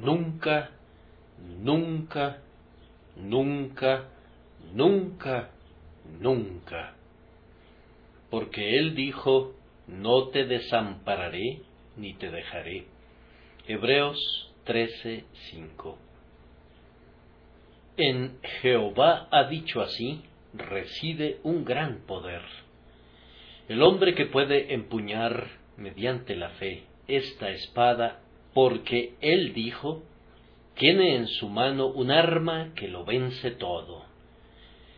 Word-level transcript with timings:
Nunca, 0.00 0.70
nunca, 1.60 2.42
nunca, 3.16 4.08
nunca, 4.72 5.50
nunca. 6.20 6.94
Porque 8.30 8.78
Él 8.78 8.94
dijo, 8.94 9.54
no 9.86 10.28
te 10.28 10.44
desampararé 10.44 11.62
ni 11.96 12.14
te 12.14 12.30
dejaré. 12.30 12.86
Hebreos 13.66 14.18
13:5. 14.66 15.96
En 17.96 18.38
Jehová 18.60 19.28
ha 19.30 19.44
dicho 19.44 19.80
así, 19.80 20.22
reside 20.52 21.38
un 21.44 21.64
gran 21.64 22.00
poder. 22.06 22.42
El 23.68 23.82
hombre 23.82 24.14
que 24.14 24.26
puede 24.26 24.74
empuñar, 24.74 25.48
mediante 25.76 26.34
la 26.34 26.50
fe, 26.50 26.84
esta 27.06 27.50
espada 27.50 28.20
porque 28.54 29.14
él 29.20 29.52
dijo, 29.52 30.02
tiene 30.76 31.16
en 31.16 31.26
su 31.26 31.48
mano 31.48 31.88
un 31.88 32.10
arma 32.10 32.72
que 32.74 32.88
lo 32.88 33.04
vence 33.04 33.50
todo. 33.50 34.04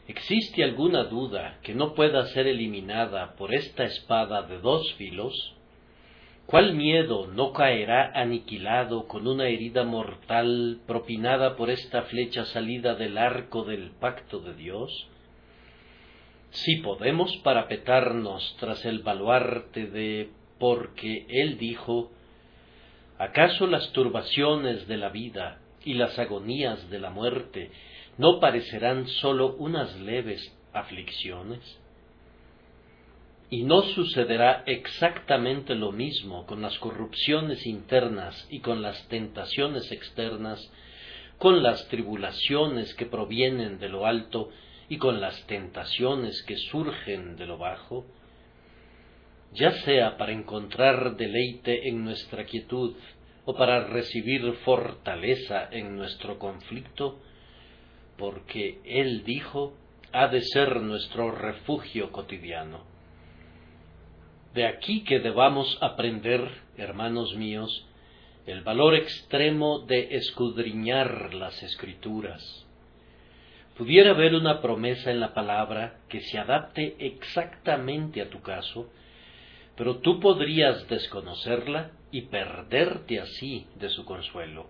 ¿Existe 0.08 0.62
alguna 0.62 1.04
duda 1.04 1.58
que 1.62 1.74
no 1.74 1.94
pueda 1.94 2.26
ser 2.26 2.46
eliminada 2.46 3.34
por 3.34 3.52
esta 3.52 3.84
espada 3.84 4.42
de 4.42 4.58
dos 4.58 4.94
filos? 4.94 5.54
¿Cuál 6.46 6.74
miedo 6.74 7.26
no 7.26 7.52
caerá 7.52 8.12
aniquilado 8.14 9.08
con 9.08 9.26
una 9.26 9.48
herida 9.48 9.82
mortal 9.82 10.78
propinada 10.86 11.56
por 11.56 11.70
esta 11.70 12.02
flecha 12.02 12.44
salida 12.44 12.94
del 12.94 13.18
arco 13.18 13.64
del 13.64 13.90
pacto 13.90 14.38
de 14.38 14.54
Dios? 14.54 15.08
Si 16.50 16.76
podemos 16.76 17.36
parapetarnos 17.38 18.56
tras 18.60 18.84
el 18.84 19.00
baluarte 19.00 19.88
de 19.88 20.30
porque 20.60 21.26
Él 21.28 21.58
dijo, 21.58 22.12
¿Acaso 23.18 23.66
las 23.66 23.92
turbaciones 23.92 24.86
de 24.88 24.98
la 24.98 25.08
vida 25.08 25.58
y 25.84 25.94
las 25.94 26.18
agonías 26.18 26.90
de 26.90 26.98
la 26.98 27.08
muerte 27.08 27.70
no 28.18 28.40
parecerán 28.40 29.08
sólo 29.08 29.54
unas 29.56 29.98
leves 30.00 30.54
aflicciones? 30.74 31.60
Y 33.48 33.62
no 33.62 33.82
sucederá 33.82 34.64
exactamente 34.66 35.74
lo 35.74 35.92
mismo 35.92 36.44
con 36.44 36.60
las 36.60 36.78
corrupciones 36.78 37.64
internas 37.64 38.46
y 38.50 38.60
con 38.60 38.82
las 38.82 39.08
tentaciones 39.08 39.90
externas, 39.92 40.60
con 41.38 41.62
las 41.62 41.88
tribulaciones 41.88 42.92
que 42.94 43.06
provienen 43.06 43.78
de 43.78 43.88
lo 43.88 44.04
alto 44.04 44.50
y 44.90 44.98
con 44.98 45.22
las 45.22 45.46
tentaciones 45.46 46.42
que 46.42 46.56
surgen 46.56 47.36
de 47.36 47.46
lo 47.46 47.56
bajo, 47.56 48.04
ya 49.52 49.72
sea 49.84 50.16
para 50.16 50.32
encontrar 50.32 51.16
deleite 51.16 51.88
en 51.88 52.04
nuestra 52.04 52.44
quietud 52.44 52.94
o 53.44 53.54
para 53.54 53.86
recibir 53.86 54.52
fortaleza 54.64 55.68
en 55.70 55.96
nuestro 55.96 56.38
conflicto, 56.38 57.20
porque 58.18 58.80
Él 58.84 59.24
dijo, 59.24 59.74
ha 60.12 60.28
de 60.28 60.42
ser 60.42 60.80
nuestro 60.80 61.30
refugio 61.30 62.10
cotidiano. 62.10 62.84
De 64.54 64.66
aquí 64.66 65.04
que 65.04 65.20
debamos 65.20 65.78
aprender, 65.80 66.48
hermanos 66.76 67.36
míos, 67.36 67.86
el 68.46 68.62
valor 68.62 68.94
extremo 68.94 69.80
de 69.80 70.16
escudriñar 70.16 71.34
las 71.34 71.62
escrituras. 71.62 72.66
Pudiera 73.76 74.12
haber 74.12 74.34
una 74.34 74.62
promesa 74.62 75.10
en 75.10 75.20
la 75.20 75.34
palabra 75.34 75.98
que 76.08 76.20
se 76.20 76.38
adapte 76.38 76.96
exactamente 76.98 78.22
a 78.22 78.30
tu 78.30 78.40
caso, 78.40 78.90
pero 79.76 79.98
tú 79.98 80.20
podrías 80.20 80.88
desconocerla 80.88 81.90
y 82.10 82.22
perderte 82.22 83.20
así 83.20 83.66
de 83.76 83.88
su 83.90 84.04
consuelo. 84.04 84.66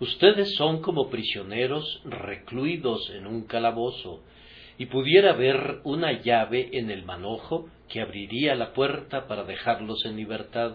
Ustedes 0.00 0.54
son 0.56 0.80
como 0.80 1.10
prisioneros 1.10 2.00
recluidos 2.04 3.10
en 3.10 3.26
un 3.26 3.46
calabozo, 3.46 4.22
y 4.80 4.86
pudiera 4.86 5.32
haber 5.32 5.80
una 5.84 6.22
llave 6.22 6.70
en 6.72 6.90
el 6.90 7.04
manojo 7.04 7.68
que 7.90 8.00
abriría 8.00 8.54
la 8.54 8.72
puerta 8.72 9.28
para 9.28 9.44
dejarlos 9.44 10.06
en 10.06 10.16
libertad, 10.16 10.74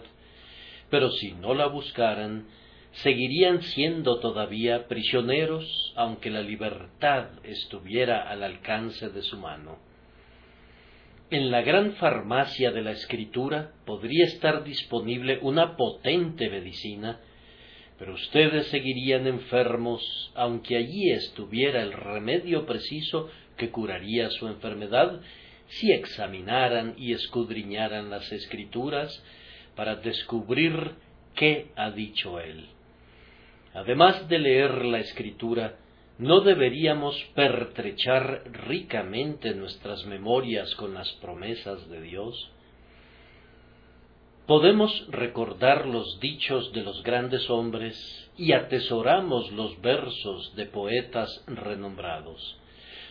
pero 0.90 1.10
si 1.10 1.32
no 1.32 1.54
la 1.54 1.66
buscaran, 1.66 2.46
seguirían 3.02 3.62
siendo 3.62 4.20
todavía 4.20 4.86
prisioneros 4.86 5.92
aunque 5.96 6.30
la 6.30 6.40
libertad 6.40 7.30
estuviera 7.42 8.30
al 8.30 8.44
alcance 8.44 9.08
de 9.08 9.22
su 9.22 9.38
mano. 9.38 9.85
En 11.28 11.50
la 11.50 11.60
gran 11.62 11.94
farmacia 11.94 12.70
de 12.70 12.82
la 12.82 12.92
escritura 12.92 13.72
podría 13.84 14.26
estar 14.26 14.62
disponible 14.62 15.40
una 15.42 15.76
potente 15.76 16.48
medicina, 16.48 17.18
pero 17.98 18.14
ustedes 18.14 18.68
seguirían 18.68 19.26
enfermos 19.26 20.30
aunque 20.36 20.76
allí 20.76 21.10
estuviera 21.10 21.82
el 21.82 21.92
remedio 21.92 22.64
preciso 22.64 23.28
que 23.56 23.70
curaría 23.70 24.30
su 24.30 24.46
enfermedad 24.46 25.20
si 25.66 25.90
examinaran 25.90 26.94
y 26.96 27.12
escudriñaran 27.12 28.08
las 28.08 28.30
escrituras 28.30 29.20
para 29.74 29.96
descubrir 29.96 30.92
qué 31.34 31.72
ha 31.74 31.90
dicho 31.90 32.38
él. 32.38 32.68
Además 33.74 34.28
de 34.28 34.38
leer 34.38 34.84
la 34.84 35.00
escritura, 35.00 35.76
¿No 36.18 36.40
deberíamos 36.40 37.14
pertrechar 37.34 38.44
ricamente 38.66 39.54
nuestras 39.54 40.06
memorias 40.06 40.74
con 40.76 40.94
las 40.94 41.12
promesas 41.14 41.90
de 41.90 42.00
Dios? 42.00 42.50
Podemos 44.46 45.06
recordar 45.10 45.86
los 45.86 46.18
dichos 46.18 46.72
de 46.72 46.82
los 46.82 47.02
grandes 47.02 47.50
hombres 47.50 48.30
y 48.38 48.52
atesoramos 48.52 49.52
los 49.52 49.78
versos 49.82 50.56
de 50.56 50.64
poetas 50.64 51.44
renombrados. 51.48 52.56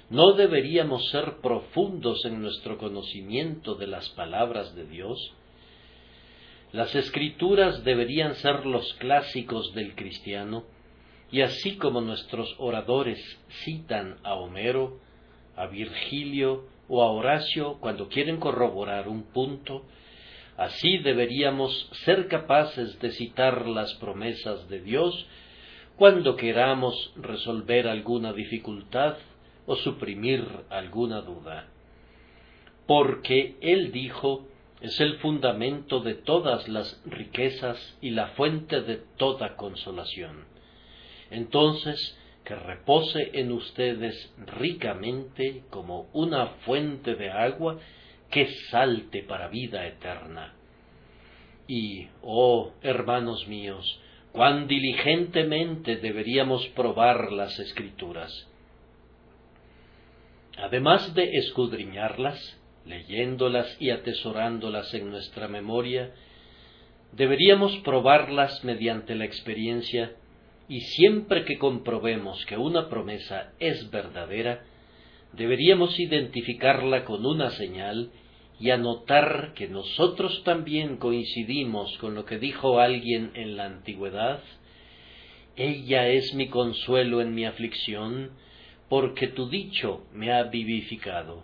¿No 0.09 0.33
deberíamos 0.33 1.07
ser 1.09 1.41
profundos 1.43 2.25
en 2.25 2.41
nuestro 2.41 2.79
conocimiento 2.79 3.75
de 3.75 3.85
las 3.85 4.09
palabras 4.09 4.73
de 4.75 4.87
Dios? 4.87 5.31
Las 6.71 6.95
escrituras 6.95 7.83
deberían 7.83 8.33
ser 8.35 8.65
los 8.65 8.93
clásicos 8.95 9.73
del 9.75 9.93
cristiano, 9.93 10.63
y 11.31 11.41
así 11.41 11.77
como 11.77 12.01
nuestros 12.01 12.55
oradores 12.59 13.19
citan 13.63 14.17
a 14.23 14.35
Homero, 14.35 14.99
a 15.55 15.67
Virgilio 15.67 16.65
o 16.87 17.03
a 17.03 17.11
Horacio 17.11 17.77
cuando 17.79 18.09
quieren 18.09 18.37
corroborar 18.37 19.07
un 19.07 19.23
punto, 19.23 19.83
así 20.57 20.99
deberíamos 20.99 21.89
ser 22.05 22.27
capaces 22.27 22.99
de 22.99 23.11
citar 23.11 23.67
las 23.67 23.93
promesas 23.95 24.69
de 24.69 24.81
Dios 24.81 25.25
cuando 25.97 26.35
queramos 26.35 27.13
resolver 27.15 27.87
alguna 27.87 28.33
dificultad 28.33 29.15
o 29.65 29.75
suprimir 29.75 30.45
alguna 30.69 31.21
duda. 31.21 31.67
Porque 32.85 33.55
Él 33.61 33.91
dijo, 33.91 34.45
es 34.81 34.99
el 34.99 35.17
fundamento 35.17 36.01
de 36.01 36.13
todas 36.13 36.67
las 36.67 37.01
riquezas 37.05 37.97
y 37.99 38.11
la 38.11 38.27
fuente 38.29 38.81
de 38.81 38.97
toda 39.17 39.55
consolación 39.55 40.54
entonces 41.29 42.17
que 42.43 42.55
repose 42.55 43.31
en 43.33 43.51
ustedes 43.51 44.31
ricamente 44.45 45.63
como 45.69 46.07
una 46.13 46.47
fuente 46.65 47.15
de 47.15 47.31
agua 47.31 47.79
que 48.29 48.47
salte 48.69 49.23
para 49.23 49.47
vida 49.47 49.85
eterna. 49.87 50.53
Y, 51.67 52.07
oh 52.21 52.71
hermanos 52.83 53.47
míos, 53.47 53.99
cuán 54.31 54.67
diligentemente 54.67 55.97
deberíamos 55.97 56.67
probar 56.69 57.31
las 57.31 57.57
escrituras. 57.59 58.47
Además 60.57 61.13
de 61.15 61.37
escudriñarlas, 61.37 62.57
leyéndolas 62.85 63.75
y 63.79 63.89
atesorándolas 63.89 64.93
en 64.93 65.09
nuestra 65.09 65.47
memoria, 65.47 66.13
deberíamos 67.11 67.75
probarlas 67.77 68.63
mediante 68.63 69.15
la 69.15 69.25
experiencia 69.25 70.13
y 70.67 70.81
siempre 70.81 71.45
que 71.45 71.57
comprobemos 71.57 72.45
que 72.45 72.57
una 72.57 72.89
promesa 72.89 73.51
es 73.59 73.89
verdadera, 73.91 74.63
deberíamos 75.33 75.99
identificarla 75.99 77.05
con 77.05 77.25
una 77.25 77.51
señal 77.51 78.11
y 78.59 78.69
anotar 78.71 79.53
que 79.53 79.67
nosotros 79.67 80.43
también 80.43 80.97
coincidimos 80.97 81.97
con 81.97 82.15
lo 82.15 82.25
que 82.25 82.39
dijo 82.39 82.79
alguien 82.79 83.31
en 83.35 83.57
la 83.57 83.65
antigüedad, 83.65 84.41
ella 85.55 86.07
es 86.07 86.33
mi 86.33 86.47
consuelo 86.47 87.21
en 87.21 87.33
mi 87.33 87.45
aflicción, 87.45 88.31
porque 88.89 89.27
tu 89.27 89.49
dicho 89.49 90.05
me 90.13 90.31
ha 90.31 90.43
vivificado. 90.43 91.43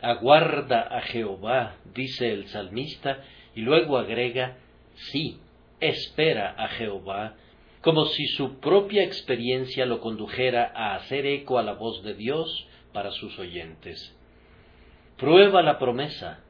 Aguarda 0.00 0.82
a 0.82 1.00
Jehová, 1.02 1.76
dice 1.94 2.32
el 2.32 2.46
salmista, 2.48 3.24
y 3.54 3.62
luego 3.62 3.96
agrega, 3.96 4.58
sí, 5.10 5.38
espera 5.80 6.54
a 6.56 6.68
Jehová, 6.68 7.36
como 7.80 8.06
si 8.06 8.26
su 8.26 8.58
propia 8.58 9.04
experiencia 9.04 9.86
lo 9.86 10.00
condujera 10.00 10.72
a 10.74 10.96
hacer 10.96 11.26
eco 11.26 11.58
a 11.58 11.62
la 11.62 11.74
voz 11.74 12.02
de 12.02 12.14
Dios 12.14 12.66
para 12.92 13.10
sus 13.12 13.38
oyentes. 13.38 14.14
Prueba 15.18 15.62
la 15.62 15.78
promesa, 15.78 16.40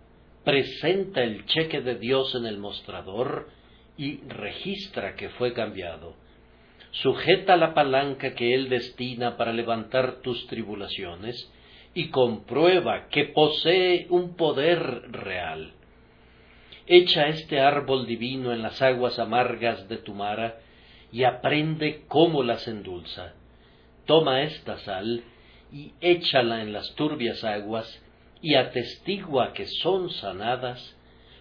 presenta 0.45 1.23
el 1.23 1.45
cheque 1.47 1.81
de 1.81 1.97
Dios 1.97 2.35
en 2.35 2.47
el 2.47 2.59
mostrador 2.59 3.49
y 3.99 4.19
registra 4.29 5.15
que 5.15 5.29
fue 5.31 5.53
cambiado. 5.53 6.15
Sujeta 6.91 7.57
la 7.57 7.75
palanca 7.75 8.35
que 8.35 8.55
Él 8.55 8.69
destina 8.69 9.37
para 9.37 9.53
levantar 9.53 10.21
tus 10.23 10.47
tribulaciones 10.47 11.53
y 11.95 12.09
comprueba 12.09 13.09
que 13.09 13.25
posee 13.25 14.07
un 14.11 14.37
poder 14.37 15.11
real. 15.11 15.73
Echa 16.87 17.27
este 17.29 17.61
árbol 17.61 18.07
divino 18.07 18.53
en 18.53 18.63
las 18.63 18.81
aguas 18.81 19.19
amargas 19.19 19.89
de 19.89 19.97
tu 19.99 20.15
mara 20.15 20.61
y 21.13 21.25
aprende 21.25 22.05
cómo 22.09 22.43
las 22.43 22.67
endulza. 22.69 23.35
Toma 24.05 24.43
esta 24.43 24.79
sal 24.79 25.25
y 25.73 25.93
échala 26.01 26.63
en 26.63 26.73
las 26.73 26.95
turbias 26.95 27.43
aguas 27.45 28.03
y 28.41 28.55
atestigua 28.55 29.53
que 29.53 29.67
son 29.67 30.11
sanadas 30.11 30.97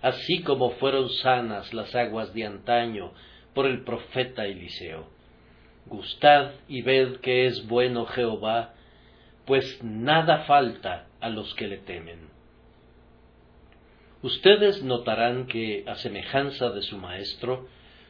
así 0.05 0.43
como 0.43 0.69
fueron 0.71 1.09
sanas 1.09 1.73
las 1.73 1.95
aguas 1.95 2.31
de 2.35 2.45
antaño 2.45 3.11
por 3.55 3.65
el 3.65 3.83
profeta 3.83 4.45
Eliseo. 4.45 5.07
Gustad 5.87 6.51
y 6.67 6.83
ved 6.83 7.21
que 7.21 7.47
es 7.47 7.67
bueno 7.67 8.05
Jehová, 8.05 8.75
pues 9.47 9.83
nada 9.83 10.43
falta 10.43 11.07
a 11.19 11.29
los 11.29 11.55
que 11.55 11.67
le 11.67 11.77
temen. 11.77 12.29
Ustedes 14.21 14.83
notarán 14.83 15.47
que, 15.47 15.83
a 15.87 15.95
semejanza 15.95 16.69
de 16.69 16.83
su 16.83 16.99
maestro, 16.99 17.67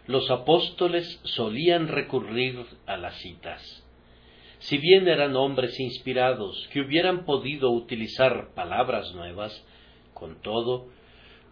los 0.07 0.29
apóstoles 0.29 1.19
solían 1.23 1.87
recurrir 1.87 2.65
a 2.85 2.97
las 2.97 3.15
citas. 3.17 3.83
Si 4.59 4.77
bien 4.77 5.07
eran 5.07 5.35
hombres 5.35 5.79
inspirados 5.79 6.67
que 6.71 6.81
hubieran 6.81 7.25
podido 7.25 7.71
utilizar 7.71 8.53
palabras 8.53 9.13
nuevas, 9.13 9.65
con 10.13 10.41
todo, 10.41 10.87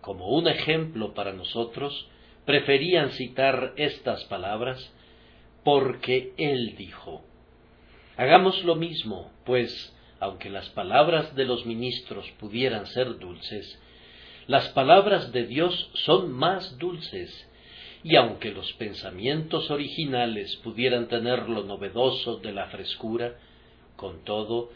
como 0.02 0.30
un 0.30 0.48
ejemplo 0.48 1.14
para 1.14 1.34
nosotros, 1.34 2.08
preferían 2.46 3.12
citar 3.12 3.74
estas 3.78 4.24
palabras 4.26 4.94
porque 5.64 6.34
Él 6.38 6.76
dijo. 6.78 7.24
Hagamos 8.18 8.64
lo 8.64 8.76
mismo, 8.76 9.32
pues, 9.46 9.96
aunque 10.20 10.50
las 10.50 10.70
palabras 10.70 11.36
de 11.36 11.46
los 11.46 11.66
ministros 11.66 12.30
pudieran 12.40 12.86
ser 12.88 13.18
dulces, 13.18 13.80
las 14.48 14.70
palabras 14.70 15.32
de 15.32 15.46
Dios 15.46 15.90
son 15.94 16.32
más 16.32 16.78
dulces, 16.78 17.50
y 18.04 18.16
aunque 18.16 18.52
los 18.52 18.72
pensamientos 18.74 19.72
originales 19.72 20.56
pudieran 20.58 21.08
tener 21.08 21.50
lo 21.50 21.64
novedoso 21.64 22.38
de 22.38 22.52
la 22.52 22.68
frescura, 22.68 23.36
con 23.96 24.24
todo, 24.24 24.72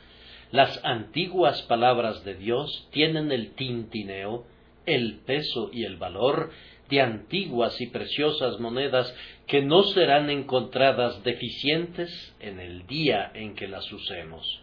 las 0.52 0.84
antiguas 0.86 1.62
palabras 1.64 2.24
de 2.24 2.36
Dios 2.36 2.88
tienen 2.92 3.32
el 3.32 3.54
tintineo 3.56 4.46
el 4.88 5.20
peso 5.26 5.70
y 5.72 5.84
el 5.84 5.98
valor 5.98 6.50
de 6.90 7.02
antiguas 7.02 7.80
y 7.82 7.88
preciosas 7.88 8.60
monedas 8.60 9.14
que 9.46 9.62
no 9.62 9.84
serán 9.84 10.30
encontradas 10.30 11.24
deficientes 11.24 12.34
en 12.40 12.60
el 12.60 12.88
día 12.88 13.30
en 13.36 13.54
que 13.56 13.68
las 13.68 13.92
usemos. 13.92 14.62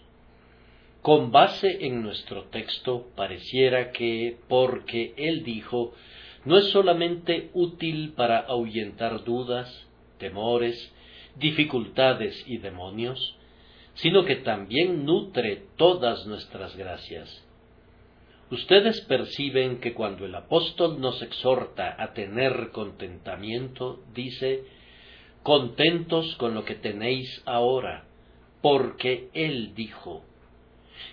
Con 1.03 1.31
base 1.31 1.85
en 1.85 2.03
nuestro 2.03 2.45
texto, 2.45 3.09
pareciera 3.15 3.93
que, 3.93 4.39
porque 4.49 5.13
él 5.19 5.45
dijo, 5.45 5.93
no 6.45 6.59
es 6.59 6.71
solamente 6.71 7.51
útil 7.55 8.13
para 8.17 8.39
ahuyentar 8.41 9.25
dudas, 9.25 9.87
temores, 10.19 10.93
dificultades 11.37 12.43
y 12.47 12.59
demonios, 12.59 13.37
sino 13.95 14.25
que 14.25 14.37
también 14.37 15.05
nutre 15.05 15.65
todas 15.77 16.27
nuestras 16.27 16.77
gracias 16.77 17.45
Ustedes 18.51 19.01
perciben 19.03 19.81
que 19.81 19.95
cuando 19.95 20.27
el 20.27 20.35
apóstol 20.35 21.01
nos 21.01 21.21
exhorta 21.23 21.97
a 21.99 22.13
tener 22.13 22.71
contentamiento, 22.73 24.01
dice, 24.15 24.65
contentos 25.43 26.37
con 26.37 26.55
lo 26.55 26.65
que 26.65 26.75
tenéis 26.75 27.43
ahora, 27.47 28.05
porque 28.61 29.29
Él 29.33 29.75
dijo. 29.75 30.23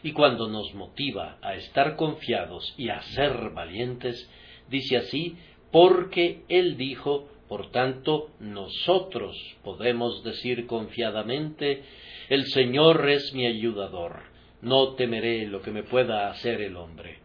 Y 0.04 0.12
cuando 0.12 0.50
nos 0.50 0.74
motiva 0.74 1.38
a 1.42 1.56
estar 1.56 1.96
confiados 1.96 2.76
y 2.78 2.90
a 2.90 3.02
ser 3.02 3.52
valientes, 3.52 4.30
dice 4.72 4.98
así, 4.98 5.38
porque 5.72 6.42
Él 6.50 6.78
dijo, 6.78 7.30
por 7.48 7.70
tanto, 7.70 8.32
nosotros 8.40 9.38
podemos 9.64 10.24
decir 10.24 10.66
confiadamente, 10.66 11.84
el 12.30 12.48
Señor 12.48 13.08
es 13.08 13.32
mi 13.36 13.46
ayudador 13.46 14.32
no 14.62 14.94
temeré 14.94 15.48
lo 15.48 15.62
que 15.62 15.72
me 15.72 15.84
pueda 15.84 16.30
hacer 16.30 16.62
el 16.62 16.78
hombre. 16.78 17.20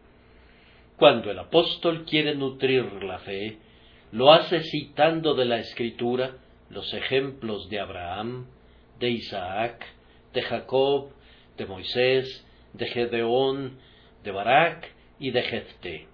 Cuando 0.97 1.29
el 1.29 1.37
apóstol 1.37 2.05
quiere 2.05 2.35
nutrir 2.35 3.03
la 3.03 3.19
fe, 3.19 3.57
lo 4.11 4.31
hace 4.31 4.61
citando 4.63 5.35
de 5.35 5.45
la 5.45 5.59
Escritura 5.59 6.37
los 6.69 6.93
ejemplos 6.93 7.69
de 7.69 7.79
Abraham, 7.79 8.47
de 8.99 9.11
Isaac, 9.11 9.85
de 10.33 10.41
Jacob, 10.41 11.11
de 11.55 11.65
Moisés, 11.65 12.45
de 12.73 12.87
Gedeón, 12.87 13.77
de 14.23 14.31
Barak 14.31 14.91
y 15.19 15.31
de 15.31 15.41
Jefté. 15.43 16.07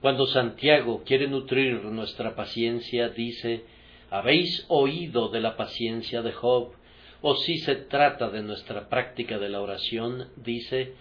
Cuando 0.00 0.26
Santiago 0.26 1.02
quiere 1.04 1.28
nutrir 1.28 1.84
nuestra 1.84 2.34
paciencia, 2.34 3.10
dice, 3.10 3.64
Habéis 4.10 4.64
oído 4.68 5.28
de 5.28 5.40
la 5.40 5.56
paciencia 5.56 6.22
de 6.22 6.32
Job, 6.32 6.72
o 7.20 7.36
si 7.36 7.58
se 7.58 7.76
trata 7.76 8.30
de 8.30 8.42
nuestra 8.42 8.88
práctica 8.88 9.38
de 9.38 9.50
la 9.50 9.60
oración, 9.60 10.28
dice, 10.36 10.94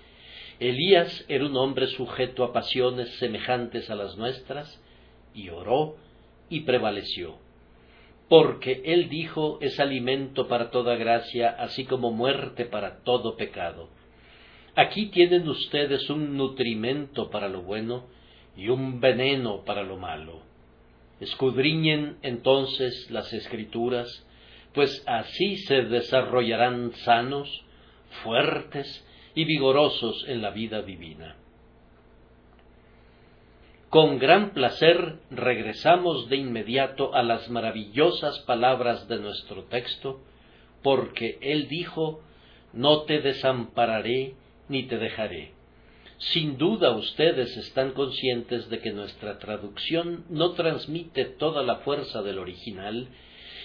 Elías 0.59 1.25
era 1.29 1.45
un 1.45 1.55
hombre 1.55 1.87
sujeto 1.87 2.43
a 2.43 2.51
pasiones 2.51 3.09
semejantes 3.19 3.89
a 3.89 3.95
las 3.95 4.17
nuestras, 4.17 4.83
y 5.33 5.47
oró 5.47 5.95
y 6.49 6.61
prevaleció. 6.61 7.37
Porque 8.27 8.81
él 8.83 9.07
dijo 9.07 9.59
es 9.61 9.79
alimento 9.79 10.49
para 10.49 10.71
toda 10.71 10.97
gracia, 10.97 11.49
así 11.49 11.85
como 11.85 12.11
muerte 12.11 12.65
para 12.65 12.97
todo 13.03 13.37
pecado. 13.37 13.89
Aquí 14.75 15.07
tienen 15.07 15.47
ustedes 15.47 16.09
un 16.09 16.35
nutrimento 16.35 17.29
para 17.29 17.47
lo 17.47 17.61
bueno 17.61 18.18
y 18.55 18.69
un 18.69 18.99
veneno 18.99 19.63
para 19.65 19.83
lo 19.83 19.97
malo. 19.97 20.41
Escudriñen 21.19 22.17
entonces 22.21 23.09
las 23.11 23.31
escrituras, 23.33 24.25
pues 24.73 25.03
así 25.05 25.57
se 25.57 25.81
desarrollarán 25.83 26.93
sanos, 27.03 27.63
fuertes 28.23 29.05
y 29.35 29.45
vigorosos 29.45 30.25
en 30.27 30.41
la 30.41 30.51
vida 30.51 30.81
divina. 30.81 31.35
Con 33.89 34.19
gran 34.19 34.51
placer 34.51 35.17
regresamos 35.31 36.29
de 36.29 36.37
inmediato 36.37 37.15
a 37.15 37.23
las 37.23 37.49
maravillosas 37.49 38.39
palabras 38.41 39.07
de 39.07 39.17
nuestro 39.17 39.63
texto, 39.63 40.21
porque 40.83 41.39
Él 41.41 41.67
dijo, 41.67 42.21
No 42.71 43.01
te 43.03 43.19
desampararé 43.19 44.35
ni 44.67 44.83
te 44.83 44.99
dejaré. 44.99 45.53
Sin 46.19 46.57
duda 46.57 46.91
ustedes 46.91 47.55
están 47.55 47.91
conscientes 47.91 48.69
de 48.69 48.79
que 48.79 48.91
nuestra 48.91 49.39
traducción 49.39 50.25
no 50.29 50.51
transmite 50.51 51.23
toda 51.23 51.63
la 51.63 51.77
fuerza 51.77 52.21
del 52.21 52.39
original 52.39 53.07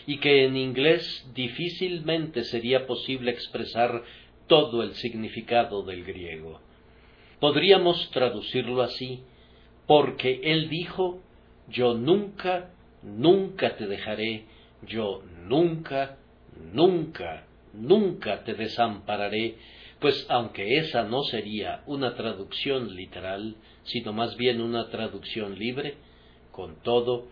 y 0.06 0.18
que 0.18 0.44
en 0.44 0.56
inglés 0.56 1.28
difícilmente 1.34 2.44
sería 2.44 2.87
posible 2.87 3.32
expresar 3.32 4.04
todo 4.46 4.84
el 4.84 4.94
significado 4.94 5.82
del 5.82 6.04
griego. 6.04 6.61
Podríamos 7.40 8.08
traducirlo 8.12 8.82
así, 8.82 9.25
porque 9.88 10.40
él 10.44 10.68
dijo, 10.68 11.23
yo 11.68 11.94
nunca, 11.94 12.70
nunca 13.02 13.76
te 13.76 13.88
dejaré, 13.88 14.44
yo 14.87 15.25
nunca, 15.49 16.18
nunca, 16.73 17.46
nunca 17.73 18.44
te 18.44 18.54
desampararé, 18.54 19.56
pues 20.04 20.26
aunque 20.28 20.76
esa 20.76 21.04
no 21.04 21.23
sería 21.23 21.82
una 21.87 22.14
traducción 22.14 22.94
literal, 22.94 23.56
sino 23.84 24.12
más 24.12 24.37
bien 24.37 24.61
una 24.61 24.90
traducción 24.90 25.58
libre, 25.58 25.94
con 26.52 26.82
todo, 26.82 27.28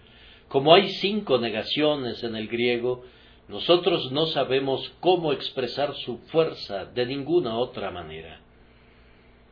como 0.48 0.72
hay 0.74 0.88
cinco 0.88 1.36
negaciones 1.36 2.24
en 2.24 2.34
el 2.34 2.48
griego, 2.48 3.04
nosotros 3.46 4.10
no 4.10 4.24
sabemos 4.24 4.90
cómo 5.00 5.34
expresar 5.34 5.94
su 5.96 6.16
fuerza 6.28 6.86
de 6.86 7.04
ninguna 7.04 7.58
otra 7.58 7.90
manera. 7.90 8.40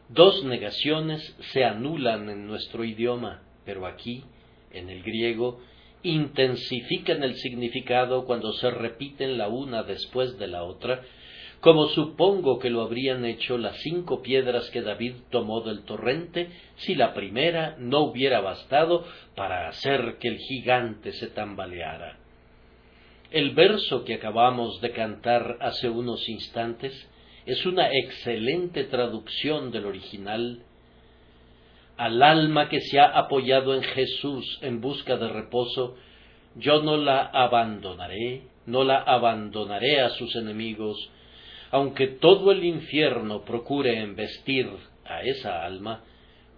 Dos 0.09 0.43
negaciones 0.43 1.37
se 1.53 1.63
anulan 1.63 2.31
en 2.31 2.47
nuestro 2.47 2.85
idioma, 2.85 3.43
pero 3.67 3.85
aquí, 3.87 4.25
en 4.71 4.89
el 4.89 5.03
griego, 5.03 5.61
intensifican 6.03 7.23
el 7.23 7.35
significado 7.37 8.25
cuando 8.25 8.55
se 8.55 8.71
repiten 8.71 9.37
la 9.37 9.49
una 9.49 9.83
después 9.83 10.39
de 10.39 10.47
la 10.49 10.63
otra, 10.63 11.03
como 11.61 11.89
supongo 11.89 12.59
que 12.59 12.71
lo 12.71 12.81
habrían 12.81 13.25
hecho 13.27 13.59
las 13.59 13.77
cinco 13.81 14.23
piedras 14.23 14.71
que 14.71 14.81
David 14.81 15.15
tomó 15.31 15.61
del 15.61 15.85
torrente 15.85 16.49
si 16.77 16.95
la 16.95 17.13
primera 17.13 17.77
no 17.79 18.01
hubiera 18.01 18.41
bastado 18.41 19.05
para 19.37 19.69
hacer 19.69 20.17
que 20.19 20.29
el 20.29 20.39
gigante 20.39 21.13
se 21.13 21.29
tambaleara. 21.29 22.17
El 23.31 23.51
verso 23.55 24.05
que 24.05 24.15
acabamos 24.15 24.81
de 24.81 24.93
cantar 24.93 25.59
hace 25.61 25.89
unos 25.91 26.27
instantes 26.29 27.09
es 27.45 27.65
una 27.67 27.91
excelente 27.93 28.85
traducción 28.85 29.71
del 29.71 29.85
original. 29.85 30.63
Al 31.99 32.23
alma 32.23 32.71
que 32.71 32.81
se 32.81 32.99
ha 32.99 33.07
apoyado 33.19 33.75
en 33.75 33.83
Jesús 33.83 34.59
en 34.63 34.81
busca 34.81 35.17
de 35.17 35.29
reposo, 35.29 35.97
yo 36.57 36.83
no 36.83 36.97
la 36.97 37.27
abandonaré, 37.27 38.45
no 38.67 38.83
la 38.83 38.99
abandonaré 38.99 40.01
a 40.01 40.09
sus 40.09 40.35
enemigos, 40.35 41.11
aunque 41.71 42.09
todo 42.09 42.51
el 42.53 42.65
infierno 42.65 43.45
procure 43.45 44.01
embestir 44.01 44.69
a 45.05 45.23
esa 45.23 45.65
alma, 45.65 46.03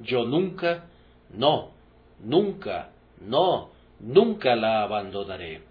yo 0.00 0.24
nunca, 0.24 0.88
no, 1.30 1.72
nunca, 2.20 2.92
no, 3.20 3.70
nunca 4.00 4.56
la 4.56 4.82
abandonaré. 4.82 5.62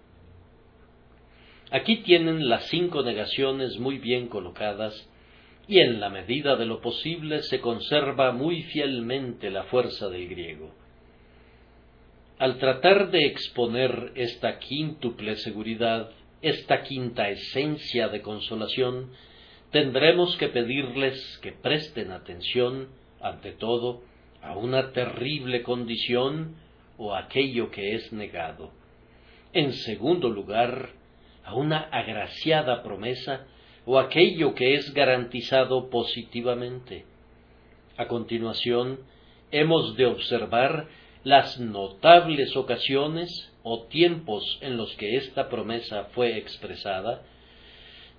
Aquí 1.70 1.98
tienen 1.98 2.48
las 2.48 2.66
cinco 2.66 3.02
negaciones 3.02 3.78
muy 3.78 3.98
bien 3.98 4.28
colocadas 4.28 5.08
y 5.66 5.80
en 5.80 6.00
la 6.00 6.10
medida 6.10 6.56
de 6.56 6.66
lo 6.66 6.80
posible 6.80 7.42
se 7.42 7.60
conserva 7.60 8.32
muy 8.32 8.62
fielmente 8.64 9.50
la 9.50 9.64
fuerza 9.64 10.08
del 10.08 10.28
griego. 10.28 10.70
Al 12.38 12.58
tratar 12.58 13.10
de 13.10 13.20
exponer 13.20 14.12
esta 14.16 14.58
quíntuple 14.58 15.36
seguridad, 15.36 16.10
esta 16.42 16.82
quinta 16.82 17.28
esencia 17.28 18.08
de 18.08 18.20
consolación, 18.20 19.12
tendremos 19.72 20.36
que 20.36 20.48
pedirles 20.48 21.38
que 21.38 21.50
presten 21.50 22.12
atención, 22.12 22.88
ante 23.20 23.52
todo, 23.52 24.02
a 24.42 24.56
una 24.56 24.92
terrible 24.92 25.62
condición 25.62 26.56
o 26.98 27.14
aquello 27.14 27.70
que 27.70 27.94
es 27.94 28.12
negado. 28.12 28.70
En 29.52 29.72
segundo 29.72 30.28
lugar, 30.28 30.90
a 31.44 31.54
una 31.54 31.80
agraciada 31.90 32.82
promesa 32.82 33.46
o 33.84 33.98
aquello 33.98 34.54
que 34.54 34.74
es 34.74 34.92
garantizado 34.92 35.90
positivamente. 35.90 37.04
A 37.96 38.06
continuación, 38.08 39.00
hemos 39.50 39.96
de 39.96 40.06
observar 40.06 40.88
las 41.24 41.58
notables 41.58 42.56
ocasiones 42.56 43.52
o 43.62 43.84
tiempos 43.84 44.58
en 44.60 44.76
los 44.76 44.94
que 44.96 45.16
esta 45.16 45.48
promesa 45.48 46.04
fue 46.12 46.36
expresada, 46.36 47.22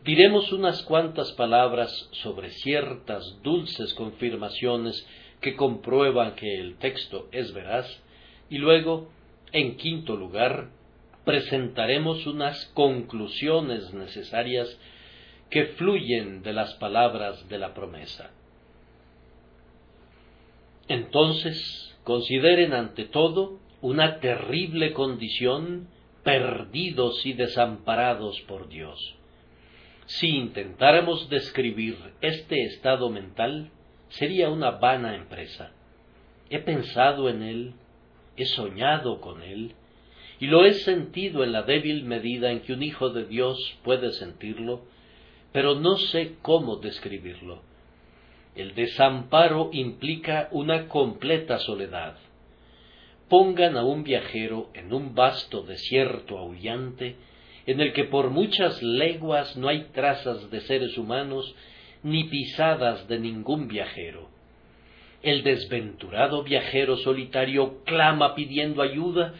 diremos 0.03 0.51
unas 0.51 0.83
cuantas 0.83 1.31
palabras 1.33 2.09
sobre 2.11 2.49
ciertas 2.49 3.41
dulces 3.41 3.93
confirmaciones 3.93 5.07
que 5.41 5.55
comprueban 5.55 6.35
que 6.35 6.59
el 6.59 6.77
texto 6.77 7.27
es 7.31 7.53
veraz, 7.53 7.87
y 8.49 8.57
luego, 8.57 9.09
en 9.51 9.77
quinto 9.77 10.15
lugar, 10.15 10.69
presentaremos 11.25 12.25
unas 12.27 12.65
conclusiones 12.73 13.93
necesarias 13.93 14.77
que 15.49 15.67
fluyen 15.77 16.41
de 16.41 16.53
las 16.53 16.73
palabras 16.75 17.47
de 17.47 17.57
la 17.59 17.73
promesa. 17.73 18.31
Entonces, 20.87 21.95
consideren 22.03 22.73
ante 22.73 23.05
todo 23.05 23.59
una 23.81 24.19
terrible 24.19 24.93
condición 24.93 25.87
perdidos 26.23 27.25
y 27.25 27.33
desamparados 27.33 28.41
por 28.41 28.67
Dios. 28.67 29.15
Si 30.05 30.27
intentáramos 30.27 31.29
describir 31.29 31.97
este 32.21 32.65
estado 32.65 33.09
mental, 33.09 33.71
sería 34.09 34.49
una 34.49 34.71
vana 34.71 35.15
empresa. 35.15 35.71
He 36.49 36.59
pensado 36.59 37.29
en 37.29 37.41
él, 37.41 37.73
he 38.35 38.45
soñado 38.45 39.21
con 39.21 39.41
él, 39.41 39.73
y 40.39 40.47
lo 40.47 40.65
he 40.65 40.73
sentido 40.73 41.43
en 41.43 41.53
la 41.53 41.63
débil 41.63 42.03
medida 42.03 42.51
en 42.51 42.61
que 42.61 42.73
un 42.73 42.83
hijo 42.83 43.09
de 43.11 43.25
Dios 43.25 43.77
puede 43.83 44.11
sentirlo, 44.11 44.81
pero 45.53 45.75
no 45.75 45.97
sé 45.97 46.35
cómo 46.41 46.77
describirlo. 46.77 47.61
El 48.55 48.75
desamparo 48.75 49.69
implica 49.71 50.49
una 50.51 50.87
completa 50.87 51.59
soledad. 51.59 52.17
Pongan 53.29 53.77
a 53.77 53.83
un 53.83 54.03
viajero 54.03 54.69
en 54.73 54.93
un 54.93 55.15
vasto 55.15 55.63
desierto 55.63 56.37
aullante, 56.37 57.15
en 57.65 57.79
el 57.79 57.93
que 57.93 58.05
por 58.05 58.29
muchas 58.29 58.81
leguas 58.81 59.55
no 59.55 59.69
hay 59.69 59.85
trazas 59.93 60.49
de 60.49 60.61
seres 60.61 60.97
humanos 60.97 61.55
ni 62.03 62.25
pisadas 62.25 63.07
de 63.07 63.19
ningún 63.19 63.67
viajero. 63.67 64.29
El 65.21 65.43
desventurado 65.43 66.43
viajero 66.43 66.97
solitario 66.97 67.83
clama 67.85 68.35
pidiendo 68.35 68.81
ayuda, 68.81 69.33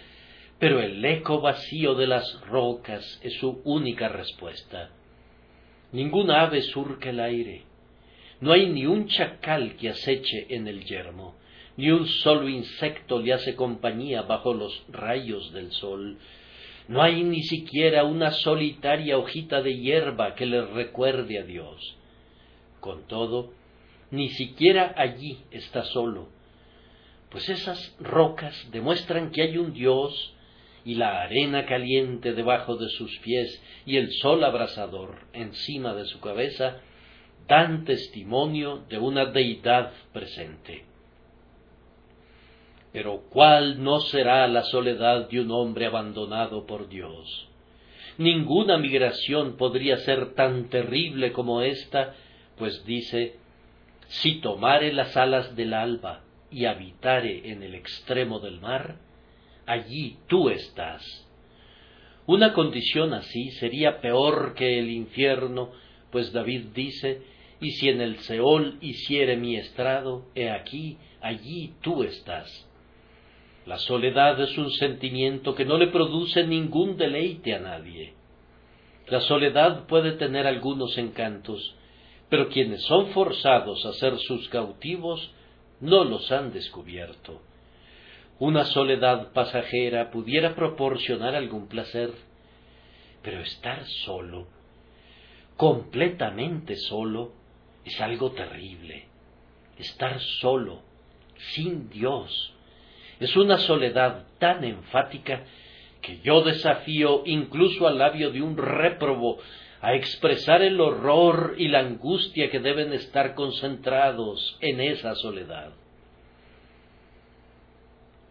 pero 0.59 0.79
el 0.79 1.03
eco 1.03 1.41
vacío 1.41 1.95
de 1.95 2.07
las 2.07 2.39
rocas 2.47 3.19
es 3.21 3.33
su 3.39 3.61
única 3.65 4.07
respuesta. 4.07 4.91
Ninguna 5.91 6.41
ave 6.41 6.61
surca 6.61 7.09
el 7.09 7.19
aire, 7.19 7.63
no 8.43 8.51
hay 8.51 8.67
ni 8.67 8.85
un 8.85 9.07
chacal 9.07 9.77
que 9.77 9.89
aceche 9.89 10.47
en 10.49 10.67
el 10.67 10.83
yermo, 10.83 11.35
ni 11.77 11.91
un 11.91 12.05
solo 12.07 12.49
insecto 12.49 13.21
le 13.21 13.31
hace 13.31 13.55
compañía 13.55 14.23
bajo 14.23 14.53
los 14.53 14.83
rayos 14.89 15.53
del 15.53 15.71
sol, 15.71 16.17
no 16.87 17.01
hay 17.01 17.23
ni 17.23 17.43
siquiera 17.43 18.03
una 18.03 18.31
solitaria 18.31 19.17
hojita 19.17 19.61
de 19.61 19.77
hierba 19.77 20.35
que 20.35 20.45
le 20.45 20.65
recuerde 20.65 21.39
a 21.39 21.43
Dios. 21.43 21.97
Con 22.79 23.07
todo, 23.07 23.53
ni 24.11 24.29
siquiera 24.29 24.93
allí 24.97 25.39
está 25.51 25.83
solo, 25.83 26.27
pues 27.29 27.49
esas 27.49 27.95
rocas 27.99 28.69
demuestran 28.71 29.31
que 29.31 29.41
hay 29.41 29.57
un 29.57 29.73
Dios 29.73 30.33
y 30.85 30.95
la 30.95 31.21
arena 31.21 31.65
caliente 31.65 32.33
debajo 32.33 32.75
de 32.75 32.89
sus 32.89 33.17
pies 33.19 33.63
y 33.85 33.97
el 33.97 34.11
sol 34.11 34.43
abrasador 34.43 35.27
encima 35.33 35.93
de 35.95 36.05
su 36.05 36.19
cabeza 36.19 36.81
dan 37.47 37.85
testimonio 37.85 38.85
de 38.89 38.99
una 38.99 39.25
deidad 39.25 39.91
presente. 40.11 40.85
Pero 42.93 43.23
¿cuál 43.29 43.83
no 43.83 43.99
será 43.99 44.47
la 44.47 44.63
soledad 44.63 45.27
de 45.27 45.41
un 45.41 45.51
hombre 45.51 45.87
abandonado 45.87 46.65
por 46.65 46.87
Dios? 46.87 47.49
Ninguna 48.19 48.77
migración 48.77 49.57
podría 49.57 49.97
ser 49.97 50.35
tan 50.35 50.69
terrible 50.69 51.33
como 51.33 51.61
esta 51.61 52.13
pues 52.57 52.85
dice, 52.85 53.35
si 54.07 54.39
tomare 54.39 54.93
las 54.93 55.17
alas 55.17 55.55
del 55.55 55.73
alba 55.73 56.21
y 56.51 56.65
habitare 56.65 57.49
en 57.49 57.63
el 57.63 57.73
extremo 57.73 58.39
del 58.39 58.61
mar, 58.61 58.97
allí 59.65 60.17
tú 60.27 60.49
estás. 60.49 61.27
Una 62.25 62.53
condición 62.53 63.13
así 63.13 63.49
sería 63.51 64.01
peor 64.01 64.53
que 64.53 64.79
el 64.79 64.91
infierno, 64.91 65.71
pues 66.11 66.31
David 66.31 66.67
dice, 66.75 67.21
y 67.59 67.71
si 67.71 67.89
en 67.89 68.01
el 68.01 68.19
Seol 68.19 68.77
hiciere 68.81 69.35
mi 69.35 69.55
estrado, 69.55 70.27
he 70.35 70.49
aquí, 70.51 70.97
allí 71.21 71.73
tú 71.81 72.03
estás. 72.03 72.69
La 73.65 73.77
soledad 73.77 74.39
es 74.41 74.57
un 74.57 74.71
sentimiento 74.71 75.55
que 75.55 75.63
no 75.63 75.77
le 75.77 75.87
produce 75.87 76.45
ningún 76.45 76.97
deleite 76.97 77.55
a 77.55 77.59
nadie. 77.59 78.13
La 79.07 79.21
soledad 79.21 79.85
puede 79.87 80.13
tener 80.13 80.47
algunos 80.47 80.97
encantos, 80.97 81.75
pero 82.29 82.49
quienes 82.49 82.83
son 82.83 83.07
forzados 83.11 83.85
a 83.85 83.93
ser 83.93 84.17
sus 84.17 84.49
cautivos 84.49 85.31
no 85.79 86.03
los 86.03 86.31
han 86.31 86.51
descubierto. 86.51 87.41
Una 88.39 88.65
soledad 88.65 89.31
pasajera 89.31 90.11
pudiera 90.11 90.55
proporcionar 90.55 91.35
algún 91.35 91.67
placer, 91.67 92.11
pero 93.21 93.39
estar 93.39 93.85
solo, 94.05 94.47
completamente 95.55 96.75
solo, 96.75 97.31
es 97.85 97.99
algo 98.01 98.31
terrible. 98.31 99.07
Estar 99.77 100.19
solo, 100.41 100.81
sin 101.53 101.89
Dios, 101.89 102.53
es 103.19 103.35
una 103.35 103.57
soledad 103.57 104.25
tan 104.39 104.63
enfática 104.63 105.43
que 106.01 106.19
yo 106.19 106.41
desafío 106.41 107.23
incluso 107.25 107.87
al 107.87 107.97
labio 107.97 108.31
de 108.31 108.41
un 108.41 108.57
réprobo 108.57 109.39
a 109.81 109.95
expresar 109.95 110.61
el 110.61 110.79
horror 110.79 111.55
y 111.57 111.67
la 111.67 111.79
angustia 111.79 112.49
que 112.49 112.59
deben 112.59 112.93
estar 112.93 113.35
concentrados 113.35 114.57
en 114.61 114.79
esa 114.79 115.15
soledad. 115.15 115.71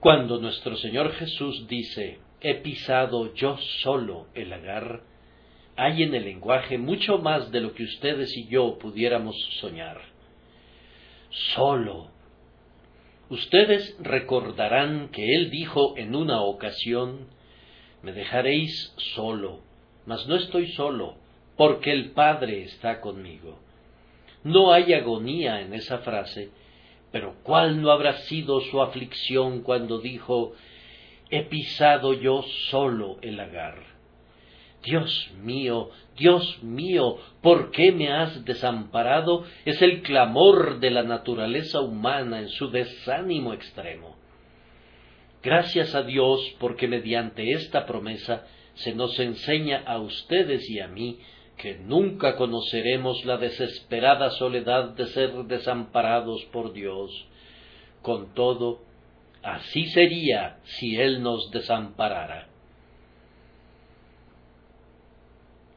Cuando 0.01 0.39
nuestro 0.41 0.77
Señor 0.77 1.13
Jesús 1.13 1.67
dice, 1.69 2.21
he 2.41 2.55
pisado 2.55 3.35
yo 3.35 3.57
solo 3.83 4.29
el 4.35 4.51
lagar, 4.51 5.03
hay 5.77 6.03
en 6.03 6.15
el 6.15 6.25
lenguaje 6.25 6.79
mucho 6.79 7.19
más 7.19 7.51
de 7.51 7.61
lo 7.61 7.75
que 7.75 7.85
ustedes 7.85 8.37
y 8.37 8.49
yo 8.49 8.79
pudiéramos 8.79 9.37
soñar. 9.61 10.01
Solo. 11.55 12.12
Ustedes 13.33 13.97
recordarán 13.99 15.09
que 15.09 15.35
Él 15.35 15.49
dijo 15.49 15.97
en 15.97 16.15
una 16.15 16.43
ocasión, 16.43 17.29
me 18.03 18.13
dejaréis 18.13 18.93
solo, 19.15 19.61
mas 20.05 20.27
no 20.27 20.37
estoy 20.37 20.71
solo, 20.73 21.15
porque 21.57 21.93
el 21.93 22.11
Padre 22.11 22.65
está 22.65 23.01
conmigo. 23.01 23.59
No 24.45 24.71
hay 24.71 24.93
agonía 24.93 25.63
en 25.63 25.73
esa 25.73 26.01
frase, 26.01 26.51
pero 27.11 27.37
¿cuál 27.43 27.81
no 27.81 27.91
habrá 27.91 28.19
sido 28.19 28.61
su 28.61 28.83
aflicción 28.83 29.63
cuando 29.63 29.99
dijo, 29.99 30.53
he 31.31 31.43
pisado 31.45 32.13
yo 32.13 32.43
solo 32.69 33.17
el 33.23 33.39
lagar? 33.39 33.92
Dios 34.83 35.31
mío, 35.41 35.91
Dios 36.17 36.63
mío, 36.63 37.19
¿por 37.41 37.71
qué 37.71 37.93
me 37.93 38.13
has 38.13 38.45
desamparado? 38.45 39.45
Es 39.65 39.81
el 39.81 40.03
clamor 40.03 40.81
de 40.81 40.91
la 40.91 41.05
naturaleza 41.05 41.81
humana 41.81 42.41
en 42.41 42.49
su 42.49 42.71
desánimo 42.71 43.53
extremo. 43.55 44.17
Gracias 45.43 45.95
a 45.95 46.03
Dios 46.03 46.41
porque 46.59 46.89
mediante 46.89 47.53
esta 47.53 47.87
promesa 47.87 48.47
se 48.75 48.95
nos 48.95 49.19
enseña 49.19 49.83
a 49.87 49.99
ustedes 49.99 50.69
y 50.71 50.81
a 50.81 50.89
mí 50.89 51.19
que 51.57 51.77
nunca 51.79 52.37
conoceremos 52.37 53.25
la 53.25 53.37
desesperada 53.37 54.31
soledad 54.31 54.91
de 54.91 55.07
ser 55.07 55.33
desamparados 55.45 56.45
por 56.47 56.73
Dios. 56.73 57.27
Con 58.03 58.35
todo, 58.35 58.81
así 59.43 59.87
sería 59.87 60.59
si 60.65 60.97
Él 60.97 61.23
nos 61.23 61.51
desamparara. 61.51 62.52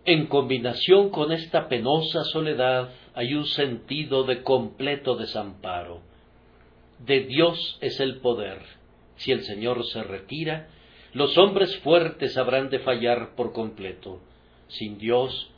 En 0.07 0.27
combinación 0.27 1.09
con 1.09 1.31
esta 1.31 1.67
penosa 1.67 2.23
soledad 2.25 2.91
hay 3.15 3.33
un 3.33 3.45
sentido 3.45 4.23
de 4.23 4.43
completo 4.43 5.15
desamparo. 5.15 6.01
De 6.99 7.21
Dios 7.21 7.79
es 7.81 7.99
el 7.99 8.17
poder. 8.17 8.61
Si 9.15 9.31
el 9.31 9.43
Señor 9.43 9.83
se 9.85 10.03
retira, 10.03 10.67
los 11.13 11.35
hombres 11.39 11.75
fuertes 11.77 12.37
habrán 12.37 12.69
de 12.69 12.79
fallar 12.79 13.35
por 13.35 13.51
completo. 13.51 14.21
Sin 14.67 14.99
Dios, 14.99 15.49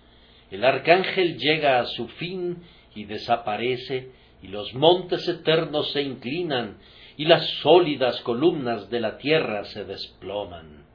el 0.50 0.64
arcángel 0.64 1.38
llega 1.38 1.80
a 1.80 1.86
su 1.86 2.08
fin 2.08 2.64
y 2.96 3.04
desaparece, 3.04 4.12
y 4.42 4.48
los 4.48 4.74
montes 4.74 5.28
eternos 5.28 5.92
se 5.92 6.04
inclinan, 6.04 6.78
y 7.18 7.26
las 7.26 7.46
sólidas 7.62 8.22
columnas 8.22 8.90
de 8.90 9.02
la 9.02 9.18
tierra 9.18 9.66
se 9.66 9.84
desploman. 9.84 10.86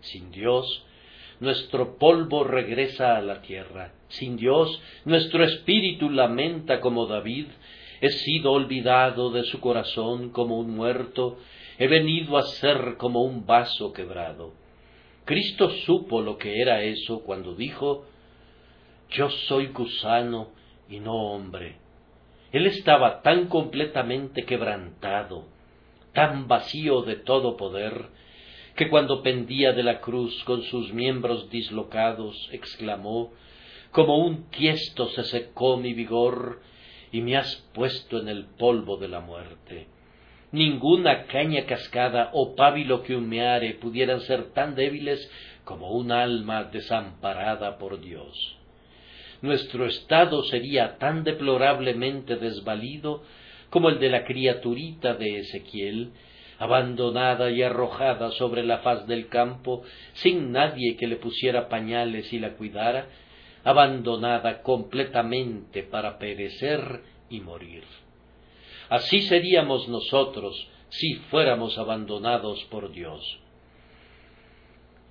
Sin 0.00 0.30
Dios, 0.32 0.84
nuestro 1.40 1.96
polvo 1.98 2.44
regresa 2.44 3.16
a 3.16 3.22
la 3.22 3.42
tierra. 3.42 3.92
Sin 4.08 4.36
Dios, 4.36 4.80
nuestro 5.04 5.44
espíritu 5.44 6.10
lamenta 6.10 6.80
como 6.80 7.06
David, 7.06 7.46
he 8.00 8.10
sido 8.10 8.52
olvidado 8.52 9.30
de 9.30 9.44
su 9.44 9.60
corazón 9.60 10.30
como 10.30 10.58
un 10.58 10.74
muerto, 10.74 11.38
he 11.78 11.88
venido 11.88 12.36
a 12.36 12.42
ser 12.42 12.96
como 12.96 13.22
un 13.22 13.46
vaso 13.46 13.92
quebrado. 13.92 14.52
Cristo 15.24 15.70
supo 15.86 16.20
lo 16.20 16.36
que 16.36 16.60
era 16.60 16.82
eso 16.82 17.20
cuando 17.20 17.54
dijo, 17.54 18.04
yo 19.10 19.30
soy 19.30 19.68
gusano 19.68 20.50
y 20.88 21.00
no 21.00 21.14
hombre. 21.14 21.76
Él 22.52 22.66
estaba 22.66 23.22
tan 23.22 23.46
completamente 23.46 24.44
quebrantado, 24.44 25.46
tan 26.12 26.46
vacío 26.46 27.02
de 27.02 27.16
todo 27.16 27.56
poder, 27.56 28.06
que 28.74 28.88
cuando 28.88 29.22
pendía 29.22 29.72
de 29.72 29.82
la 29.82 30.00
cruz 30.00 30.42
con 30.44 30.62
sus 30.62 30.92
miembros 30.92 31.48
dislocados, 31.50 32.48
exclamó, 32.52 33.32
como 33.92 34.18
un 34.18 34.50
tiesto 34.50 35.08
se 35.10 35.22
secó 35.24 35.76
mi 35.76 35.94
vigor 35.94 36.60
y 37.12 37.20
me 37.20 37.36
has 37.36 37.54
puesto 37.72 38.18
en 38.18 38.28
el 38.28 38.46
polvo 38.46 38.96
de 38.96 39.08
la 39.08 39.20
muerte. 39.20 39.86
Ninguna 40.50 41.26
caña 41.26 41.64
cascada 41.66 42.30
o 42.32 42.56
pábilo 42.56 43.02
que 43.02 43.14
humeare 43.14 43.74
pudieran 43.74 44.20
ser 44.20 44.52
tan 44.52 44.74
débiles 44.74 45.30
como 45.64 45.92
un 45.92 46.10
alma 46.10 46.64
desamparada 46.64 47.78
por 47.78 48.00
Dios. 48.00 48.56
Nuestro 49.42 49.86
estado 49.86 50.42
sería 50.44 50.96
tan 50.98 51.22
deplorablemente 51.22 52.36
desvalido 52.36 53.22
como 53.70 53.88
el 53.88 53.98
de 53.98 54.10
la 54.10 54.24
criaturita 54.24 55.14
de 55.14 55.38
Ezequiel, 55.38 56.12
abandonada 56.58 57.50
y 57.50 57.62
arrojada 57.62 58.30
sobre 58.32 58.62
la 58.62 58.78
faz 58.78 59.06
del 59.06 59.28
campo, 59.28 59.82
sin 60.14 60.52
nadie 60.52 60.96
que 60.96 61.06
le 61.06 61.16
pusiera 61.16 61.68
pañales 61.68 62.32
y 62.32 62.38
la 62.38 62.54
cuidara, 62.54 63.08
abandonada 63.64 64.62
completamente 64.62 65.82
para 65.82 66.18
perecer 66.18 67.02
y 67.30 67.40
morir. 67.40 67.84
Así 68.88 69.22
seríamos 69.22 69.88
nosotros 69.88 70.68
si 70.90 71.14
fuéramos 71.30 71.78
abandonados 71.78 72.62
por 72.64 72.92
Dios. 72.92 73.40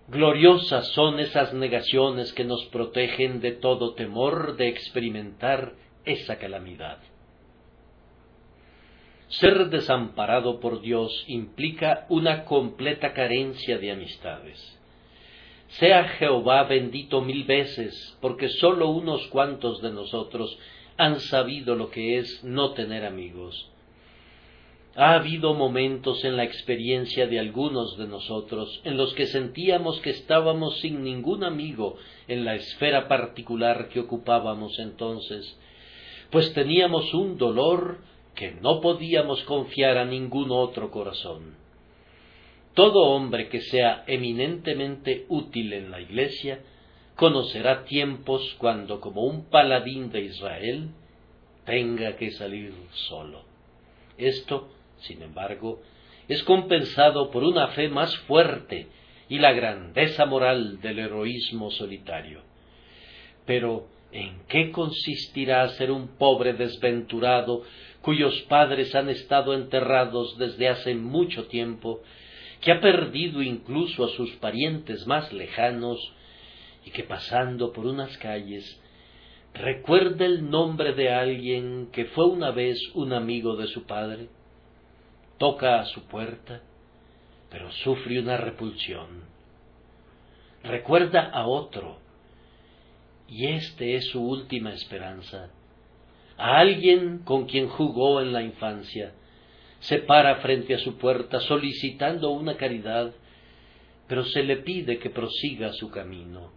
Gloriosas 0.07 0.89
son 0.89 1.19
esas 1.19 1.53
negaciones 1.53 2.33
que 2.33 2.43
nos 2.43 2.65
protegen 2.65 3.39
de 3.39 3.53
todo 3.53 3.93
temor 3.93 4.57
de 4.57 4.67
experimentar 4.67 5.73
esa 6.05 6.37
calamidad. 6.37 6.99
Ser 9.27 9.69
desamparado 9.69 10.59
por 10.59 10.81
Dios 10.81 11.23
implica 11.27 12.05
una 12.09 12.45
completa 12.45 13.13
carencia 13.13 13.77
de 13.77 13.91
amistades. 13.91 14.79
Sea 15.79 16.03
Jehová 16.03 16.63
bendito 16.63 17.21
mil 17.21 17.45
veces, 17.45 18.15
porque 18.21 18.47
sólo 18.49 18.89
unos 18.89 19.25
cuantos 19.27 19.81
de 19.81 19.91
nosotros 19.91 20.57
han 20.97 21.19
sabido 21.19 21.75
lo 21.75 21.89
que 21.89 22.19
es 22.19 22.43
no 22.43 22.73
tener 22.73 23.05
amigos. 23.05 23.69
Ha 24.95 25.15
habido 25.15 25.55
momentos 25.55 26.23
en 26.23 26.37
la 26.37 26.43
experiencia 26.43 27.25
de 27.25 27.39
algunos 27.39 27.97
de 27.97 28.05
nosotros 28.05 28.79
en 28.83 28.95
los 28.95 29.15
que 29.15 29.25
sentíamos 29.25 29.99
que 30.01 30.11
estábamos 30.11 30.79
sin 30.81 31.03
ningún 31.03 31.43
amigo 31.43 31.97
en 32.27 32.45
la 32.45 32.53
esfera 32.53 33.07
particular 33.07 33.89
que 33.89 34.01
ocupábamos 34.01 34.77
entonces, 34.77 35.57
pues 36.29 36.53
teníamos 36.53 37.11
un 37.15 37.39
dolor 37.39 37.97
que 38.35 38.51
no 38.51 38.81
podíamos 38.81 39.43
confiar 39.43 39.97
a 39.97 40.05
ningún 40.05 40.51
otro 40.51 40.91
corazón. 40.91 41.55
Todo 42.73 43.03
hombre 43.03 43.49
que 43.49 43.61
sea 43.61 44.03
eminentemente 44.07 45.25
útil 45.29 45.73
en 45.73 45.91
la 45.91 46.01
Iglesia 46.01 46.61
conocerá 47.15 47.85
tiempos 47.85 48.55
cuando, 48.57 48.99
como 48.99 49.23
un 49.23 49.45
paladín 49.49 50.11
de 50.11 50.21
Israel, 50.21 50.89
tenga 51.65 52.15
que 52.15 52.31
salir 52.31 52.73
solo. 53.07 53.43
Esto, 54.17 54.69
sin 54.99 55.21
embargo, 55.21 55.81
es 56.27 56.43
compensado 56.43 57.29
por 57.29 57.43
una 57.43 57.69
fe 57.69 57.89
más 57.89 58.15
fuerte 58.19 58.87
y 59.29 59.39
la 59.39 59.51
grandeza 59.51 60.25
moral 60.25 60.81
del 60.81 60.99
heroísmo 60.99 61.69
solitario. 61.71 62.41
Pero, 63.45 63.87
¿en 64.13 64.43
qué 64.47 64.71
consistirá 64.71 65.67
ser 65.69 65.91
un 65.91 66.17
pobre 66.17 66.53
desventurado 66.53 67.63
cuyos 68.01 68.41
padres 68.43 68.93
han 68.95 69.09
estado 69.09 69.53
enterrados 69.53 70.37
desde 70.37 70.69
hace 70.69 70.93
mucho 70.93 71.47
tiempo, 71.47 72.01
que 72.61 72.71
ha 72.71 72.79
perdido 72.79 73.41
incluso 73.41 74.05
a 74.05 74.09
sus 74.09 74.31
parientes 74.35 75.07
más 75.07 75.33
lejanos, 75.33 75.99
y 76.85 76.91
que 76.91 77.03
pasando 77.03 77.71
por 77.73 77.85
unas 77.85 78.17
calles 78.17 78.79
recuerda 79.53 80.25
el 80.25 80.49
nombre 80.49 80.93
de 80.93 81.11
alguien 81.11 81.89
que 81.91 82.05
fue 82.05 82.25
una 82.25 82.51
vez 82.51 82.79
un 82.95 83.13
amigo 83.13 83.55
de 83.55 83.67
su 83.67 83.83
padre, 83.85 84.27
toca 85.37 85.79
a 85.79 85.85
su 85.85 86.03
puerta, 86.07 86.61
pero 87.49 87.71
sufre 87.71 88.19
una 88.19 88.37
repulsión. 88.37 89.23
Recuerda 90.63 91.29
a 91.29 91.45
otro, 91.45 91.97
y 93.27 93.47
este 93.47 93.95
es 93.95 94.05
su 94.07 94.21
última 94.21 94.73
esperanza 94.73 95.49
a 96.37 96.59
alguien 96.59 97.19
con 97.19 97.45
quien 97.45 97.67
jugó 97.67 98.21
en 98.21 98.33
la 98.33 98.41
infancia, 98.41 99.13
se 99.79 99.99
para 99.99 100.37
frente 100.37 100.73
a 100.73 100.79
su 100.79 100.97
puerta 100.97 101.39
solicitando 101.41 102.31
una 102.31 102.55
caridad, 102.55 103.13
pero 104.07 104.23
se 104.25 104.43
le 104.43 104.57
pide 104.57 104.97
que 104.99 105.09
prosiga 105.09 105.73
su 105.73 105.89
camino. 105.89 106.51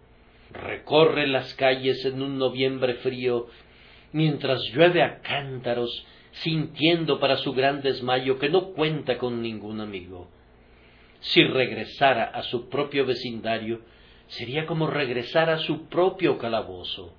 Recorre 0.51 1.27
las 1.27 1.53
calles 1.55 2.03
en 2.05 2.21
un 2.21 2.37
noviembre 2.37 2.95
frío, 2.95 3.47
mientras 4.13 4.61
llueve 4.73 5.03
a 5.03 5.19
cántaros, 5.21 6.05
sintiendo 6.31 7.19
para 7.19 7.37
su 7.37 7.53
gran 7.53 7.81
desmayo 7.81 8.39
que 8.39 8.49
no 8.49 8.71
cuenta 8.73 9.17
con 9.17 9.41
ningún 9.41 9.81
amigo. 9.81 10.29
Si 11.19 11.43
regresara 11.43 12.25
a 12.25 12.43
su 12.43 12.69
propio 12.69 13.05
vecindario, 13.05 13.81
sería 14.27 14.65
como 14.65 14.87
regresar 14.87 15.49
a 15.49 15.59
su 15.59 15.87
propio 15.87 16.37
calabozo 16.37 17.13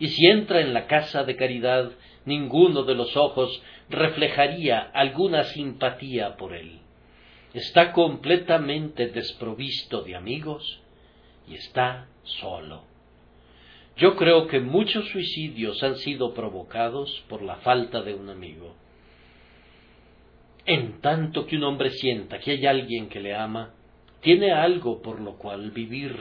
y 0.00 0.08
si 0.08 0.26
entra 0.26 0.62
en 0.62 0.72
la 0.72 0.86
casa 0.86 1.24
de 1.24 1.36
caridad, 1.36 1.92
ninguno 2.24 2.84
de 2.84 2.94
los 2.94 3.16
ojos 3.18 3.62
reflejaría 3.90 4.78
alguna 4.94 5.44
simpatía 5.44 6.36
por 6.36 6.54
él. 6.54 6.80
Está 7.52 7.92
completamente 7.92 9.08
desprovisto 9.08 10.02
de 10.02 10.16
amigos 10.16 10.80
y 11.46 11.54
está 11.54 12.08
solo. 12.24 12.84
Yo 13.98 14.16
creo 14.16 14.46
que 14.46 14.60
muchos 14.60 15.06
suicidios 15.10 15.82
han 15.82 15.96
sido 15.96 16.32
provocados 16.32 17.22
por 17.28 17.42
la 17.42 17.56
falta 17.56 18.00
de 18.00 18.14
un 18.14 18.30
amigo. 18.30 18.74
En 20.64 21.02
tanto 21.02 21.44
que 21.44 21.56
un 21.56 21.64
hombre 21.64 21.90
sienta 21.90 22.38
que 22.38 22.52
hay 22.52 22.64
alguien 22.64 23.10
que 23.10 23.20
le 23.20 23.34
ama, 23.34 23.74
tiene 24.20 24.52
algo 24.52 25.02
por 25.02 25.20
lo 25.20 25.36
cual 25.36 25.70
vivir. 25.70 26.16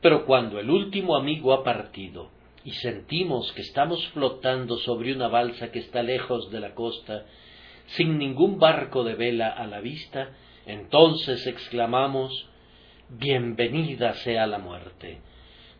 Pero 0.00 0.24
cuando 0.26 0.58
el 0.60 0.70
último 0.70 1.16
amigo 1.16 1.52
ha 1.52 1.64
partido, 1.64 2.30
y 2.64 2.72
sentimos 2.72 3.52
que 3.52 3.62
estamos 3.62 4.06
flotando 4.08 4.76
sobre 4.78 5.14
una 5.14 5.28
balsa 5.28 5.70
que 5.70 5.78
está 5.78 6.02
lejos 6.02 6.50
de 6.50 6.58
la 6.58 6.74
costa, 6.74 7.24
sin 7.86 8.18
ningún 8.18 8.58
barco 8.58 9.04
de 9.04 9.14
vela 9.14 9.50
a 9.50 9.66
la 9.68 9.80
vista, 9.80 10.30
entonces 10.66 11.46
exclamamos 11.46 12.48
Bienvenida 13.08 14.14
sea 14.14 14.48
la 14.48 14.58
muerte. 14.58 15.20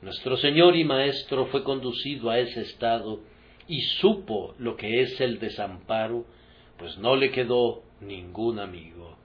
Nuestro 0.01 0.37
Señor 0.37 0.77
y 0.77 0.85
Maestro 0.85 1.47
fue 1.47 1.65
conducido 1.65 2.31
a 2.31 2.39
ese 2.39 2.61
estado 2.61 3.19
y 3.67 3.81
supo 3.81 4.55
lo 4.59 4.77
que 4.77 5.01
es 5.01 5.21
el 5.21 5.41
desamparo, 5.41 6.25
pues 6.79 6.97
no 6.99 7.17
le 7.17 7.33
quedó 7.33 7.83
ningún 8.01 8.61
amigo. 8.61 9.16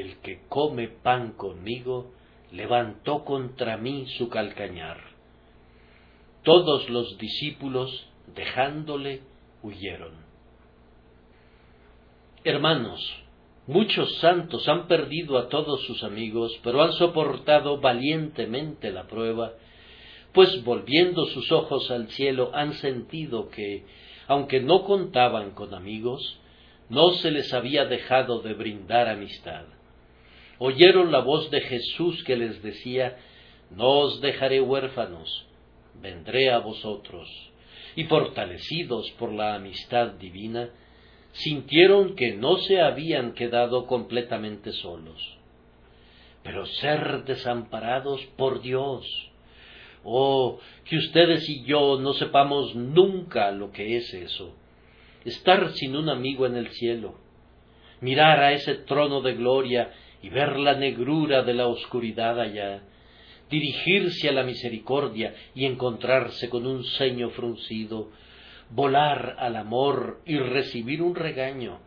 El 0.00 0.16
que 0.18 0.40
come 0.48 0.88
pan 0.88 1.32
conmigo, 1.32 2.12
levantó 2.52 3.24
contra 3.24 3.76
mí 3.76 4.06
su 4.18 4.28
calcañar. 4.28 4.98
Todos 6.42 6.88
los 6.90 7.18
discípulos, 7.18 8.06
dejándole, 8.34 9.22
huyeron. 9.62 10.12
Hermanos, 12.44 13.00
muchos 13.66 14.18
santos 14.18 14.68
han 14.68 14.86
perdido 14.86 15.38
a 15.38 15.48
todos 15.48 15.82
sus 15.86 16.04
amigos, 16.04 16.52
pero 16.62 16.82
han 16.82 16.92
soportado 16.92 17.80
valientemente 17.80 18.92
la 18.92 19.06
prueba, 19.06 19.52
pues 20.32 20.62
volviendo 20.64 21.24
sus 21.26 21.50
ojos 21.50 21.90
al 21.90 22.08
cielo 22.08 22.50
han 22.54 22.74
sentido 22.74 23.48
que, 23.48 23.86
aunque 24.26 24.60
no 24.60 24.84
contaban 24.84 25.52
con 25.52 25.72
amigos, 25.74 26.38
no 26.88 27.12
se 27.14 27.30
les 27.30 27.52
había 27.54 27.86
dejado 27.86 28.40
de 28.42 28.52
brindar 28.54 29.08
amistad. 29.08 29.64
Oyeron 30.58 31.10
la 31.12 31.20
voz 31.20 31.50
de 31.50 31.60
Jesús 31.60 32.22
que 32.24 32.36
les 32.36 32.62
decía, 32.62 33.16
No 33.70 33.88
os 34.00 34.20
dejaré 34.20 34.60
huérfanos, 34.60 35.46
vendré 36.00 36.50
a 36.50 36.58
vosotros. 36.58 37.28
Y 37.96 38.04
fortalecidos 38.04 39.10
por 39.12 39.32
la 39.32 39.54
amistad 39.54 40.12
divina, 40.12 40.70
sintieron 41.32 42.16
que 42.16 42.32
no 42.34 42.58
se 42.58 42.80
habían 42.80 43.32
quedado 43.32 43.86
completamente 43.86 44.72
solos. 44.72 45.38
Pero 46.42 46.66
ser 46.66 47.24
desamparados 47.24 48.24
por 48.36 48.60
Dios, 48.60 49.06
oh, 50.02 50.58
que 50.84 50.96
ustedes 50.96 51.48
y 51.48 51.64
yo 51.64 51.98
no 52.00 52.12
sepamos 52.14 52.74
nunca 52.74 53.50
lo 53.50 53.70
que 53.72 53.96
es 53.96 54.12
eso 54.12 54.54
estar 55.24 55.72
sin 55.72 55.96
un 55.96 56.08
amigo 56.08 56.46
en 56.46 56.56
el 56.56 56.68
cielo, 56.68 57.14
mirar 58.00 58.40
a 58.40 58.52
ese 58.52 58.74
trono 58.74 59.22
de 59.22 59.34
gloria 59.34 59.92
y 60.24 60.30
ver 60.30 60.58
la 60.58 60.74
negrura 60.74 61.42
de 61.42 61.52
la 61.52 61.66
oscuridad 61.66 62.40
allá, 62.40 62.80
dirigirse 63.50 64.30
a 64.30 64.32
la 64.32 64.42
misericordia 64.42 65.34
y 65.54 65.66
encontrarse 65.66 66.48
con 66.48 66.66
un 66.66 66.82
ceño 66.82 67.28
fruncido, 67.28 68.08
volar 68.70 69.36
al 69.38 69.56
amor 69.56 70.22
y 70.24 70.38
recibir 70.38 71.02
un 71.02 71.14
regaño, 71.14 71.78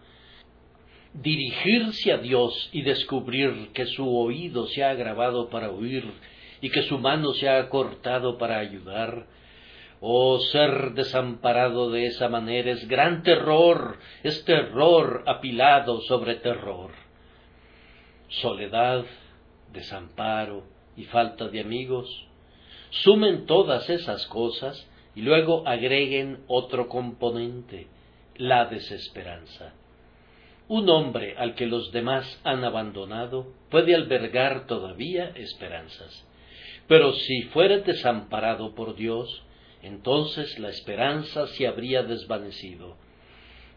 dirigirse 1.15 2.12
a 2.12 2.19
Dios 2.19 2.69
y 2.71 2.84
descubrir 2.84 3.69
que 3.73 3.88
su 3.88 4.08
oído 4.08 4.67
se 4.67 4.84
ha 4.84 4.91
agravado 4.91 5.50
para 5.50 5.71
oír 5.71 6.06
y 6.62 6.69
que 6.69 6.84
su 6.84 7.00
mano 7.00 7.34
se 7.34 7.50
ha 7.50 7.67
cortado 7.69 8.38
para 8.38 8.60
ayudar, 8.60 9.26
Oh, 10.00 10.38
ser 10.52 10.91
desamparado 10.93 11.89
de 11.89 12.06
esa 12.06 12.30
manera 12.30 12.69
es 12.69 12.88
gran 12.88 13.23
terror, 13.23 13.97
es 14.21 14.45
terror 14.45 15.23
apilado 15.26 16.02
sobre 16.02 16.36
terror. 16.36 17.07
Soledad, 18.30 19.06
desamparo 19.72 20.63
y 20.96 21.06
falta 21.06 21.48
de 21.48 21.62
amigos. 21.62 22.28
Sumen 22.90 23.46
todas 23.46 23.90
esas 23.90 24.26
cosas 24.28 24.88
y 25.16 25.22
luego 25.22 25.68
agreguen 25.68 26.44
otro 26.48 26.88
componente, 26.90 27.88
la 28.36 28.66
desesperanza. 28.66 29.74
Un 30.68 30.90
hombre 30.90 31.36
al 31.38 31.56
que 31.56 31.66
los 31.66 31.92
demás 31.92 32.42
han 32.44 32.63
abandonado 32.66 33.48
puede 33.70 33.96
albergar 33.96 34.68
todavía 34.68 35.30
esperanzas, 35.36 36.28
pero 36.88 37.13
si 37.13 37.44
fuere 37.44 37.82
desamparado 37.82 38.76
por 38.76 38.96
Dios, 38.96 39.44
entonces 39.82 40.60
la 40.60 40.70
esperanza 40.70 41.48
se 41.48 41.68
habría 41.68 42.04
desvanecido. 42.04 42.98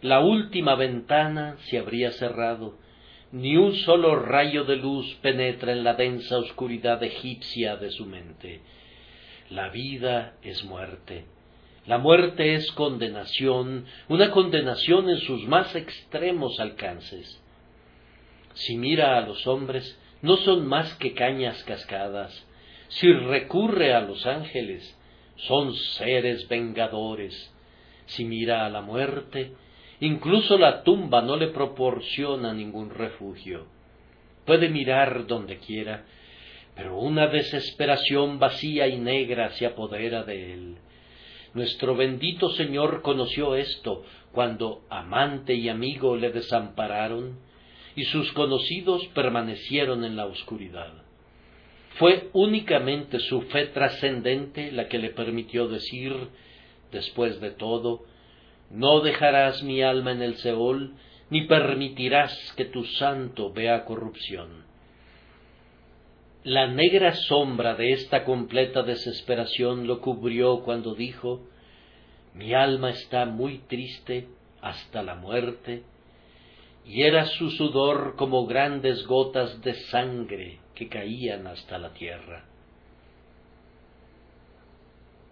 La 0.02 0.20
última 0.20 0.74
ventana 0.74 1.56
se 1.68 1.78
habría 1.78 2.10
cerrado, 2.12 2.74
ni 3.32 3.56
un 3.56 3.74
solo 3.76 4.16
rayo 4.16 4.64
de 4.64 4.76
luz 4.76 5.14
penetra 5.22 5.72
en 5.72 5.84
la 5.84 5.94
densa 5.94 6.38
oscuridad 6.38 7.02
egipcia 7.02 7.76
de 7.76 7.90
su 7.90 8.06
mente. 8.06 8.60
La 9.50 9.68
vida 9.68 10.34
es 10.42 10.64
muerte. 10.64 11.24
La 11.86 11.98
muerte 11.98 12.54
es 12.54 12.70
condenación, 12.72 13.86
una 14.08 14.30
condenación 14.30 15.08
en 15.08 15.18
sus 15.18 15.46
más 15.46 15.74
extremos 15.74 16.60
alcances. 16.60 17.40
Si 18.54 18.76
mira 18.76 19.16
a 19.16 19.20
los 19.22 19.46
hombres, 19.46 19.98
no 20.22 20.36
son 20.38 20.66
más 20.66 20.94
que 20.96 21.14
cañas 21.14 21.62
cascadas. 21.64 22.46
Si 22.88 23.12
recurre 23.12 23.94
a 23.94 24.00
los 24.00 24.26
ángeles, 24.26 24.96
son 25.36 25.74
seres 25.74 26.48
vengadores. 26.48 27.52
Si 28.06 28.24
mira 28.24 28.66
a 28.66 28.70
la 28.70 28.82
muerte, 28.82 29.52
incluso 30.00 30.58
la 30.58 30.82
tumba 30.82 31.22
no 31.22 31.36
le 31.36 31.48
proporciona 31.48 32.52
ningún 32.52 32.90
refugio. 32.90 33.66
Puede 34.44 34.68
mirar 34.68 35.26
donde 35.26 35.58
quiera, 35.58 36.04
pero 36.74 36.98
una 36.98 37.26
desesperación 37.26 38.38
vacía 38.38 38.88
y 38.88 38.98
negra 38.98 39.50
se 39.50 39.66
apodera 39.66 40.24
de 40.24 40.54
él. 40.54 40.76
Nuestro 41.52 41.96
bendito 41.96 42.50
Señor 42.50 43.02
conoció 43.02 43.56
esto 43.56 44.04
cuando 44.32 44.82
amante 44.88 45.54
y 45.54 45.68
amigo 45.68 46.16
le 46.16 46.30
desampararon, 46.30 47.38
y 47.96 48.04
sus 48.04 48.32
conocidos 48.32 49.04
permanecieron 49.08 50.04
en 50.04 50.16
la 50.16 50.26
oscuridad. 50.26 50.92
Fue 51.96 52.30
únicamente 52.32 53.18
su 53.18 53.42
fe 53.42 53.66
trascendente 53.66 54.70
la 54.70 54.88
que 54.88 54.98
le 54.98 55.10
permitió 55.10 55.66
decir, 55.66 56.14
después 56.92 57.40
de 57.40 57.50
todo, 57.50 58.04
no 58.70 59.00
dejarás 59.00 59.62
mi 59.62 59.82
alma 59.82 60.12
en 60.12 60.22
el 60.22 60.36
Seol, 60.36 60.94
ni 61.28 61.46
permitirás 61.46 62.52
que 62.56 62.64
tu 62.64 62.84
santo 62.84 63.52
vea 63.52 63.84
corrupción. 63.84 64.64
La 66.42 66.66
negra 66.66 67.14
sombra 67.14 67.74
de 67.74 67.92
esta 67.92 68.24
completa 68.24 68.82
desesperación 68.82 69.86
lo 69.86 70.00
cubrió 70.00 70.62
cuando 70.62 70.94
dijo 70.94 71.42
Mi 72.34 72.54
alma 72.54 72.90
está 72.90 73.26
muy 73.26 73.58
triste 73.58 74.28
hasta 74.62 75.02
la 75.02 75.16
muerte, 75.16 75.82
y 76.86 77.02
era 77.02 77.26
su 77.26 77.50
sudor 77.50 78.14
como 78.16 78.46
grandes 78.46 79.06
gotas 79.06 79.60
de 79.60 79.74
sangre 79.74 80.60
que 80.74 80.88
caían 80.88 81.46
hasta 81.46 81.78
la 81.78 81.92
tierra. 81.92 82.49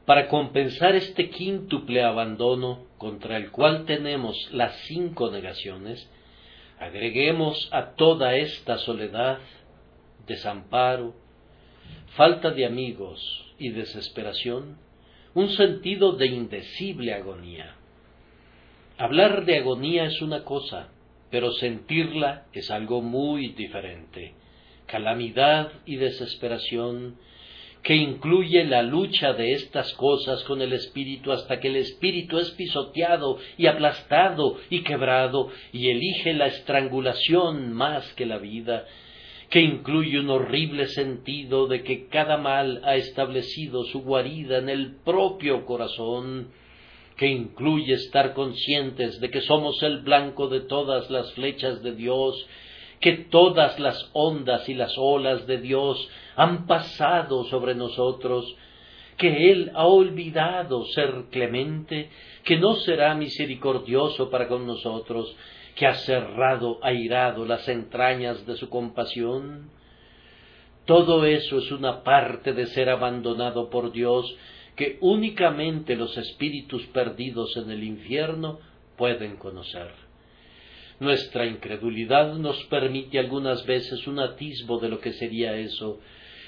Para 0.09 0.29
compensar 0.29 0.97
este 0.97 1.29
quíntuple 1.29 2.03
abandono 2.03 2.87
contra 2.97 3.37
el 3.37 3.51
cual 3.51 3.85
tenemos 3.85 4.49
las 4.53 4.75
cinco 4.87 5.31
negaciones, 5.31 6.09
agreguemos 6.81 7.68
a 7.73 7.90
toda 7.90 8.35
esta 8.35 8.79
soledad, 8.79 9.38
desamparo, 10.27 11.14
falta 12.16 12.53
de 12.53 12.64
amigos 12.64 13.21
y 13.59 13.68
desesperación, 13.68 14.79
un 15.35 15.51
sentido 15.51 16.12
de 16.12 16.29
indecible 16.29 17.12
agonía. 17.12 17.75
Hablar 18.97 19.44
de 19.44 19.59
agonía 19.59 20.05
es 20.05 20.23
una 20.23 20.42
cosa, 20.42 20.88
pero 21.31 21.53
sentirla 21.53 22.47
es 22.55 22.71
algo 22.71 23.03
muy 23.03 23.49
diferente 23.49 24.33
calamidad 24.88 25.71
y 25.85 25.97
desesperación, 25.97 27.16
que 27.83 27.95
incluye 27.95 28.64
la 28.64 28.83
lucha 28.83 29.33
de 29.33 29.53
estas 29.53 29.93
cosas 29.95 30.43
con 30.45 30.61
el 30.62 30.73
espíritu 30.73 31.33
hasta 31.33 31.61
que 31.61 31.69
el 31.69 31.77
espíritu 31.77 32.38
es 32.38 32.51
pisoteado 32.51 33.38
y 33.57 33.67
aplastado 33.67 34.57
y 34.69 34.83
quebrado 34.83 35.49
y 35.73 35.88
elige 35.88 36.35
la 36.35 36.47
estrangulación 36.47 37.73
más 37.73 38.12
que 38.14 38.27
la 38.27 38.38
vida, 38.38 38.87
que 39.51 39.61
incluye 39.61 40.19
un 40.19 40.29
horrible 40.31 40.87
sentido 40.88 41.67
de 41.67 41.83
que 41.83 42.09
cada 42.09 42.37
mal 42.37 42.83
ha 42.85 42.97
establecido 42.97 43.85
su 43.85 44.03
guarida 44.03 44.59
en 44.59 44.69
el 44.69 44.97
propio 45.05 45.64
corazón, 45.64 46.49
que 47.17 47.29
incluye 47.29 47.95
estar 47.95 48.35
conscientes 48.35 49.19
de 49.21 49.31
que 49.31 49.41
somos 49.41 49.83
el 49.83 50.01
blanco 50.01 50.49
de 50.49 50.61
todas 50.61 51.11
las 51.11 51.33
flechas 51.33 51.83
de 51.83 51.95
Dios 51.95 52.47
que 53.01 53.13
todas 53.31 53.79
las 53.79 54.11
ondas 54.13 54.69
y 54.69 54.75
las 54.75 54.95
olas 54.97 55.47
de 55.47 55.59
Dios 55.59 56.09
han 56.37 56.67
pasado 56.67 57.45
sobre 57.45 57.75
nosotros, 57.75 58.57
que 59.17 59.51
Él 59.51 59.73
ha 59.75 59.87
olvidado 59.87 60.85
ser 60.87 61.25
clemente, 61.31 62.11
que 62.45 62.59
no 62.59 62.77
será 62.77 63.15
misericordioso 63.15 64.31
para 64.31 64.49
con 64.49 64.67
nosotros, 64.67 65.35
que 65.75 65.87
ha 65.87 65.95
cerrado 65.95 66.79
airado 66.83 67.45
las 67.45 67.69
entrañas 67.69 68.45
de 68.47 68.57
su 68.57 68.69
compasión. 68.69 69.71
Todo 70.85 71.25
eso 71.25 71.59
es 71.59 71.71
una 71.71 72.03
parte 72.03 72.53
de 72.53 72.67
ser 72.67 72.89
abandonado 72.89 73.71
por 73.71 73.93
Dios 73.93 74.37
que 74.75 74.97
únicamente 75.01 75.97
los 75.97 76.17
espíritus 76.17 76.87
perdidos 76.87 77.57
en 77.57 77.71
el 77.71 77.83
infierno 77.83 78.61
pueden 78.97 79.37
conocer. 79.37 80.08
Nuestra 81.01 81.47
incredulidad 81.47 82.35
nos 82.35 82.63
permite 82.65 83.19
algunas 83.19 83.65
veces 83.67 84.07
un 84.07 84.19
atisbo 84.19 84.79
de 84.81 84.89
lo 84.89 85.01
que 85.01 85.13
sería 85.13 85.57
eso, 85.57 86.01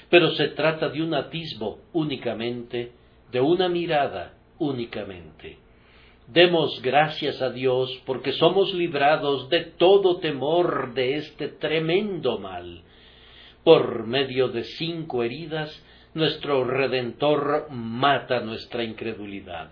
pero 0.09 0.31
se 0.31 0.49
trata 0.49 0.89
de 0.89 1.01
un 1.01 1.13
atisbo 1.13 1.79
únicamente, 1.93 2.91
de 3.31 3.39
una 3.39 3.69
mirada 3.69 4.33
únicamente. 4.59 5.57
Demos 6.27 6.81
gracias 6.81 7.41
a 7.41 7.49
Dios 7.49 8.01
porque 8.05 8.33
somos 8.33 8.73
librados 8.73 9.49
de 9.49 9.61
todo 9.77 10.17
temor 10.17 10.93
de 10.93 11.15
este 11.15 11.47
tremendo 11.47 12.37
mal. 12.37 12.83
Por 13.63 14.05
medio 14.05 14.49
de 14.49 14.63
cinco 14.63 15.23
heridas, 15.23 15.83
nuestro 16.13 16.63
Redentor 16.65 17.67
mata 17.71 18.41
nuestra 18.41 18.83
incredulidad. 18.83 19.71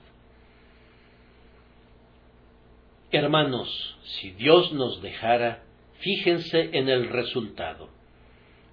Hermanos, 3.12 3.98
si 4.04 4.32
Dios 4.32 4.72
nos 4.74 5.02
dejara, 5.02 5.64
fíjense 6.00 6.70
en 6.74 6.90
el 6.90 7.10
resultado. 7.10 7.90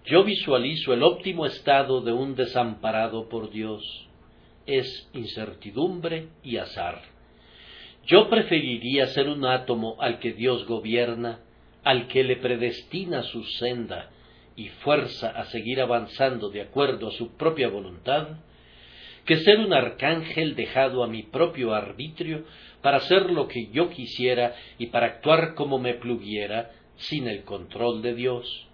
Yo 0.05 0.25
visualizo 0.25 0.93
el 0.93 1.03
óptimo 1.03 1.47
estado 1.47 2.01
de 2.01 2.13
un 2.13 2.37
desamparado 2.37 3.29
por 3.29 3.51
Dios. 3.51 3.83
Es 4.67 5.09
incertidumbre 5.13 6.29
y 6.43 6.59
azar 6.59 7.17
yo 8.07 8.31
preferiría 8.31 9.07
ser 9.09 9.29
un 9.29 9.45
átomo 9.45 9.97
al 10.01 10.21
que 10.21 10.33
Dios 10.33 10.65
gobierna, 10.67 11.41
al 11.83 12.07
que 12.07 12.23
le 12.23 12.37
predestina 12.37 13.23
su 13.25 13.43
senda 13.45 14.11
y 14.55 14.69
fuerza 14.69 15.31
a 15.31 15.45
seguir 15.47 15.81
avanzando 15.81 16.49
de 16.49 16.63
acuerdo 16.63 17.09
a 17.09 17.13
su 17.13 17.37
propia 17.37 17.69
voluntad, 17.69 18.29
que 19.27 19.39
ser 19.39 19.59
un 19.59 19.73
arcángel 19.73 20.55
dejado 20.55 21.03
a 21.03 21.09
mi 21.09 21.25
propio 21.25 21.75
arbitrio 21.75 22.45
para 22.81 22.99
hacer 22.99 23.31
lo 23.31 23.49
que 23.49 23.69
yo 23.73 23.91
quisiera 23.91 24.55
y 24.79 24.87
para 24.87 25.07
actuar 25.07 25.55
como 25.55 25.79
me 25.79 25.95
pluguiera 25.95 26.71
sin 26.97 27.27
el 27.27 27.43
control 27.43 28.03
de 28.03 28.15
Dios, 28.15 28.67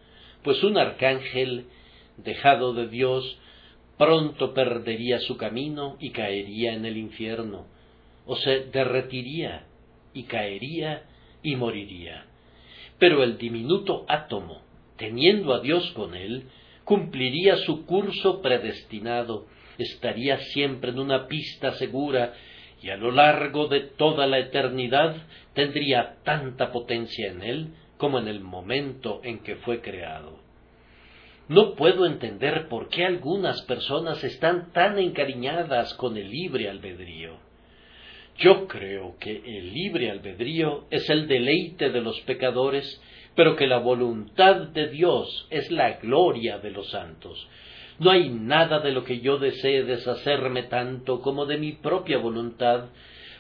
pues 0.45 0.63
un 0.63 0.77
arcángel 0.77 1.67
dejado 2.19 2.75
de 2.75 2.89
Dios 2.89 3.39
pronto 3.97 4.53
perdería 4.53 5.21
su 5.21 5.37
camino 5.37 5.97
y 6.01 6.11
caería 6.11 6.75
en 6.75 6.85
el 6.85 6.97
infierno, 6.97 7.67
o 8.27 8.37
se 8.37 8.65
derretiría 8.67 9.67
y 10.13 10.25
caería 10.25 11.05
y 11.43 11.57
moriría. 11.57 12.27
Pero 12.99 13.23
el 13.23 13.39
diminuto 13.39 14.05
átomo, 14.09 14.63
teniendo 14.97 15.55
a 15.55 15.61
Dios 15.61 15.91
con 15.93 16.15
él, 16.15 16.45
cumpliría 16.85 17.57
su 17.59 17.87
curso 17.87 18.43
predestinado, 18.43 19.47
estaría 19.79 20.39
siempre 20.39 20.91
en 20.91 20.99
una 20.99 21.27
pista 21.27 21.73
segura 21.73 22.35
y 22.83 22.91
a 22.91 22.97
lo 22.97 23.11
largo 23.11 23.69
de 23.69 23.81
toda 23.81 24.27
la 24.27 24.39
eternidad 24.39 25.17
tendría 25.55 26.17
tanta 26.25 26.73
potencia 26.73 27.31
en 27.31 27.43
él 27.43 27.69
como 27.97 28.19
en 28.19 28.29
el 28.29 28.41
momento 28.41 29.21
en 29.23 29.39
que 29.41 29.57
fue 29.57 29.81
creado. 29.81 30.41
No 31.49 31.75
puedo 31.75 32.07
entender 32.07 32.67
por 32.69 32.89
qué 32.89 33.05
algunas 33.05 33.63
personas 33.63 34.23
están 34.25 34.73
tan 34.73 34.99
encariñadas 34.99 35.95
con 35.95 36.17
el 36.17 36.31
libre 36.31 36.69
albedrío. 36.69 37.37
Yo 38.39 38.67
creo 38.67 39.17
que 39.19 39.37
el 39.37 39.73
libre 39.73 40.11
albedrío 40.11 40.87
es 40.91 41.09
el 41.11 41.29
deleite 41.29 41.91
de 41.91 42.01
los 42.01 42.19
pecadores, 42.23 43.01
pero 43.35 43.57
que 43.57 43.67
la 43.67 43.79
voluntad 43.79 44.69
de 44.69 44.89
Dios 44.89 45.47
es 45.51 45.71
la 45.71 45.99
gloria 45.99 46.59
de 46.59 46.71
los 46.71 46.91
santos. 46.91 47.47
No 48.03 48.11
hay 48.11 48.31
nada 48.31 48.81
de 48.81 48.91
lo 48.91 49.05
que 49.05 49.21
yo 49.21 49.39
desee 49.39 49.85
deshacerme 49.85 50.65
tanto 50.65 51.21
como 51.21 51.47
de 51.47 51.57
mi 51.57 51.71
propia 51.71 52.19
voluntad 52.19 52.87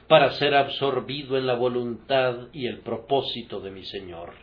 para 0.07 0.31
ser 0.35 0.55
absorbido 0.55 1.37
en 1.37 1.49
la 1.49 1.55
voluntad 1.55 2.47
y 2.53 2.69
el 2.69 2.79
propósito 2.79 3.59
de 3.59 3.73
mi 3.73 3.83
Señor. 3.83 4.35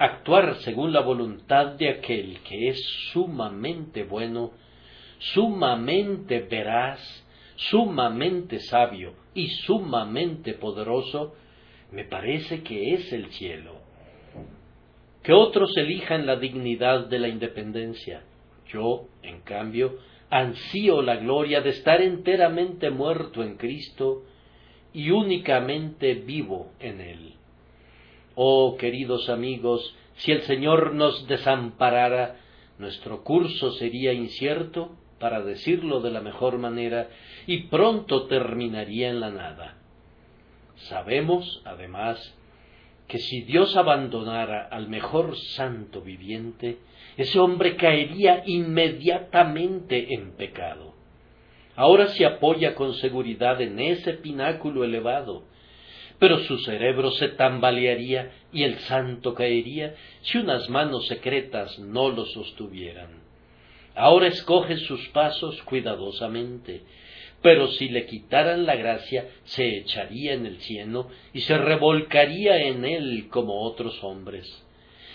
Actuar 0.00 0.56
según 0.62 0.92
la 0.92 1.02
voluntad 1.02 1.76
de 1.76 1.90
aquel 1.90 2.40
que 2.40 2.70
es 2.70 2.84
sumamente 3.12 4.02
bueno, 4.02 4.50
sumamente 5.20 6.40
veraz, 6.40 6.98
sumamente 7.54 8.58
sabio 8.58 9.14
y 9.32 9.46
sumamente 9.46 10.54
poderoso, 10.54 11.36
me 11.92 12.04
parece 12.04 12.64
que 12.64 12.94
es 12.94 13.12
el 13.12 13.30
cielo. 13.30 13.76
Que 15.22 15.32
otros 15.32 15.70
elijan 15.76 16.26
la 16.26 16.34
dignidad 16.34 17.06
de 17.06 17.20
la 17.20 17.28
independencia. 17.28 18.24
Yo, 18.74 19.06
en 19.22 19.40
cambio, 19.42 19.98
ansío 20.30 21.00
la 21.00 21.16
gloria 21.16 21.60
de 21.60 21.70
estar 21.70 22.02
enteramente 22.02 22.90
muerto 22.90 23.44
en 23.44 23.56
Cristo 23.56 24.24
y 24.92 25.10
únicamente 25.10 26.14
vivo 26.14 26.72
en 26.80 27.00
Él. 27.00 27.34
Oh, 28.34 28.76
queridos 28.76 29.28
amigos, 29.28 29.94
si 30.16 30.32
el 30.32 30.42
Señor 30.42 30.92
nos 30.92 31.28
desamparara, 31.28 32.40
nuestro 32.78 33.22
curso 33.22 33.70
sería 33.72 34.12
incierto 34.12 34.96
para 35.20 35.40
decirlo 35.40 36.00
de 36.00 36.10
la 36.10 36.20
mejor 36.20 36.58
manera, 36.58 37.08
y 37.46 37.68
pronto 37.68 38.26
terminaría 38.26 39.08
en 39.08 39.20
la 39.20 39.30
nada. 39.30 39.76
Sabemos, 40.88 41.62
además, 41.64 42.34
que 43.08 43.18
si 43.18 43.42
Dios 43.42 43.76
abandonara 43.76 44.66
al 44.70 44.88
mejor 44.88 45.36
santo 45.36 46.00
viviente, 46.00 46.78
ese 47.16 47.38
hombre 47.38 47.76
caería 47.76 48.42
inmediatamente 48.46 50.14
en 50.14 50.32
pecado. 50.32 50.94
Ahora 51.76 52.08
se 52.08 52.24
apoya 52.24 52.74
con 52.74 52.94
seguridad 52.94 53.60
en 53.60 53.78
ese 53.78 54.14
pináculo 54.14 54.84
elevado, 54.84 55.44
pero 56.18 56.38
su 56.40 56.58
cerebro 56.58 57.10
se 57.10 57.28
tambalearía 57.28 58.32
y 58.52 58.62
el 58.62 58.78
santo 58.80 59.34
caería 59.34 59.94
si 60.22 60.38
unas 60.38 60.70
manos 60.70 61.06
secretas 61.08 61.78
no 61.78 62.08
lo 62.08 62.24
sostuvieran. 62.26 63.24
Ahora 63.96 64.28
escoge 64.28 64.76
sus 64.78 65.08
pasos 65.08 65.60
cuidadosamente, 65.62 66.82
pero 67.44 67.68
si 67.68 67.90
le 67.90 68.06
quitaran 68.06 68.64
la 68.64 68.74
gracia, 68.74 69.28
se 69.44 69.76
echaría 69.76 70.32
en 70.32 70.46
el 70.46 70.62
cielo 70.62 71.10
y 71.34 71.42
se 71.42 71.58
revolcaría 71.58 72.56
en 72.62 72.86
él 72.86 73.26
como 73.28 73.60
otros 73.60 74.02
hombres. 74.02 74.64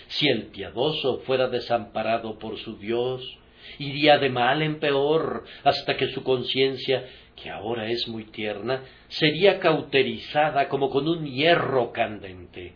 Si 0.06 0.28
el 0.28 0.44
piadoso 0.44 1.22
fuera 1.26 1.48
desamparado 1.48 2.38
por 2.38 2.56
su 2.58 2.78
Dios, 2.78 3.36
iría 3.80 4.18
de 4.18 4.30
mal 4.30 4.62
en 4.62 4.78
peor 4.78 5.42
hasta 5.64 5.96
que 5.96 6.12
su 6.12 6.22
conciencia, 6.22 7.04
que 7.34 7.50
ahora 7.50 7.90
es 7.90 8.06
muy 8.06 8.26
tierna, 8.26 8.84
sería 9.08 9.58
cauterizada 9.58 10.68
como 10.68 10.88
con 10.88 11.08
un 11.08 11.26
hierro 11.26 11.90
candente. 11.90 12.74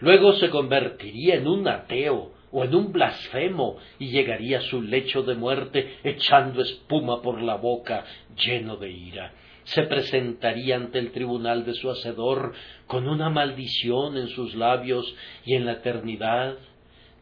Luego 0.00 0.34
se 0.34 0.50
convertiría 0.50 1.36
en 1.36 1.48
un 1.48 1.66
ateo, 1.68 2.33
o 2.54 2.64
en 2.64 2.74
un 2.74 2.92
blasfemo 2.92 3.76
y 3.98 4.10
llegaría 4.10 4.58
a 4.58 4.62
su 4.62 4.80
lecho 4.80 5.24
de 5.24 5.34
muerte 5.34 5.98
echando 6.04 6.62
espuma 6.62 7.20
por 7.20 7.42
la 7.42 7.56
boca, 7.56 8.04
lleno 8.36 8.76
de 8.76 8.90
ira. 8.92 9.32
Se 9.64 9.82
presentaría 9.82 10.76
ante 10.76 11.00
el 11.00 11.10
tribunal 11.10 11.64
de 11.64 11.74
su 11.74 11.90
Hacedor 11.90 12.52
con 12.86 13.08
una 13.08 13.28
maldición 13.28 14.16
en 14.16 14.28
sus 14.28 14.54
labios 14.54 15.12
y 15.44 15.54
en 15.54 15.66
la 15.66 15.72
eternidad 15.72 16.56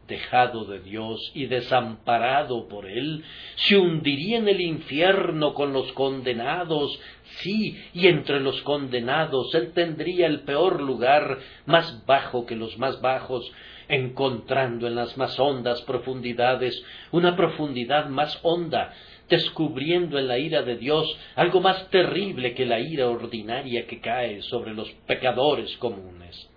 dejado 0.07 0.65
de 0.65 0.81
Dios 0.81 1.31
y 1.33 1.45
desamparado 1.45 2.67
por 2.67 2.85
Él, 2.85 3.23
se 3.55 3.77
hundiría 3.77 4.37
en 4.37 4.49
el 4.49 4.61
infierno 4.61 5.53
con 5.53 5.73
los 5.73 5.91
condenados, 5.93 6.99
sí, 7.41 7.81
y 7.93 8.07
entre 8.07 8.39
los 8.41 8.61
condenados 8.63 9.55
Él 9.55 9.71
tendría 9.73 10.27
el 10.27 10.41
peor 10.41 10.81
lugar, 10.81 11.39
más 11.65 12.05
bajo 12.05 12.45
que 12.45 12.55
los 12.55 12.77
más 12.77 13.01
bajos, 13.01 13.49
encontrando 13.93 14.87
en 14.87 14.95
las 14.95 15.17
más 15.17 15.39
hondas 15.39 15.81
profundidades 15.83 16.83
una 17.11 17.35
profundidad 17.35 18.09
más 18.09 18.39
honda, 18.43 18.93
descubriendo 19.29 20.17
en 20.17 20.27
la 20.27 20.37
ira 20.37 20.63
de 20.63 20.77
Dios 20.77 21.17
algo 21.35 21.61
más 21.61 21.89
terrible 21.89 22.53
que 22.53 22.65
la 22.65 22.79
ira 22.79 23.07
ordinaria 23.07 23.85
que 23.87 23.99
cae 23.99 24.41
sobre 24.43 24.73
los 24.73 24.89
pecadores 25.07 25.75
comunes. 25.77 26.49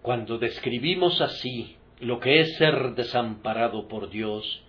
Cuando 0.00 0.38
describimos 0.38 1.20
así 1.20 1.76
lo 2.00 2.18
que 2.18 2.40
es 2.40 2.56
ser 2.56 2.94
desamparado 2.94 3.86
por 3.86 4.10
Dios, 4.10 4.62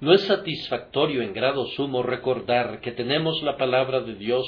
no 0.00 0.14
es 0.14 0.22
satisfactorio 0.22 1.22
en 1.22 1.32
grado 1.32 1.66
sumo 1.66 2.02
recordar 2.02 2.80
que 2.80 2.92
tenemos 2.92 3.42
la 3.42 3.56
palabra 3.56 4.00
de 4.00 4.14
Dios 4.14 4.46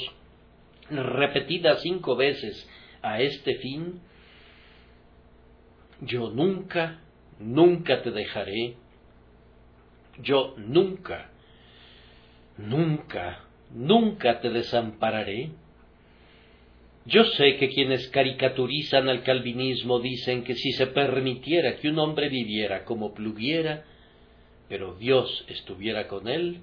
repetida 0.89 1.75
cinco 1.77 2.15
veces 2.15 2.67
a 3.01 3.21
este 3.21 3.55
fin 3.55 4.01
yo 6.01 6.31
nunca, 6.31 6.99
nunca 7.39 8.01
te 8.01 8.11
dejaré, 8.11 8.75
yo 10.21 10.55
nunca, 10.57 11.29
nunca, 12.57 13.45
nunca 13.73 14.41
te 14.41 14.49
desampararé. 14.49 15.51
Yo 17.05 17.23
sé 17.23 17.57
que 17.57 17.69
quienes 17.69 18.09
caricaturizan 18.09 19.09
al 19.09 19.23
calvinismo 19.23 19.99
dicen 19.99 20.43
que 20.43 20.55
si 20.55 20.71
se 20.73 20.87
permitiera 20.87 21.77
que 21.77 21.89
un 21.89 21.97
hombre 21.97 22.29
viviera 22.29 22.83
como 22.85 23.13
pluguiera, 23.13 23.85
pero 24.69 24.95
Dios 24.95 25.45
estuviera 25.47 26.07
con 26.07 26.27
él, 26.27 26.59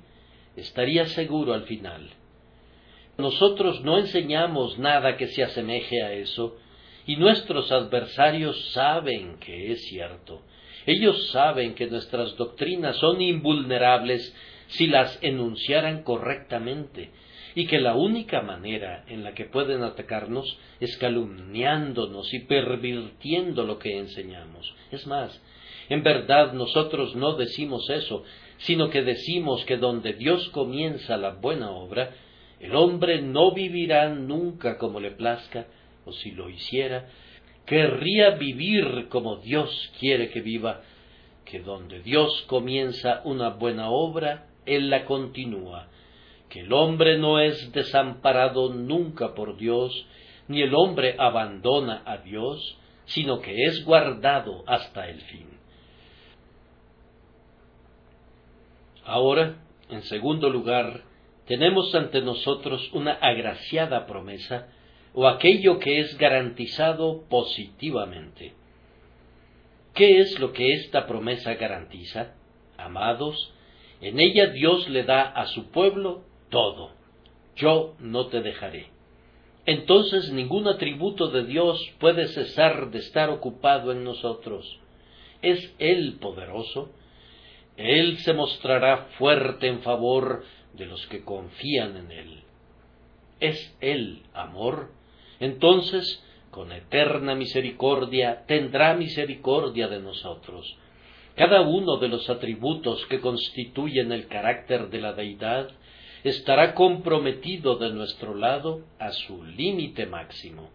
estaría 0.57 1.07
seguro 1.07 1.55
al 1.55 1.64
final. 1.64 2.11
Nosotros 3.16 3.83
no 3.83 3.98
enseñamos 3.98 4.79
nada 4.79 5.16
que 5.16 5.27
se 5.27 5.42
asemeje 5.42 6.03
a 6.03 6.12
eso, 6.12 6.57
y 7.09 7.16
nuestros 7.16 7.73
adversarios 7.73 8.71
saben 8.73 9.38
que 9.38 9.73
es 9.73 9.83
cierto. 9.88 10.42
Ellos 10.85 11.31
saben 11.31 11.75
que 11.75 11.87
nuestras 11.87 12.37
doctrinas 12.37 12.99
son 12.99 13.23
invulnerables 13.23 14.37
si 14.66 14.88
las 14.88 15.18
enunciaran 15.23 16.03
correctamente, 16.03 17.09
y 17.55 17.66
que 17.66 17.81
la 17.81 17.94
única 17.94 18.42
manera 18.42 19.07
en 19.09 19.25
la 19.25 19.33
que 19.33 19.47
pueden 19.47 19.85
atacarnos 19.85 20.59
es 20.81 20.99
calumniándonos 20.99 22.35
y 22.35 22.40
pervirtiendo 22.40 23.64
lo 23.64 23.79
que 23.79 23.97
enseñamos. 23.97 24.75
Es 24.92 25.07
más, 25.07 25.40
en 25.88 26.03
verdad 26.03 26.53
nosotros 26.53 27.16
no 27.16 27.37
decimos 27.37 27.88
eso, 27.88 28.23
sino 28.59 28.90
que 28.90 29.01
decimos 29.01 29.64
que 29.64 29.79
donde 29.79 30.12
Dios 30.12 30.51
comienza 30.51 31.16
la 31.16 31.31
buena 31.31 31.71
obra, 31.71 32.11
el 32.61 32.77
hombre 32.77 33.23
no 33.23 33.53
vivirá 33.53 34.11
nunca 34.11 34.77
como 34.77 35.01
le 35.01 35.12
plazca, 35.12 35.68
si 36.12 36.31
lo 36.33 36.49
hiciera, 36.49 37.09
querría 37.66 38.31
vivir 38.31 39.09
como 39.09 39.37
Dios 39.37 39.92
quiere 39.99 40.31
que 40.31 40.40
viva, 40.40 40.81
que 41.44 41.61
donde 41.61 42.01
Dios 42.01 42.44
comienza 42.47 43.21
una 43.25 43.51
buena 43.51 43.90
obra, 43.90 44.49
Él 44.66 44.90
la 44.90 45.05
continúa, 45.05 45.88
que 46.49 46.61
el 46.61 46.73
hombre 46.73 47.18
no 47.18 47.40
es 47.40 47.73
desamparado 47.73 48.73
nunca 48.73 49.35
por 49.35 49.57
Dios, 49.57 50.07
ni 50.49 50.62
el 50.62 50.75
hombre 50.75 51.14
abandona 51.18 52.03
a 52.07 52.18
Dios, 52.18 52.79
sino 53.05 53.40
que 53.40 53.64
es 53.64 53.85
guardado 53.85 54.64
hasta 54.66 55.09
el 55.09 55.21
fin. 55.23 55.49
Ahora, 59.05 59.57
en 59.88 60.03
segundo 60.03 60.51
lugar, 60.51 61.03
tenemos 61.47 61.94
ante 61.94 62.21
nosotros 62.21 62.90
una 62.92 63.12
agraciada 63.12 64.07
promesa 64.07 64.68
o 65.14 65.27
aquello 65.27 65.79
que 65.79 66.01
es 66.01 66.16
garantizado 66.18 67.25
positivamente. 67.29 68.53
¿Qué 69.94 70.21
es 70.21 70.38
lo 70.38 70.53
que 70.53 70.75
esta 70.75 71.07
promesa 71.07 71.55
garantiza? 71.55 72.35
Amados, 72.77 73.53
en 74.01 74.21
ella 74.21 74.49
Dios 74.49 74.88
le 74.88 75.03
da 75.05 75.23
a 75.23 75.47
su 75.47 75.71
pueblo 75.71 76.23
todo. 76.51 76.92
Yo 77.57 77.97
no 77.99 78.29
te 78.29 78.40
dejaré. 78.40 78.88
Entonces 79.66 80.31
ningún 80.33 80.68
atributo 80.68 81.29
de 81.29 81.44
Dios 81.44 81.92
puede 81.99 82.29
cesar 82.29 82.90
de 82.90 82.99
estar 82.99 83.31
ocupado 83.31 83.92
en 83.92 84.05
nosotros. 84.05 84.79
Es 85.42 85.75
Él 85.79 86.18
poderoso, 86.21 86.90
él 87.79 88.18
se 88.18 88.33
mostrará 88.33 89.07
fuerte 89.18 89.68
en 89.68 89.83
favor 89.83 90.44
de 90.73 90.87
los 90.87 91.07
que 91.07 91.23
confían 91.23 91.97
en 91.97 92.11
Él. 92.11 92.40
¿Es 93.38 93.77
Él 93.81 94.25
amor? 94.35 94.90
Entonces, 95.40 96.24
con 96.51 96.72
eterna 96.72 97.35
misericordia, 97.35 98.44
tendrá 98.46 98.94
misericordia 98.94 99.88
de 99.88 100.01
nosotros. 100.01 100.77
Cada 101.37 101.61
uno 101.61 101.98
de 101.98 102.09
los 102.09 102.29
atributos 102.29 103.07
que 103.07 103.20
constituyen 103.20 104.11
el 104.11 104.27
carácter 104.27 104.88
de 104.88 105.01
la 105.01 105.12
deidad 105.12 105.70
estará 106.24 106.74
comprometido 106.74 107.77
de 107.77 107.90
nuestro 107.90 108.35
lado 108.35 108.83
a 108.98 109.12
su 109.12 109.44
límite 109.44 110.07
máximo. 110.07 110.70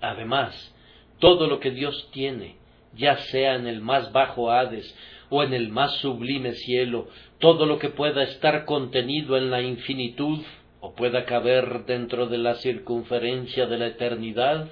Además, 0.00 0.74
todo 1.18 1.46
lo 1.46 1.60
que 1.60 1.72
Dios 1.72 2.08
tiene, 2.12 2.56
ya 2.96 3.18
sea 3.18 3.56
en 3.56 3.66
el 3.66 3.80
más 3.82 4.12
bajo 4.12 4.50
Hades 4.50 4.96
o 5.28 5.42
en 5.42 5.52
el 5.52 5.68
más 5.68 5.92
sublime 5.96 6.52
cielo, 6.54 7.08
todo 7.38 7.66
lo 7.66 7.78
que 7.78 7.90
pueda 7.90 8.22
estar 8.22 8.64
contenido 8.64 9.36
en 9.36 9.50
la 9.50 9.60
infinitud 9.60 10.38
o 10.80 10.94
pueda 10.94 11.24
caber 11.24 11.84
dentro 11.86 12.26
de 12.26 12.38
la 12.38 12.56
circunferencia 12.56 13.66
de 13.66 13.78
la 13.78 13.86
eternidad, 13.88 14.68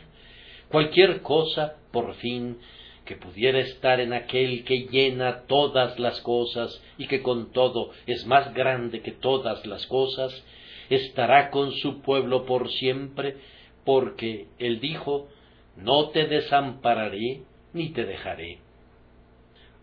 cualquier 0.69 1.23
cosa, 1.23 1.77
por 1.91 2.15
fin, 2.15 2.59
que 3.05 3.17
pudiera 3.17 3.61
estar 3.61 4.01
en 4.01 4.13
aquel 4.13 4.65
que 4.65 4.89
llena 4.89 5.43
todas 5.47 5.99
las 5.99 6.21
cosas 6.21 6.83
y 6.99 7.07
que 7.07 7.23
con 7.23 7.53
todo 7.53 7.91
es 8.07 8.27
más 8.27 8.53
grande 8.53 9.01
que 9.01 9.13
todas 9.13 9.65
las 9.67 9.87
cosas, 9.87 10.45
estará 10.91 11.51
con 11.51 11.73
su 11.73 12.03
pueblo 12.03 12.45
por 12.47 12.71
siempre, 12.71 13.37
porque 13.85 14.49
él 14.59 14.81
dijo, 14.81 15.29
no 15.77 16.09
te 16.11 16.27
desampararé 16.27 17.43
ni 17.73 17.91
te 17.91 18.05
dejaré. 18.05 18.59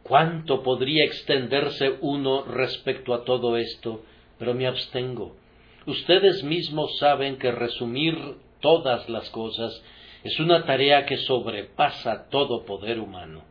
¿Cuánto 0.03 0.63
podría 0.63 1.05
extenderse 1.05 1.95
uno 2.01 2.43
respecto 2.43 3.13
a 3.13 3.23
todo 3.23 3.55
esto? 3.55 4.03
Pero 4.37 4.53
me 4.53 4.67
abstengo. 4.67 5.35
Ustedes 5.85 6.43
mismos 6.43 6.97
saben 6.97 7.37
que 7.37 7.51
resumir 7.51 8.15
todas 8.61 9.09
las 9.09 9.29
cosas 9.29 9.83
es 10.23 10.39
una 10.39 10.65
tarea 10.65 11.05
que 11.05 11.17
sobrepasa 11.17 12.29
todo 12.29 12.63
poder 12.63 12.99
humano. 12.99 13.43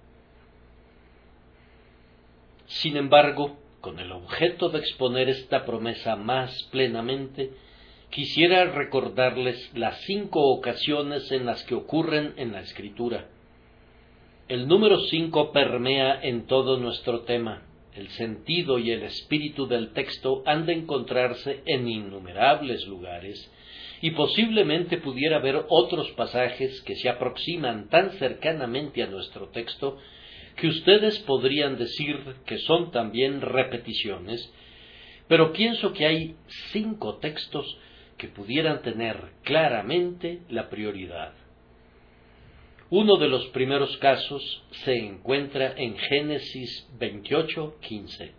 Sin 2.66 2.96
embargo, 2.96 3.58
con 3.82 3.98
el 3.98 4.12
objeto 4.12 4.70
de 4.70 4.78
exponer 4.78 5.28
esta 5.28 5.66
promesa 5.66 6.16
más 6.16 6.62
plenamente, 6.70 7.52
quisiera 8.08 8.64
recordarles 8.64 9.70
las 9.74 10.00
cinco 10.02 10.40
ocasiones 10.48 11.30
en 11.32 11.44
las 11.44 11.62
que 11.64 11.74
ocurren 11.74 12.32
en 12.36 12.52
la 12.52 12.60
Escritura. 12.60 13.26
El 14.48 14.66
número 14.68 15.00
cinco 15.00 15.52
permea 15.52 16.22
en 16.22 16.46
todo 16.46 16.78
nuestro 16.78 17.20
tema. 17.22 17.62
El 17.94 18.08
sentido 18.10 18.78
y 18.78 18.90
el 18.90 19.02
espíritu 19.02 19.66
del 19.66 19.92
texto 19.92 20.42
han 20.46 20.64
de 20.64 20.72
encontrarse 20.72 21.62
en 21.66 21.88
innumerables 21.88 22.86
lugares, 22.86 23.50
y 24.00 24.12
posiblemente 24.12 24.96
pudiera 24.96 25.36
haber 25.36 25.64
otros 25.68 26.10
pasajes 26.12 26.80
que 26.82 26.96
se 26.96 27.08
aproximan 27.08 27.88
tan 27.88 28.12
cercanamente 28.12 29.02
a 29.02 29.06
nuestro 29.06 29.48
texto 29.48 29.98
que 30.56 30.68
ustedes 30.68 31.18
podrían 31.20 31.78
decir 31.78 32.18
que 32.46 32.58
son 32.58 32.90
también 32.90 33.40
repeticiones, 33.40 34.52
pero 35.28 35.52
pienso 35.52 35.92
que 35.92 36.06
hay 36.06 36.36
cinco 36.72 37.16
textos 37.18 37.78
que 38.18 38.28
pudieran 38.28 38.82
tener 38.82 39.16
claramente 39.44 40.42
la 40.48 40.68
prioridad. 40.68 41.32
Uno 42.94 43.16
de 43.16 43.26
los 43.26 43.46
primeros 43.46 43.96
casos 43.96 44.62
se 44.84 44.94
encuentra 44.94 45.72
en 45.78 45.96
Génesis 45.96 46.86
28, 46.98 47.76
15. 47.80 48.32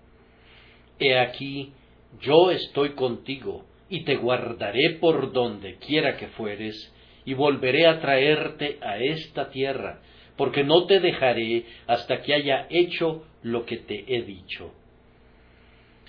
He 1.00 1.18
aquí, 1.18 1.74
yo 2.22 2.52
estoy 2.52 2.92
contigo, 2.92 3.66
y 3.89 4.04
te 4.04 4.16
guardaré 4.16 5.00
por 5.02 5.34
donde 5.34 5.78
quiera 5.78 6.18
que 6.18 6.28
fueres, 6.28 6.94
y 7.26 7.34
volveré 7.34 7.88
a 7.88 8.00
traerte 8.00 8.78
a 8.84 9.00
esta 9.00 9.50
tierra, 9.50 10.02
porque 10.38 10.63
no 10.63 10.86
te 10.86 11.00
dejaré 11.00 11.66
hasta 11.88 12.22
que 12.22 12.36
haya 12.36 12.68
hecho 12.70 13.26
lo 13.42 13.66
que 13.66 13.78
te 13.78 14.06
he 14.08 14.22
dicho. 14.22 14.72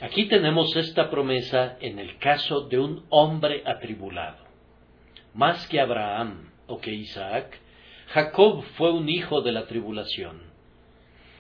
Aquí 0.03 0.27
tenemos 0.27 0.77
esta 0.77 1.09
promesa 1.09 1.79
en 1.81 1.99
el 1.99 2.19
caso 2.19 2.69
de 2.69 2.79
un 2.79 3.07
hombre 3.09 3.63
atribulado. 3.65 4.45
Más 5.33 5.67
que 5.69 5.81
Abraham 5.81 6.51
o 6.67 6.79
que 6.79 6.93
Isaac, 6.93 7.64
Jacob 8.09 8.63
fue 8.77 8.93
un 8.93 9.09
hijo 9.09 9.41
de 9.41 9.53
la 9.53 9.67
tribulación. 9.67 10.43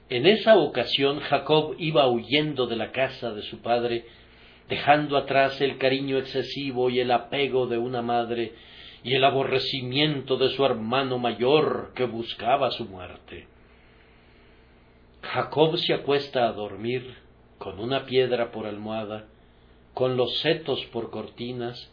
En 0.08 0.26
esa 0.26 0.56
ocasión 0.56 1.20
Jacob 1.20 1.76
iba 1.78 2.06
huyendo 2.08 2.66
de 2.66 2.76
la 2.76 2.92
casa 2.92 3.32
de 3.32 3.42
su 3.42 3.60
padre, 3.60 4.04
dejando 4.68 5.16
atrás 5.16 5.60
el 5.60 5.78
cariño 5.78 6.18
excesivo 6.18 6.90
y 6.90 7.00
el 7.00 7.10
apego 7.10 7.66
de 7.66 7.78
una 7.78 8.02
madre 8.02 8.52
y 9.02 9.14
el 9.14 9.24
aborrecimiento 9.24 10.36
de 10.36 10.48
su 10.50 10.64
hermano 10.64 11.18
mayor 11.18 11.92
que 11.94 12.04
buscaba 12.04 12.70
su 12.70 12.86
muerte. 12.86 13.46
Jacob 15.22 15.76
se 15.78 15.94
acuesta 15.94 16.46
a 16.46 16.52
dormir 16.52 17.16
con 17.58 17.80
una 17.80 18.04
piedra 18.04 18.50
por 18.50 18.66
almohada, 18.66 19.26
con 19.94 20.16
los 20.16 20.38
setos 20.40 20.84
por 20.86 21.10
cortinas, 21.10 21.90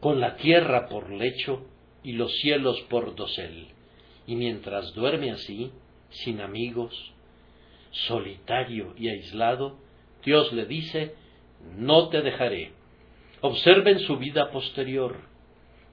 con 0.00 0.20
la 0.20 0.36
tierra 0.36 0.88
por 0.88 1.10
lecho 1.10 1.66
y 2.06 2.12
los 2.12 2.32
cielos 2.36 2.80
por 2.82 3.16
dosel. 3.16 3.66
Y 4.28 4.36
mientras 4.36 4.94
duerme 4.94 5.32
así, 5.32 5.72
sin 6.08 6.40
amigos, 6.40 7.12
solitario 7.90 8.94
y 8.96 9.08
aislado, 9.08 9.76
Dios 10.24 10.52
le 10.52 10.66
dice, 10.66 11.16
no 11.76 12.08
te 12.08 12.22
dejaré. 12.22 12.70
Observen 13.40 13.98
su 13.98 14.18
vida 14.18 14.52
posterior. 14.52 15.16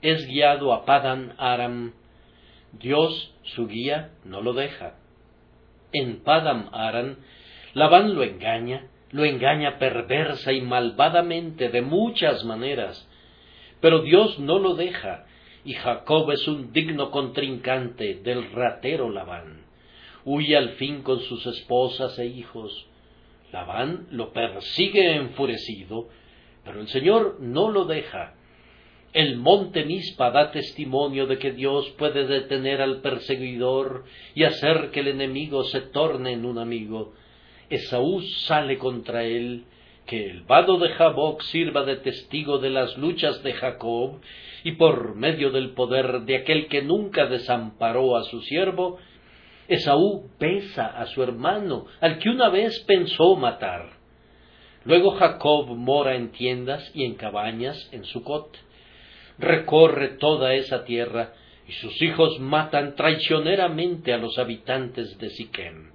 Es 0.03 0.27
guiado 0.27 0.71
a 0.71 0.85
Padan 0.85 1.33
Aram. 1.39 1.93
Dios, 2.73 3.33
su 3.41 3.65
guía, 3.65 4.11
no 4.23 4.41
lo 4.41 4.53
deja. 4.53 4.99
En 5.93 6.23
Padam 6.23 6.69
Aram, 6.73 7.15
Labán 7.73 8.13
lo 8.13 8.21
engaña, 8.21 8.87
lo 9.09 9.25
engaña 9.25 9.79
perversa 9.79 10.53
y 10.53 10.61
malvadamente 10.61 11.69
de 11.69 11.81
muchas 11.81 12.43
maneras, 12.45 13.09
pero 13.81 14.03
Dios 14.03 14.37
no 14.37 14.59
lo 14.59 14.75
deja 14.75 15.25
y 15.65 15.73
Jacob 15.73 16.31
es 16.31 16.47
un 16.47 16.73
digno 16.73 17.09
contrincante 17.11 18.15
del 18.15 18.51
ratero 18.51 19.09
Labán. 19.09 19.65
Huye 20.25 20.57
al 20.57 20.69
fin 20.71 21.01
con 21.01 21.21
sus 21.21 21.45
esposas 21.45 22.17
e 22.19 22.25
hijos. 22.25 22.87
Labán 23.51 24.07
lo 24.11 24.33
persigue 24.33 25.15
enfurecido, 25.15 26.09
pero 26.63 26.81
el 26.81 26.87
Señor 26.87 27.37
no 27.39 27.69
lo 27.69 27.85
deja. 27.85 28.35
El 29.13 29.37
monte 29.37 29.85
Mispa 29.85 30.31
da 30.31 30.51
testimonio 30.51 31.27
de 31.27 31.37
que 31.37 31.51
Dios 31.51 31.87
puede 31.91 32.25
detener 32.25 32.81
al 32.81 33.01
perseguidor 33.01 34.05
y 34.33 34.43
hacer 34.43 34.89
que 34.91 35.01
el 35.01 35.09
enemigo 35.09 35.63
se 35.65 35.81
torne 35.81 36.33
en 36.33 36.45
un 36.45 36.57
amigo. 36.57 37.13
Esaú 37.69 38.21
sale 38.21 38.77
contra 38.77 39.23
él, 39.23 39.65
que 40.05 40.29
el 40.29 40.41
vado 40.43 40.77
de 40.79 40.89
Jaboc 40.89 41.41
sirva 41.43 41.83
de 41.83 41.97
testigo 41.97 42.57
de 42.57 42.69
las 42.69 42.97
luchas 42.97 43.41
de 43.43 43.53
Jacob, 43.53 44.19
y 44.63 44.73
por 44.73 45.15
medio 45.15 45.51
del 45.51 45.71
poder 45.71 46.21
de 46.21 46.37
aquel 46.37 46.67
que 46.67 46.81
nunca 46.81 47.25
desamparó 47.25 48.17
a 48.17 48.23
su 48.23 48.41
siervo, 48.41 48.99
Esaú 49.67 50.29
besa 50.39 50.87
a 50.87 51.05
su 51.05 51.23
hermano, 51.23 51.85
al 52.01 52.19
que 52.19 52.29
una 52.29 52.49
vez 52.49 52.79
pensó 52.81 53.35
matar. 53.35 53.91
Luego 54.83 55.11
Jacob 55.11 55.67
mora 55.69 56.15
en 56.15 56.31
tiendas 56.31 56.91
y 56.93 57.05
en 57.05 57.15
cabañas 57.15 57.89
en 57.93 58.03
Sucot. 58.03 58.57
Recorre 59.37 60.17
toda 60.17 60.53
esa 60.53 60.83
tierra, 60.83 61.33
y 61.67 61.71
sus 61.73 62.01
hijos 62.01 62.39
matan 62.39 62.95
traicioneramente 62.95 64.13
a 64.13 64.17
los 64.17 64.37
habitantes 64.37 65.17
de 65.17 65.29
Siquem. 65.29 65.91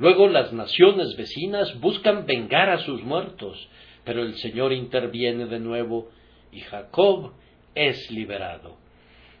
Luego 0.00 0.28
las 0.28 0.50
naciones 0.54 1.14
vecinas 1.14 1.78
buscan 1.78 2.24
vengar 2.24 2.70
a 2.70 2.78
sus 2.78 3.02
muertos, 3.02 3.68
pero 4.02 4.22
el 4.22 4.34
Señor 4.36 4.72
interviene 4.72 5.44
de 5.44 5.60
nuevo 5.60 6.08
y 6.50 6.60
Jacob 6.60 7.34
es 7.74 8.10
liberado. 8.10 8.78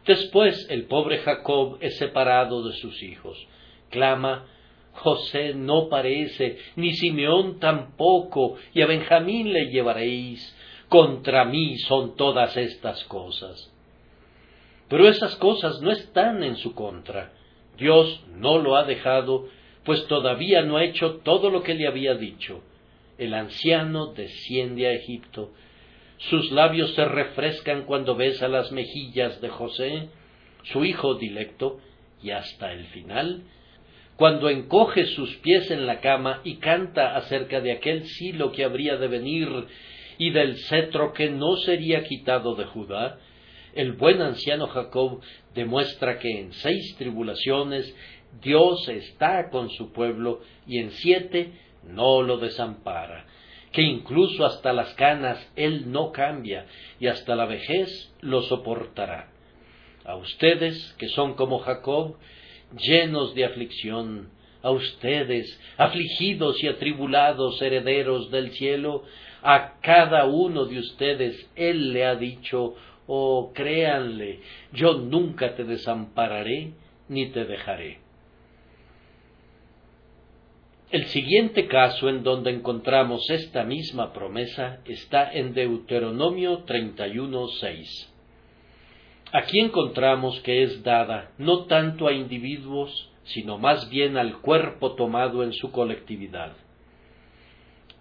Después 0.04 0.66
el 0.68 0.84
pobre 0.84 1.20
Jacob 1.20 1.78
es 1.80 1.96
separado 1.96 2.62
de 2.68 2.74
sus 2.74 3.02
hijos. 3.02 3.38
Clama, 3.88 4.48
José 4.92 5.54
no 5.54 5.88
parece, 5.88 6.58
ni 6.76 6.92
Simeón 6.92 7.58
tampoco, 7.58 8.56
y 8.74 8.82
a 8.82 8.86
Benjamín 8.86 9.54
le 9.54 9.70
llevaréis. 9.70 10.54
Contra 10.90 11.46
mí 11.46 11.78
son 11.78 12.16
todas 12.16 12.54
estas 12.58 13.02
cosas. 13.04 13.72
Pero 14.90 15.08
esas 15.08 15.36
cosas 15.36 15.80
no 15.80 15.90
están 15.90 16.42
en 16.42 16.56
su 16.56 16.74
contra. 16.74 17.32
Dios 17.78 18.22
no 18.36 18.58
lo 18.58 18.76
ha 18.76 18.84
dejado 18.84 19.48
pues 19.84 20.06
todavía 20.06 20.62
no 20.62 20.76
ha 20.76 20.84
hecho 20.84 21.16
todo 21.24 21.50
lo 21.50 21.62
que 21.62 21.74
le 21.74 21.86
había 21.86 22.14
dicho. 22.14 22.62
El 23.18 23.34
anciano 23.34 24.12
desciende 24.12 24.86
a 24.86 24.92
Egipto. 24.92 25.52
Sus 26.18 26.50
labios 26.52 26.94
se 26.94 27.04
refrescan 27.04 27.84
cuando 27.84 28.14
besa 28.14 28.48
las 28.48 28.72
mejillas 28.72 29.40
de 29.40 29.48
José, 29.48 30.08
su 30.64 30.84
hijo 30.84 31.14
dilecto, 31.14 31.80
y 32.22 32.30
hasta 32.30 32.72
el 32.72 32.84
final, 32.88 33.42
cuando 34.16 34.50
encoge 34.50 35.06
sus 35.06 35.36
pies 35.36 35.70
en 35.70 35.86
la 35.86 36.00
cama 36.00 36.42
y 36.44 36.56
canta 36.56 37.16
acerca 37.16 37.62
de 37.62 37.72
aquel 37.72 38.04
silo 38.04 38.52
que 38.52 38.64
habría 38.64 38.96
de 38.96 39.08
venir 39.08 39.48
y 40.18 40.30
del 40.30 40.58
cetro 40.58 41.14
que 41.14 41.30
no 41.30 41.56
sería 41.56 42.04
quitado 42.04 42.54
de 42.54 42.66
Judá, 42.66 43.18
el 43.74 43.92
buen 43.92 44.20
anciano 44.20 44.66
Jacob 44.66 45.22
demuestra 45.54 46.18
que 46.18 46.40
en 46.40 46.52
seis 46.52 46.96
tribulaciones 46.98 47.96
Dios 48.42 48.88
está 48.88 49.50
con 49.50 49.70
su 49.70 49.92
pueblo 49.92 50.40
y 50.66 50.78
en 50.78 50.90
siete 50.92 51.52
no 51.84 52.22
lo 52.22 52.38
desampara, 52.38 53.26
que 53.72 53.82
incluso 53.82 54.44
hasta 54.44 54.72
las 54.72 54.94
canas 54.94 55.38
Él 55.56 55.90
no 55.90 56.12
cambia 56.12 56.66
y 56.98 57.06
hasta 57.06 57.34
la 57.34 57.46
vejez 57.46 58.14
lo 58.20 58.42
soportará. 58.42 59.30
A 60.04 60.16
ustedes, 60.16 60.94
que 60.98 61.08
son 61.08 61.34
como 61.34 61.58
Jacob, 61.58 62.16
llenos 62.78 63.34
de 63.34 63.44
aflicción, 63.44 64.30
a 64.62 64.70
ustedes, 64.70 65.60
afligidos 65.76 66.62
y 66.62 66.68
atribulados 66.68 67.60
herederos 67.62 68.30
del 68.30 68.50
cielo, 68.52 69.04
a 69.42 69.80
cada 69.80 70.26
uno 70.26 70.66
de 70.66 70.78
ustedes 70.78 71.50
Él 71.56 71.92
le 71.92 72.04
ha 72.06 72.14
dicho, 72.14 72.74
oh 73.06 73.52
créanle, 73.54 74.40
yo 74.72 74.94
nunca 74.94 75.54
te 75.54 75.64
desampararé 75.64 76.72
ni 77.08 77.30
te 77.30 77.44
dejaré. 77.44 77.98
El 80.90 81.06
siguiente 81.06 81.68
caso 81.68 82.08
en 82.08 82.24
donde 82.24 82.50
encontramos 82.50 83.30
esta 83.30 83.62
misma 83.62 84.12
promesa 84.12 84.80
está 84.86 85.32
en 85.32 85.54
Deuteronomio 85.54 86.66
31.6. 86.66 88.08
Aquí 89.32 89.60
encontramos 89.60 90.40
que 90.40 90.64
es 90.64 90.82
dada 90.82 91.30
no 91.38 91.66
tanto 91.66 92.08
a 92.08 92.12
individuos, 92.12 93.08
sino 93.22 93.56
más 93.56 93.88
bien 93.88 94.16
al 94.16 94.40
cuerpo 94.40 94.96
tomado 94.96 95.44
en 95.44 95.52
su 95.52 95.70
colectividad. 95.70 96.56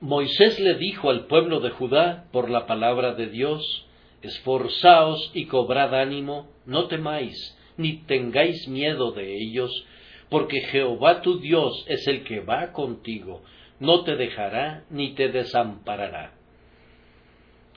Moisés 0.02 0.60
le 0.60 0.74
dijo 0.74 1.12
al 1.12 1.28
pueblo 1.28 1.60
de 1.60 1.70
Judá 1.70 2.26
por 2.32 2.50
la 2.50 2.66
palabra 2.66 3.14
de 3.14 3.28
Dios, 3.28 3.86
Esforzaos 4.24 5.30
y 5.36 5.46
cobrad 5.46 5.94
ánimo, 5.94 6.48
no 6.66 6.88
temáis, 6.88 7.56
ni 7.78 7.98
tengáis 8.06 8.68
miedo 8.68 9.12
de 9.12 9.38
ellos, 9.38 9.86
porque 10.30 10.62
Jehová 10.62 11.22
tu 11.22 11.40
Dios 11.40 11.84
es 11.88 12.08
el 12.08 12.24
que 12.24 12.40
va 12.40 12.72
contigo, 12.72 13.42
no 13.80 14.04
te 14.04 14.16
dejará 14.16 14.84
ni 14.90 15.14
te 15.14 15.30
desamparará. 15.30 16.34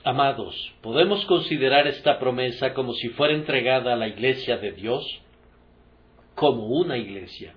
Amados, 0.03 0.73
¿podemos 0.81 1.25
considerar 1.25 1.87
esta 1.87 2.19
promesa 2.19 2.73
como 2.73 2.93
si 2.93 3.09
fuera 3.09 3.33
entregada 3.33 3.93
a 3.93 3.95
la 3.95 4.07
iglesia 4.07 4.57
de 4.57 4.73
Dios? 4.73 5.05
Como 6.35 6.67
una 6.67 6.97
iglesia. 6.97 7.53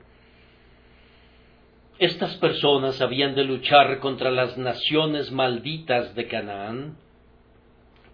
Estas 1.98 2.36
personas 2.36 3.00
habían 3.00 3.34
de 3.34 3.44
luchar 3.44 3.98
contra 3.98 4.30
las 4.30 4.56
naciones 4.56 5.32
malditas 5.32 6.14
de 6.14 6.28
Canaán 6.28 6.98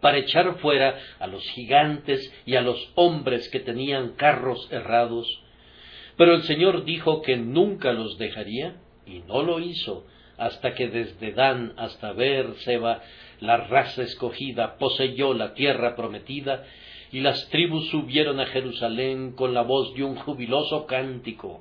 para 0.00 0.18
echar 0.18 0.58
fuera 0.60 0.98
a 1.18 1.26
los 1.26 1.42
gigantes 1.50 2.32
y 2.46 2.56
a 2.56 2.62
los 2.62 2.90
hombres 2.94 3.48
que 3.50 3.60
tenían 3.60 4.14
carros 4.14 4.66
errados 4.72 5.42
pero 6.22 6.36
el 6.36 6.44
Señor 6.44 6.84
dijo 6.84 7.20
que 7.20 7.36
nunca 7.36 7.92
los 7.92 8.16
dejaría 8.16 8.76
y 9.04 9.22
no 9.26 9.42
lo 9.42 9.58
hizo 9.58 10.06
hasta 10.38 10.72
que 10.72 10.86
desde 10.86 11.32
Dan 11.32 11.72
hasta 11.76 12.14
Seba 12.58 13.02
la 13.40 13.56
raza 13.56 14.04
escogida 14.04 14.76
poseyó 14.78 15.34
la 15.34 15.52
tierra 15.54 15.96
prometida 15.96 16.62
y 17.10 17.22
las 17.22 17.48
tribus 17.48 17.88
subieron 17.88 18.38
a 18.38 18.46
Jerusalén 18.46 19.32
con 19.32 19.52
la 19.52 19.62
voz 19.62 19.96
de 19.96 20.04
un 20.04 20.14
jubiloso 20.14 20.86
cántico. 20.86 21.60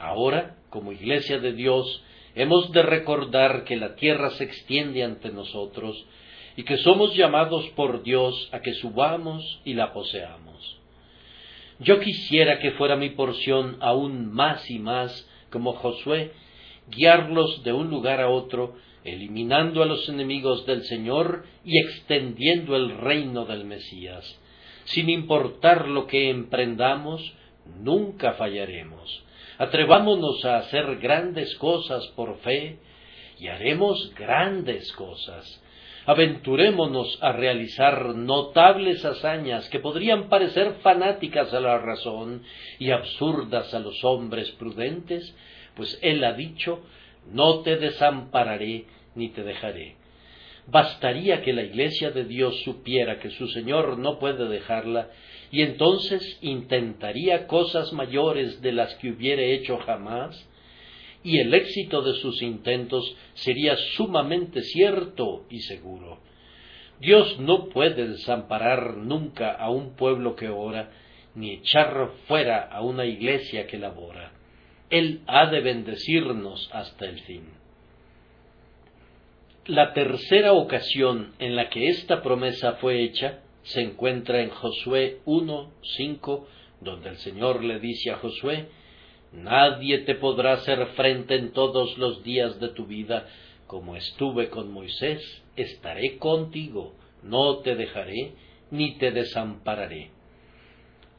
Ahora, 0.00 0.56
como 0.68 0.90
iglesia 0.90 1.38
de 1.38 1.52
Dios, 1.52 2.02
hemos 2.34 2.72
de 2.72 2.82
recordar 2.82 3.62
que 3.62 3.76
la 3.76 3.94
tierra 3.94 4.30
se 4.30 4.42
extiende 4.42 5.04
ante 5.04 5.30
nosotros 5.30 6.04
y 6.56 6.64
que 6.64 6.78
somos 6.78 7.14
llamados 7.14 7.68
por 7.76 8.02
Dios 8.02 8.48
a 8.50 8.62
que 8.62 8.74
subamos 8.74 9.60
y 9.64 9.74
la 9.74 9.92
poseamos. 9.92 10.77
Yo 11.80 12.00
quisiera 12.00 12.58
que 12.58 12.72
fuera 12.72 12.96
mi 12.96 13.10
porción 13.10 13.76
aún 13.80 14.32
más 14.32 14.68
y 14.70 14.78
más, 14.78 15.28
como 15.50 15.74
Josué, 15.74 16.32
guiarlos 16.88 17.62
de 17.62 17.72
un 17.72 17.88
lugar 17.88 18.20
a 18.20 18.28
otro, 18.28 18.74
eliminando 19.04 19.82
a 19.82 19.86
los 19.86 20.08
enemigos 20.08 20.66
del 20.66 20.82
Señor 20.84 21.44
y 21.64 21.78
extendiendo 21.78 22.74
el 22.76 22.98
reino 22.98 23.44
del 23.44 23.64
Mesías. 23.64 24.38
Sin 24.84 25.08
importar 25.08 25.86
lo 25.86 26.06
que 26.06 26.30
emprendamos, 26.30 27.34
nunca 27.80 28.32
fallaremos. 28.32 29.22
Atrevámonos 29.58 30.44
a 30.44 30.58
hacer 30.58 30.96
grandes 30.96 31.54
cosas 31.56 32.06
por 32.16 32.38
fe 32.38 32.78
y 33.38 33.48
haremos 33.48 34.12
grandes 34.16 34.90
cosas 34.92 35.62
aventurémonos 36.08 37.18
a 37.20 37.32
realizar 37.32 38.14
notables 38.14 39.04
hazañas 39.04 39.68
que 39.68 39.78
podrían 39.78 40.30
parecer 40.30 40.76
fanáticas 40.82 41.52
a 41.52 41.60
la 41.60 41.76
razón 41.76 42.44
y 42.78 42.92
absurdas 42.92 43.74
a 43.74 43.78
los 43.78 44.02
hombres 44.04 44.50
prudentes, 44.52 45.36
pues 45.76 45.98
Él 46.00 46.24
ha 46.24 46.32
dicho, 46.32 46.80
no 47.30 47.60
te 47.60 47.76
desampararé 47.76 48.86
ni 49.16 49.28
te 49.28 49.42
dejaré. 49.42 49.96
Bastaría 50.66 51.42
que 51.42 51.52
la 51.52 51.64
Iglesia 51.64 52.10
de 52.10 52.24
Dios 52.24 52.58
supiera 52.62 53.20
que 53.20 53.28
su 53.28 53.46
Señor 53.48 53.98
no 53.98 54.18
puede 54.18 54.48
dejarla, 54.48 55.10
y 55.50 55.60
entonces 55.60 56.38
intentaría 56.40 57.46
cosas 57.46 57.92
mayores 57.92 58.62
de 58.62 58.72
las 58.72 58.94
que 58.94 59.10
hubiere 59.10 59.52
hecho 59.52 59.76
jamás, 59.76 60.48
y 61.22 61.38
el 61.38 61.52
éxito 61.52 62.02
de 62.02 62.14
sus 62.14 62.42
intentos 62.42 63.16
sería 63.34 63.76
sumamente 63.96 64.62
cierto 64.62 65.44
y 65.50 65.60
seguro. 65.60 66.18
Dios 67.00 67.38
no 67.38 67.68
puede 67.68 68.08
desamparar 68.08 68.96
nunca 68.96 69.52
a 69.52 69.70
un 69.70 69.94
pueblo 69.94 70.34
que 70.36 70.48
ora, 70.48 70.90
ni 71.34 71.52
echar 71.52 72.10
fuera 72.26 72.62
a 72.62 72.82
una 72.82 73.04
iglesia 73.04 73.66
que 73.66 73.78
labora. 73.78 74.32
Él 74.90 75.20
ha 75.26 75.46
de 75.46 75.60
bendecirnos 75.60 76.68
hasta 76.72 77.04
el 77.04 77.20
fin. 77.20 77.44
La 79.66 79.92
tercera 79.92 80.54
ocasión 80.54 81.34
en 81.38 81.54
la 81.54 81.68
que 81.68 81.88
esta 81.88 82.22
promesa 82.22 82.74
fue 82.74 83.02
hecha 83.02 83.40
se 83.62 83.82
encuentra 83.82 84.40
en 84.40 84.48
Josué 84.48 85.18
1.5, 85.26 86.46
donde 86.80 87.10
el 87.10 87.16
Señor 87.18 87.62
le 87.62 87.78
dice 87.78 88.10
a 88.10 88.16
Josué, 88.16 88.68
Nadie 89.32 89.98
te 89.98 90.14
podrá 90.14 90.54
hacer 90.54 90.86
frente 90.96 91.34
en 91.34 91.52
todos 91.52 91.98
los 91.98 92.22
días 92.22 92.58
de 92.60 92.68
tu 92.68 92.86
vida. 92.86 93.26
Como 93.66 93.96
estuve 93.96 94.48
con 94.48 94.72
Moisés, 94.72 95.42
estaré 95.56 96.16
contigo, 96.18 96.94
no 97.22 97.58
te 97.58 97.74
dejaré 97.74 98.32
ni 98.70 98.96
te 98.96 99.10
desampararé. 99.10 100.10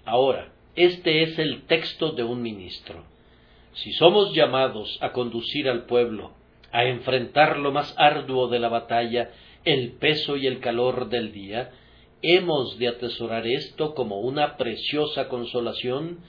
Ahora, 0.06 0.52
este 0.76 1.24
es 1.24 1.38
el 1.38 1.64
texto 1.64 2.12
de 2.14 2.24
un 2.24 2.42
ministro. 2.42 3.04
Si 3.74 3.92
somos 3.94 4.34
llamados 4.34 4.98
a 5.02 5.12
conducir 5.12 5.70
al 5.70 5.86
pueblo, 5.86 6.32
a 6.72 6.86
enfrentar 6.86 7.58
lo 7.58 7.72
más 7.72 7.94
arduo 7.98 8.48
de 8.48 8.60
la 8.60 8.70
batalla, 8.70 9.32
el 9.66 9.94
peso 9.94 10.38
y 10.38 10.48
el 10.48 10.60
calor 10.60 11.10
del 11.10 11.32
día, 11.32 11.72
hemos 12.22 12.78
de 12.78 12.88
atesorar 12.88 13.48
esto 13.48 13.94
como 13.94 14.20
una 14.20 14.58
preciosa 14.58 15.28
consolación, 15.28 16.20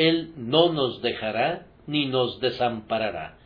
Él 0.00 0.32
no 0.38 0.72
nos 0.72 1.02
dejará 1.02 1.66
ni 1.86 2.06
nos 2.06 2.40
desamparará. 2.40 3.36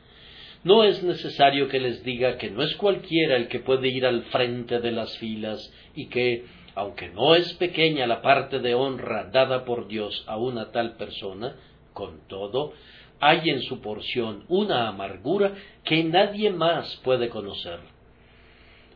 No 0.62 0.84
es 0.84 1.02
necesario 1.02 1.66
que 1.66 1.80
les 1.80 2.04
diga 2.04 2.38
que 2.38 2.48
no 2.48 2.62
es 2.62 2.76
cualquiera 2.76 3.34
el 3.34 3.48
que 3.48 3.58
puede 3.58 3.88
ir 3.88 4.06
al 4.06 4.22
frente 4.26 4.78
de 4.78 4.92
las 4.92 5.18
filas 5.18 5.58
y 5.96 6.06
que, 6.06 6.44
aunque 6.76 7.08
no 7.08 7.34
es 7.34 7.52
pequeña 7.54 8.06
la 8.06 8.22
parte 8.22 8.60
de 8.60 8.72
honra 8.72 9.30
dada 9.32 9.64
por 9.64 9.88
Dios 9.88 10.22
a 10.28 10.36
una 10.36 10.70
tal 10.70 10.96
persona, 10.96 11.56
con 11.92 12.28
todo, 12.28 12.72
hay 13.18 13.50
en 13.50 13.62
su 13.62 13.80
porción 13.80 14.44
una 14.46 14.86
amargura 14.86 15.54
que 15.82 16.04
nadie 16.04 16.50
más 16.50 17.00
puede 17.02 17.30
conocer. 17.30 17.80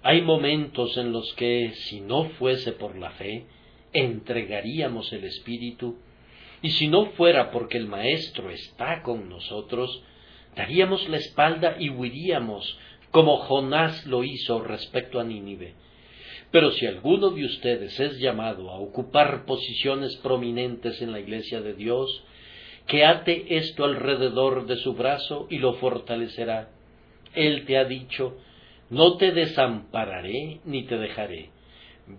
Hay 0.04 0.22
momentos 0.22 0.96
en 0.96 1.10
los 1.10 1.34
que, 1.34 1.72
si 1.74 2.02
no 2.02 2.30
fuese 2.38 2.70
por 2.70 2.96
la 2.96 3.10
fe, 3.10 3.46
entregaríamos 3.92 5.12
el 5.12 5.24
Espíritu, 5.24 5.98
y 6.62 6.70
si 6.70 6.88
no 6.88 7.06
fuera 7.12 7.50
porque 7.50 7.78
el 7.78 7.86
Maestro 7.86 8.50
está 8.50 9.02
con 9.02 9.28
nosotros, 9.28 10.02
daríamos 10.56 11.08
la 11.08 11.18
espalda 11.18 11.76
y 11.78 11.90
huiríamos, 11.90 12.78
como 13.10 13.36
Jonás 13.38 14.06
lo 14.06 14.24
hizo 14.24 14.60
respecto 14.60 15.20
a 15.20 15.24
Nínive. 15.24 15.74
Pero 16.50 16.72
si 16.72 16.86
alguno 16.86 17.30
de 17.30 17.44
ustedes 17.44 17.98
es 18.00 18.18
llamado 18.18 18.70
a 18.70 18.78
ocupar 18.78 19.44
posiciones 19.44 20.16
prominentes 20.16 21.00
en 21.02 21.12
la 21.12 21.20
Iglesia 21.20 21.60
de 21.60 21.74
Dios, 21.74 22.24
que 22.86 23.04
ate 23.04 23.58
esto 23.58 23.84
alrededor 23.84 24.66
de 24.66 24.76
su 24.76 24.94
brazo 24.94 25.46
y 25.50 25.58
lo 25.58 25.74
fortalecerá. 25.74 26.70
Él 27.34 27.66
te 27.66 27.76
ha 27.76 27.84
dicho, 27.84 28.38
no 28.88 29.18
te 29.18 29.30
desampararé 29.32 30.60
ni 30.64 30.84
te 30.84 30.96
dejaré. 30.96 31.50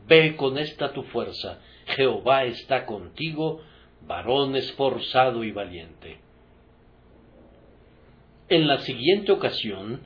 Ve 0.07 0.35
con 0.35 0.59
esta 0.59 0.93
tu 0.93 1.01
fuerza, 1.03 1.59
Jehová 1.87 2.45
está 2.45 2.85
contigo, 2.85 3.61
varón 4.07 4.55
esforzado 4.55 5.43
y 5.43 5.51
valiente. 5.51 6.17
En 8.47 8.67
la 8.67 8.79
siguiente 8.79 9.31
ocasión, 9.31 10.01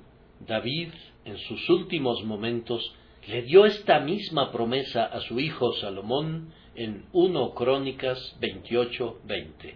David, 0.46 0.90
en 1.26 1.38
sus 1.38 1.70
últimos 1.70 2.24
momentos, 2.24 2.94
le 3.28 3.44
dio 3.44 3.66
esta 3.66 4.00
misma 4.00 4.52
promesa 4.52 5.06
a 5.06 5.22
su 5.22 5.40
hijo 5.40 5.74
Salomón 5.74 6.54
en 6.76 7.06
1 7.14 7.54
Crónicas 7.54 8.36
28, 8.42 9.22
20. 9.24 9.76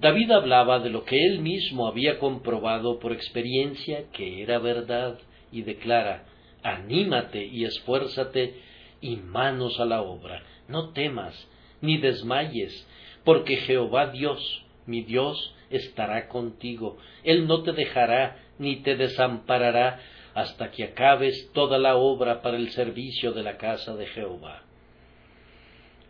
David 0.00 0.30
hablaba 0.32 0.80
de 0.80 0.90
lo 0.90 1.04
que 1.04 1.24
él 1.24 1.40
mismo 1.40 1.86
había 1.86 2.18
comprobado 2.18 2.98
por 2.98 3.12
experiencia 3.12 4.10
que 4.12 4.42
era 4.42 4.58
verdad 4.58 5.18
y 5.52 5.62
declara, 5.62 6.26
anímate 6.62 7.46
y 7.46 7.64
esfuérzate 7.64 8.60
y 9.00 9.16
manos 9.16 9.78
a 9.78 9.84
la 9.84 10.02
obra, 10.02 10.42
no 10.68 10.90
temas 10.90 11.48
ni 11.80 11.98
desmayes, 11.98 12.86
porque 13.26 13.56
Jehová 13.56 14.12
Dios, 14.12 14.64
mi 14.86 15.02
Dios, 15.02 15.52
estará 15.68 16.28
contigo, 16.28 16.96
Él 17.24 17.48
no 17.48 17.64
te 17.64 17.72
dejará 17.72 18.36
ni 18.60 18.76
te 18.76 18.94
desamparará 18.94 20.00
hasta 20.32 20.70
que 20.70 20.84
acabes 20.84 21.50
toda 21.52 21.76
la 21.76 21.96
obra 21.96 22.40
para 22.40 22.56
el 22.56 22.70
servicio 22.70 23.32
de 23.32 23.42
la 23.42 23.56
casa 23.56 23.96
de 23.96 24.06
Jehová. 24.06 24.62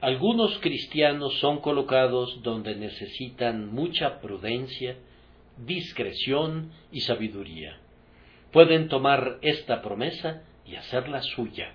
Algunos 0.03 0.59
cristianos 0.59 1.39
son 1.39 1.61
colocados 1.61 2.43
donde 2.43 2.77
necesitan 2.77 3.73
mucha 3.73 4.21
prudencia, 4.21 4.97
discreción 5.57 6.71
y 6.93 7.01
sabiduría. 7.01 7.79
Pueden 8.53 8.89
tomar 8.89 9.39
esta 9.41 9.81
promesa 9.81 10.43
y 10.67 10.77
hacerla 10.77 11.23
suya. 11.23 11.73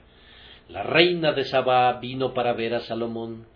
La 0.69 0.83
reina 0.83 1.31
de 1.33 1.45
Sabá 1.45 1.93
vino 1.93 2.35
para 2.35 2.53
ver 2.53 2.75
a 2.75 2.81
Salomón. 2.81 3.47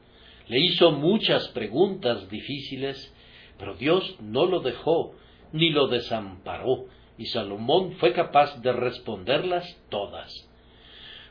Le 0.48 0.60
hizo 0.60 0.92
muchas 0.92 1.48
preguntas 1.50 2.30
difíciles, 2.30 3.14
pero 3.58 3.76
Dios 3.76 4.16
no 4.22 4.46
lo 4.46 4.60
dejó 4.60 5.16
ni 5.52 5.70
lo 5.70 5.88
desamparó, 5.88 6.86
y 7.18 7.26
Salomón 7.28 7.94
fue 7.94 8.14
capaz 8.14 8.62
de 8.62 8.74
responderlas 8.74 9.80
todas. 9.90 10.32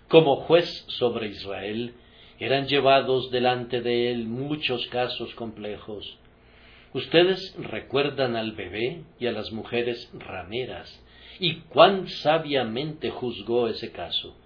Como 0.09 0.37
juez 0.37 0.85
sobre 0.89 1.29
Israel, 1.29 1.95
eran 2.39 2.67
llevados 2.67 3.31
delante 3.31 3.81
de 3.81 4.11
él 4.11 4.27
muchos 4.27 4.87
casos 4.89 5.35
complejos. 5.35 6.19
Ustedes 6.93 7.55
recuerdan 7.59 8.37
al 8.37 8.53
bebé 8.53 9.03
y 9.19 9.27
a 9.27 9.33
las 9.33 9.53
mujeres 9.53 10.11
rameras, 10.15 11.03
y 11.39 11.57
cuán 11.62 12.09
sabiamente 12.09 13.11
juzgó 13.11 13.69
ese 13.69 13.93
caso. 13.93 14.37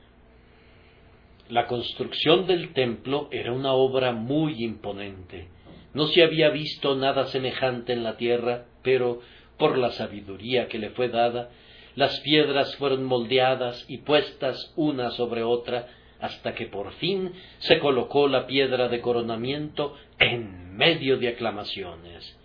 La 1.48 1.66
construcción 1.66 2.46
del 2.46 2.74
templo 2.74 3.28
era 3.30 3.52
una 3.52 3.72
obra 3.72 4.12
muy 4.12 4.62
imponente. 4.62 5.48
No 5.94 6.06
se 6.08 6.22
había 6.22 6.50
visto 6.50 6.94
nada 6.94 7.26
semejante 7.28 7.94
en 7.94 8.04
la 8.04 8.18
tierra, 8.18 8.66
pero 8.82 9.20
por 9.56 9.78
la 9.78 9.90
sabiduría 9.92 10.68
que 10.68 10.78
le 10.78 10.90
fue 10.90 11.08
dada, 11.08 11.48
las 11.96 12.20
piedras 12.20 12.76
fueron 12.76 13.04
moldeadas 13.04 13.86
y 13.88 13.98
puestas 13.98 14.74
una 14.76 15.10
sobre 15.12 15.42
otra 15.42 15.88
hasta 16.20 16.54
que 16.54 16.66
por 16.66 16.92
fin 16.94 17.32
se 17.60 17.78
colocó 17.78 18.28
la 18.28 18.46
piedra 18.46 18.88
de 18.88 19.00
coronamiento 19.00 19.96
en 20.18 20.76
medio 20.76 21.16
de 21.16 21.28
aclamaciones. 21.28 22.38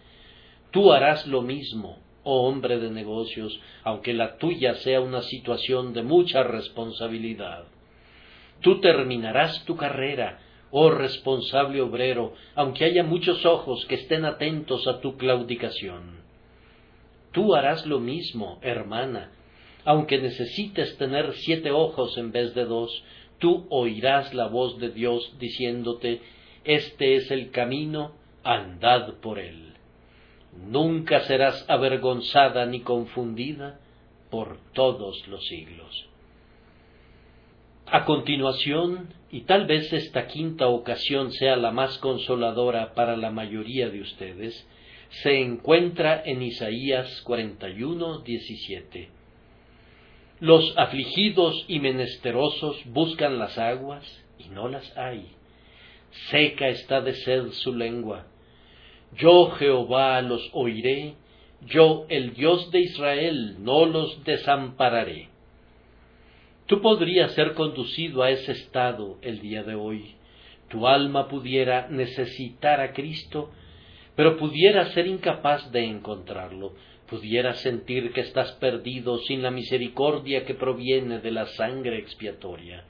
Tú 0.72 0.94
harás 0.94 1.28
lo 1.28 1.42
mismo, 1.42 2.00
oh 2.24 2.48
hombre 2.48 2.80
de 2.80 2.90
negocios, 2.90 3.60
aunque 3.84 4.14
la 4.14 4.38
tuya 4.38 4.76
sea 4.76 5.02
una 5.02 5.22
situación 5.24 5.94
de 5.94 6.04
mucha 6.04 6.44
responsabilidad. 6.44 7.66
Tú 8.64 8.80
terminarás 8.80 9.66
tu 9.66 9.76
carrera, 9.76 10.40
oh 10.72 10.90
responsable 10.90 11.82
obrero, 11.82 12.34
aunque 12.56 12.86
haya 12.86 13.04
muchos 13.04 13.46
ojos 13.46 13.86
que 13.88 13.96
estén 13.96 14.24
atentos 14.24 14.88
a 14.88 15.02
tu 15.02 15.18
claudicación. 15.18 16.24
Tú 17.34 17.56
harás 17.56 17.86
lo 17.86 18.00
mismo, 18.00 18.60
hermana, 18.62 19.32
aunque 19.84 20.18
necesites 20.18 20.98
tener 20.98 21.34
siete 21.34 21.72
ojos 21.72 22.18
en 22.18 22.32
vez 22.32 22.56
de 22.56 22.64
dos, 22.64 23.04
tú 23.38 23.68
oirás 23.70 24.34
la 24.34 24.48
voz 24.48 24.80
de 24.80 24.92
Dios 24.92 25.36
diciéndote, 25.40 26.22
Este 26.64 27.16
es 27.16 27.32
el 27.32 27.52
camino, 27.52 28.14
andad 28.46 29.16
por 29.16 29.40
él. 29.40 29.74
Nunca 30.56 31.20
serás 31.22 31.70
avergonzada 31.70 32.66
ni 32.66 32.80
confundida 32.80 33.82
por 34.30 34.58
todos 34.72 35.28
los 35.28 35.46
siglos. 35.48 36.13
A 37.86 38.06
continuación, 38.06 39.14
y 39.32 39.42
tal 39.42 39.66
vez 39.66 39.92
esta 39.94 40.28
quinta 40.28 40.68
ocasión 40.68 41.32
sea 41.32 41.56
la 41.56 41.72
más 41.72 41.98
consoladora 41.98 42.94
para 42.94 43.18
la 43.18 43.30
mayoría 43.30 43.90
de 43.90 44.02
ustedes, 44.02 44.68
se 45.22 45.40
encuentra 45.40 46.24
en 46.26 46.42
Isaías 46.42 47.22
41, 47.22 48.20
17. 48.20 49.10
Los 50.40 50.74
afligidos 50.78 51.66
y 51.68 51.80
menesterosos 51.80 52.82
buscan 52.86 53.38
las 53.38 53.58
aguas 53.58 54.04
y 54.40 54.50
no 54.50 54.68
las 54.68 54.98
hay. 54.98 55.28
Seca 56.30 56.68
está 56.68 57.02
de 57.02 57.14
sed 57.14 57.50
su 57.52 57.76
lengua. 57.76 58.26
Yo 59.18 59.52
Jehová 59.52 60.22
los 60.22 60.50
oiré, 60.54 61.16
yo 61.62 62.06
el 62.10 62.34
Dios 62.34 62.72
de 62.72 62.80
Israel 62.82 63.58
no 63.60 63.86
los 63.86 64.24
desampararé. 64.24 65.33
Tú 66.66 66.82
podrías 66.82 67.34
ser 67.34 67.54
conducido 67.54 68.24
a 68.24 68.30
ese 68.30 68.54
estado 68.54 69.18
el 69.22 69.40
día 69.40 69.64
de 69.64 69.76
hoy. 69.76 70.16
Tu 70.70 70.88
alma 70.88 71.28
pudiera 71.28 71.88
necesitar 71.90 72.80
a 72.82 72.94
Cristo, 72.94 73.52
pero 74.16 74.38
pudiera 74.38 74.86
ser 74.88 75.08
incapaz 75.08 75.72
de 75.72 75.86
encontrarlo 75.86 76.74
pudieras 77.14 77.60
sentir 77.60 78.12
que 78.12 78.22
estás 78.22 78.54
perdido 78.54 79.20
sin 79.20 79.44
la 79.44 79.52
misericordia 79.52 80.46
que 80.46 80.56
proviene 80.56 81.20
de 81.20 81.30
la 81.30 81.46
sangre 81.46 82.00
expiatoria, 82.00 82.86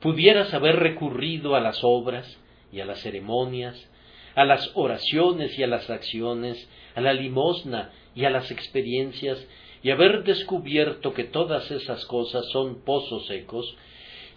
pudieras 0.00 0.52
haber 0.52 0.76
recurrido 0.76 1.54
a 1.54 1.60
las 1.60 1.80
obras 1.82 2.38
y 2.70 2.80
a 2.80 2.84
las 2.84 3.00
ceremonias, 3.00 3.90
a 4.34 4.44
las 4.44 4.70
oraciones 4.74 5.58
y 5.58 5.62
a 5.62 5.66
las 5.66 5.88
acciones, 5.88 6.68
a 6.94 7.00
la 7.00 7.14
limosna 7.14 7.90
y 8.14 8.26
a 8.26 8.30
las 8.30 8.50
experiencias, 8.50 9.42
y 9.88 9.90
haber 9.90 10.22
descubierto 10.22 11.14
que 11.14 11.24
todas 11.24 11.70
esas 11.70 12.04
cosas 12.04 12.44
son 12.50 12.84
pozos 12.84 13.26
secos, 13.26 13.74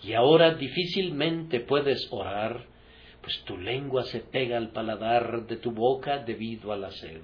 y 0.01 0.13
ahora 0.13 0.53
difícilmente 0.53 1.59
puedes 1.59 2.07
orar, 2.09 2.67
pues 3.21 3.43
tu 3.43 3.57
lengua 3.57 4.03
se 4.03 4.21
pega 4.21 4.55
al 4.55 4.69
paladar 4.69 5.47
de 5.47 5.57
tu 5.57 5.71
boca 5.71 6.19
debido 6.19 6.71
a 6.71 6.77
la 6.77 6.89
sed. 6.91 7.19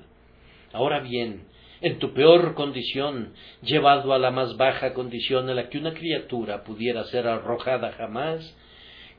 Ahora 0.73 0.99
bien, 0.99 1.45
en 1.80 1.99
tu 1.99 2.13
peor 2.13 2.53
condición, 2.53 3.32
llevado 3.61 4.11
a 4.11 4.19
la 4.19 4.30
más 4.30 4.57
baja 4.57 4.93
condición 4.93 5.49
a 5.49 5.53
la 5.53 5.69
que 5.69 5.78
una 5.78 5.93
criatura 5.93 6.65
pudiera 6.65 7.05
ser 7.05 7.28
arrojada 7.28 7.93
jamás, 7.93 8.57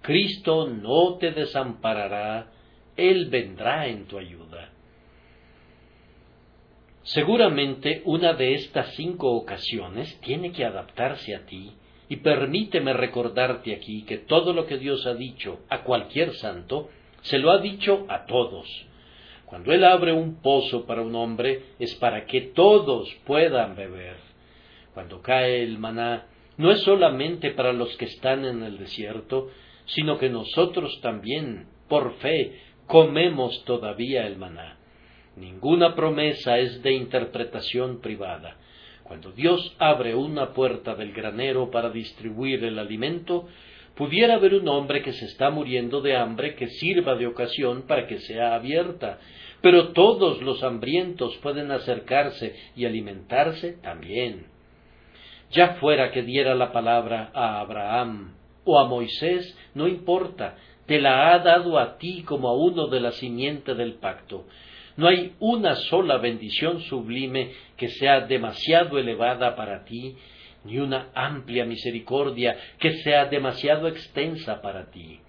Cristo 0.03 0.69
no 0.69 1.17
te 1.17 1.31
desamparará, 1.31 2.51
Él 2.95 3.31
vendrá 3.31 3.87
en 3.87 4.05
tu 4.05 4.19
ayuda. 4.19 4.69
Seguramente 7.09 8.03
una 8.05 8.35
de 8.35 8.53
estas 8.53 8.95
cinco 8.95 9.33
ocasiones 9.33 10.21
tiene 10.21 10.53
que 10.53 10.67
adaptarse 10.67 11.35
a 11.35 11.47
ti, 11.47 11.73
y 12.07 12.17
permíteme 12.17 12.93
recordarte 12.93 13.75
aquí 13.75 14.03
que 14.03 14.19
todo 14.19 14.53
lo 14.53 14.67
que 14.67 14.77
Dios 14.77 15.07
ha 15.07 15.15
dicho 15.15 15.61
a 15.71 15.85
cualquier 15.85 16.35
santo, 16.35 16.91
se 17.23 17.39
lo 17.39 17.51
ha 17.51 17.61
dicho 17.61 18.05
a 18.11 18.27
todos. 18.27 18.69
Cuando 19.47 19.73
Él 19.73 19.85
abre 19.85 20.13
un 20.13 20.43
pozo 20.43 20.85
para 20.85 21.01
un 21.01 21.15
hombre, 21.15 21.63
es 21.79 21.95
para 21.95 22.27
que 22.27 22.43
todos 22.43 23.11
puedan 23.25 23.75
beber. 23.75 24.17
Cuando 24.93 25.23
cae 25.23 25.63
el 25.63 25.79
maná, 25.79 26.27
no 26.59 26.71
es 26.71 26.81
solamente 26.81 27.53
para 27.53 27.73
los 27.73 27.97
que 27.97 28.05
están 28.05 28.45
en 28.45 28.63
el 28.63 28.77
desierto, 28.77 29.49
sino 29.87 30.19
que 30.19 30.29
nosotros 30.29 31.01
también, 31.01 31.69
por 31.89 32.17
fe, 32.19 32.61
comemos 32.87 33.65
todavía 33.65 34.27
el 34.27 34.37
maná. 34.37 34.78
Ninguna 35.39 35.95
promesa 35.95 36.59
es 36.59 36.83
de 36.83 36.93
interpretación 36.93 38.01
privada. 38.01 38.57
Cuando 39.05 39.31
Dios 39.33 39.75
abre 39.79 40.15
una 40.15 40.53
puerta 40.53 40.95
del 40.95 41.13
granero 41.13 41.71
para 41.71 41.91
distribuir 41.91 42.65
el 42.65 42.79
alimento, 42.79 43.47
pudiera 43.95 44.35
haber 44.35 44.55
un 44.55 44.69
hombre 44.69 45.03
que 45.03 45.13
se 45.13 45.25
está 45.27 45.51
muriendo 45.51 46.01
de 46.01 46.17
hambre 46.17 46.55
que 46.55 46.69
sirva 46.69 47.15
de 47.15 47.27
ocasión 47.27 47.83
para 47.83 48.07
que 48.07 48.19
sea 48.19 48.55
abierta, 48.55 49.19
pero 49.61 49.89
todos 49.89 50.43
los 50.43 50.63
hambrientos 50.63 51.37
pueden 51.39 51.71
acercarse 51.71 52.55
y 52.77 52.85
alimentarse 52.85 53.73
también. 53.83 54.47
Ya 55.51 55.75
fuera 55.75 56.11
que 56.11 56.23
diera 56.23 56.55
la 56.55 56.73
palabra 56.73 57.31
a 57.33 57.61
Abraham 57.61 58.35
o 58.65 58.79
a 58.79 58.87
Moisés, 58.87 59.57
no 59.75 59.89
importa, 59.89 60.57
te 60.87 61.01
la 61.01 61.33
ha 61.33 61.39
dado 61.39 61.79
a 61.79 61.97
ti 61.97 62.23
como 62.23 62.49
a 62.49 62.57
uno 62.57 62.89
de 62.89 63.01
la 63.01 63.13
simiente 63.13 63.75
del 63.75 63.95
pacto. 63.95 64.45
No 64.99 65.07
hay 65.07 65.37
una 65.39 65.77
sola 65.77 66.19
bendición 66.19 66.81
sublime 66.81 67.53
que 67.77 67.87
sea 67.87 68.23
demasiado 68.23 68.99
elevada 68.99 69.55
para 69.55 69.85
ti, 69.85 70.17
ni 70.65 70.79
una 70.79 71.11
amplia 71.15 71.65
misericordia 71.65 72.57
que 72.81 72.95
sea 73.05 73.27
demasiado 73.27 73.87
extensa 73.87 74.61
para 74.61 74.91
ti. 74.91 75.21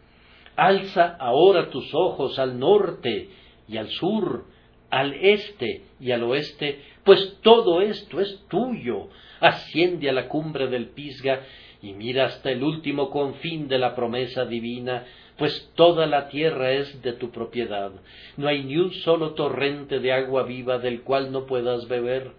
Alza 0.56 1.16
ahora 1.20 1.70
tus 1.70 1.88
ojos 1.94 2.40
al 2.40 2.58
norte 2.58 3.30
y 3.68 3.78
al 3.78 3.90
sur, 3.90 4.48
al 4.90 5.14
este 5.14 5.84
y 6.00 6.14
al 6.14 6.24
oeste, 6.24 6.82
pues 7.04 7.38
todo 7.44 7.84
esto 7.84 8.20
es 8.22 8.44
tuyo. 8.50 9.10
Asciende 9.40 10.10
a 10.10 10.14
la 10.14 10.28
cumbre 10.28 10.66
del 10.66 10.88
Pisga 10.88 11.42
y 11.84 11.94
mira 11.94 12.26
hasta 12.26 12.50
el 12.50 12.64
último 12.64 13.12
confín 13.12 13.68
de 13.68 13.78
la 13.78 13.96
promesa 13.96 14.46
divina, 14.46 15.06
pues 15.40 15.72
toda 15.76 16.06
la 16.06 16.28
tierra 16.28 16.74
es 16.74 17.02
de 17.02 17.14
tu 17.14 17.32
propiedad. 17.32 17.92
No 18.36 18.50
hay 18.50 18.64
ni 18.66 18.76
un 18.76 18.92
solo 18.92 19.34
torrente 19.34 20.00
de 20.00 20.12
agua 20.12 20.44
viva 20.44 20.78
del 20.80 21.02
cual 21.02 21.32
no 21.32 21.46
puedas 21.46 21.88
beber. 21.88 22.34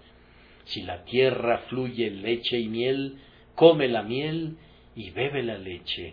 Si 0.65 0.83
la 0.83 1.05
tierra 1.05 1.63
fluye 1.69 2.11
leche 2.11 2.61
y 2.61 2.69
miel, 2.69 3.17
come 3.55 3.89
la 3.89 4.03
miel 4.03 4.59
y 4.95 5.11
bebe 5.11 5.43
la 5.43 5.57
leche. 5.57 6.13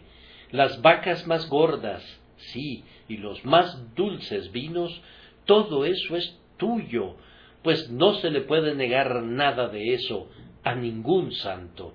Las 0.52 0.82
vacas 0.82 1.28
más 1.28 1.50
gordas, 1.50 2.04
sí, 2.38 2.86
y 3.10 3.18
los 3.18 3.44
más 3.44 3.94
dulces 3.94 4.54
vinos, 4.54 5.02
todo 5.46 5.86
eso 5.86 6.16
es 6.16 6.40
tuyo, 6.56 7.18
pues 7.64 7.90
no 7.90 8.14
se 8.16 8.32
le 8.32 8.42
puede 8.42 8.76
negar 8.76 9.24
nada 9.24 9.68
de 9.68 9.94
eso 9.94 10.30
a 10.64 10.74
ningún 10.74 11.34
santo. 11.34 11.94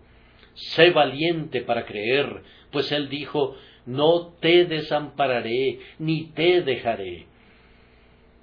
Sé 0.52 0.90
valiente 0.90 1.62
para 1.62 1.86
creer, 1.86 2.42
pues 2.70 2.92
él 2.92 3.08
dijo, 3.08 3.56
no 3.86 4.34
te 4.40 4.64
desampararé 4.66 5.78
ni 5.98 6.26
te 6.32 6.62
dejaré. 6.62 7.26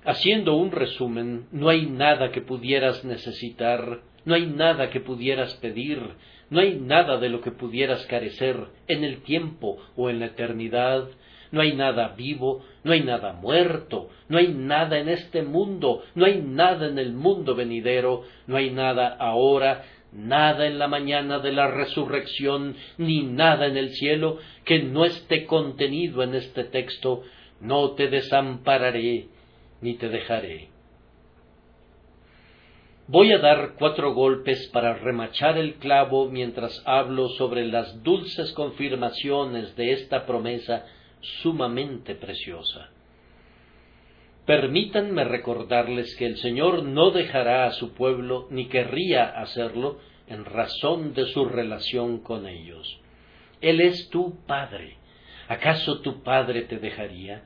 Haciendo 0.06 0.56
un 0.56 0.72
resumen, 0.72 1.48
no 1.52 1.70
hay 1.70 1.86
nada 1.86 2.32
que 2.32 2.42
pudieras 2.42 3.04
necesitar, 3.04 4.00
no 4.26 4.36
hay 4.36 4.46
nada 4.46 4.90
que 4.90 5.02
pudieras 5.02 5.54
pedir, 5.56 6.02
no 6.50 6.60
hay 6.60 6.80
nada 6.80 7.18
de 7.18 7.30
lo 7.30 7.42
que 7.42 7.52
pudieras 7.52 8.06
carecer 8.08 8.58
en 8.88 9.04
el 9.04 9.22
tiempo 9.22 9.78
o 9.96 10.10
en 10.10 10.20
la 10.20 10.28
eternidad, 10.28 11.10
no 11.52 11.62
hay 11.62 11.76
nada 11.76 12.10
vivo, 12.10 12.64
no 12.84 12.92
hay 12.92 13.02
nada 13.02 13.34
muerto, 13.34 14.10
no 14.28 14.38
hay 14.38 14.50
nada 14.50 15.00
en 15.00 15.10
este 15.10 15.42
mundo, 15.42 16.04
no 16.16 16.26
hay 16.26 16.42
nada 16.42 16.88
en 16.88 17.00
el 17.00 17.14
mundo 17.14 17.56
venidero, 17.56 18.24
no 18.48 18.58
hay 18.58 18.70
nada 18.70 19.16
ahora, 19.20 19.84
nada 20.12 20.66
en 20.66 20.80
la 20.80 20.88
mañana 20.88 21.40
de 21.40 21.52
la 21.52 21.68
resurrección, 21.68 22.76
ni 22.98 23.24
nada 23.24 23.68
en 23.68 23.78
el 23.78 23.92
cielo 23.92 24.38
que 24.66 24.80
no 24.84 25.06
esté 25.06 25.46
contenido 25.46 26.24
en 26.24 26.36
este 26.36 26.64
texto, 26.66 27.24
no 27.62 27.92
te 27.92 28.08
desampararé 28.08 29.28
ni 29.82 29.96
te 29.96 30.10
dejaré. 30.10 30.70
Voy 33.08 33.32
a 33.32 33.40
dar 33.40 33.74
cuatro 33.80 34.14
golpes 34.14 34.70
para 34.72 34.94
remachar 34.94 35.58
el 35.58 35.76
clavo 35.76 36.30
mientras 36.30 36.80
hablo 36.86 37.28
sobre 37.30 37.66
las 37.66 38.04
dulces 38.04 38.54
confirmaciones 38.54 39.76
de 39.76 39.94
esta 39.94 40.28
promesa 40.28 40.86
sumamente 41.42 42.14
preciosa. 42.14 42.92
Permítanme 44.50 45.26
recordarles 45.26 46.16
que 46.16 46.26
el 46.26 46.38
Señor 46.38 46.82
no 46.82 47.12
dejará 47.12 47.68
a 47.68 47.72
su 47.72 47.94
pueblo 47.94 48.48
ni 48.50 48.66
querría 48.66 49.26
hacerlo 49.26 50.00
en 50.26 50.44
razón 50.44 51.14
de 51.14 51.28
su 51.28 51.46
relación 51.46 52.18
con 52.24 52.48
ellos. 52.48 53.00
Él 53.62 53.80
es 53.80 54.10
tu 54.10 54.44
Padre. 54.48 54.98
¿Acaso 55.48 56.00
tu 56.00 56.24
Padre 56.24 56.64
te 56.64 56.80
dejaría? 56.80 57.44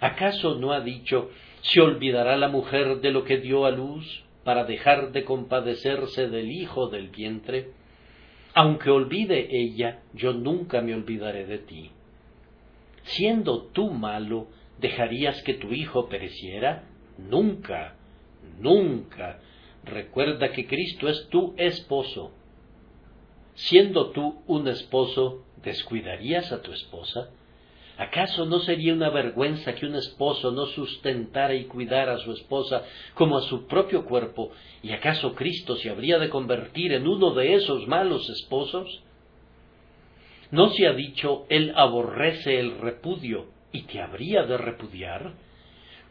¿Acaso 0.00 0.54
no 0.54 0.72
ha 0.72 0.80
dicho 0.80 1.28
se 1.60 1.82
olvidará 1.82 2.38
la 2.38 2.48
mujer 2.48 3.02
de 3.02 3.10
lo 3.10 3.24
que 3.24 3.36
dio 3.36 3.66
a 3.66 3.70
luz 3.70 4.24
para 4.42 4.64
dejar 4.64 5.12
de 5.12 5.24
compadecerse 5.26 6.28
del 6.28 6.50
hijo 6.52 6.88
del 6.88 7.10
vientre? 7.10 7.72
Aunque 8.54 8.88
olvide 8.88 9.46
ella, 9.50 10.00
yo 10.14 10.32
nunca 10.32 10.80
me 10.80 10.94
olvidaré 10.94 11.44
de 11.44 11.58
ti. 11.58 11.90
Siendo 13.02 13.64
tú 13.74 13.90
malo, 13.90 14.46
¿Dejarías 14.80 15.42
que 15.42 15.54
tu 15.54 15.72
hijo 15.72 16.08
pereciera? 16.08 16.84
Nunca, 17.18 17.96
nunca. 18.58 19.38
Recuerda 19.84 20.52
que 20.52 20.66
Cristo 20.66 21.06
es 21.08 21.28
tu 21.28 21.54
esposo. 21.58 22.32
Siendo 23.54 24.10
tú 24.10 24.42
un 24.46 24.68
esposo, 24.68 25.44
¿descuidarías 25.62 26.50
a 26.50 26.62
tu 26.62 26.72
esposa? 26.72 27.28
¿Acaso 27.98 28.46
no 28.46 28.60
sería 28.60 28.94
una 28.94 29.10
vergüenza 29.10 29.74
que 29.74 29.84
un 29.84 29.96
esposo 29.96 30.50
no 30.50 30.64
sustentara 30.64 31.54
y 31.54 31.64
cuidara 31.64 32.14
a 32.14 32.18
su 32.18 32.32
esposa 32.32 32.82
como 33.12 33.36
a 33.36 33.42
su 33.42 33.66
propio 33.66 34.06
cuerpo? 34.06 34.50
¿Y 34.82 34.92
acaso 34.92 35.34
Cristo 35.34 35.76
se 35.76 35.90
habría 35.90 36.18
de 36.18 36.30
convertir 36.30 36.94
en 36.94 37.06
uno 37.06 37.34
de 37.34 37.56
esos 37.56 37.86
malos 37.86 38.30
esposos? 38.30 39.02
¿No 40.50 40.70
se 40.70 40.86
ha 40.86 40.94
dicho 40.94 41.44
Él 41.50 41.74
aborrece 41.76 42.58
el 42.58 42.78
repudio 42.78 43.59
y 43.72 43.82
te 43.82 44.00
habría 44.00 44.44
de 44.44 44.56
repudiar? 44.56 45.34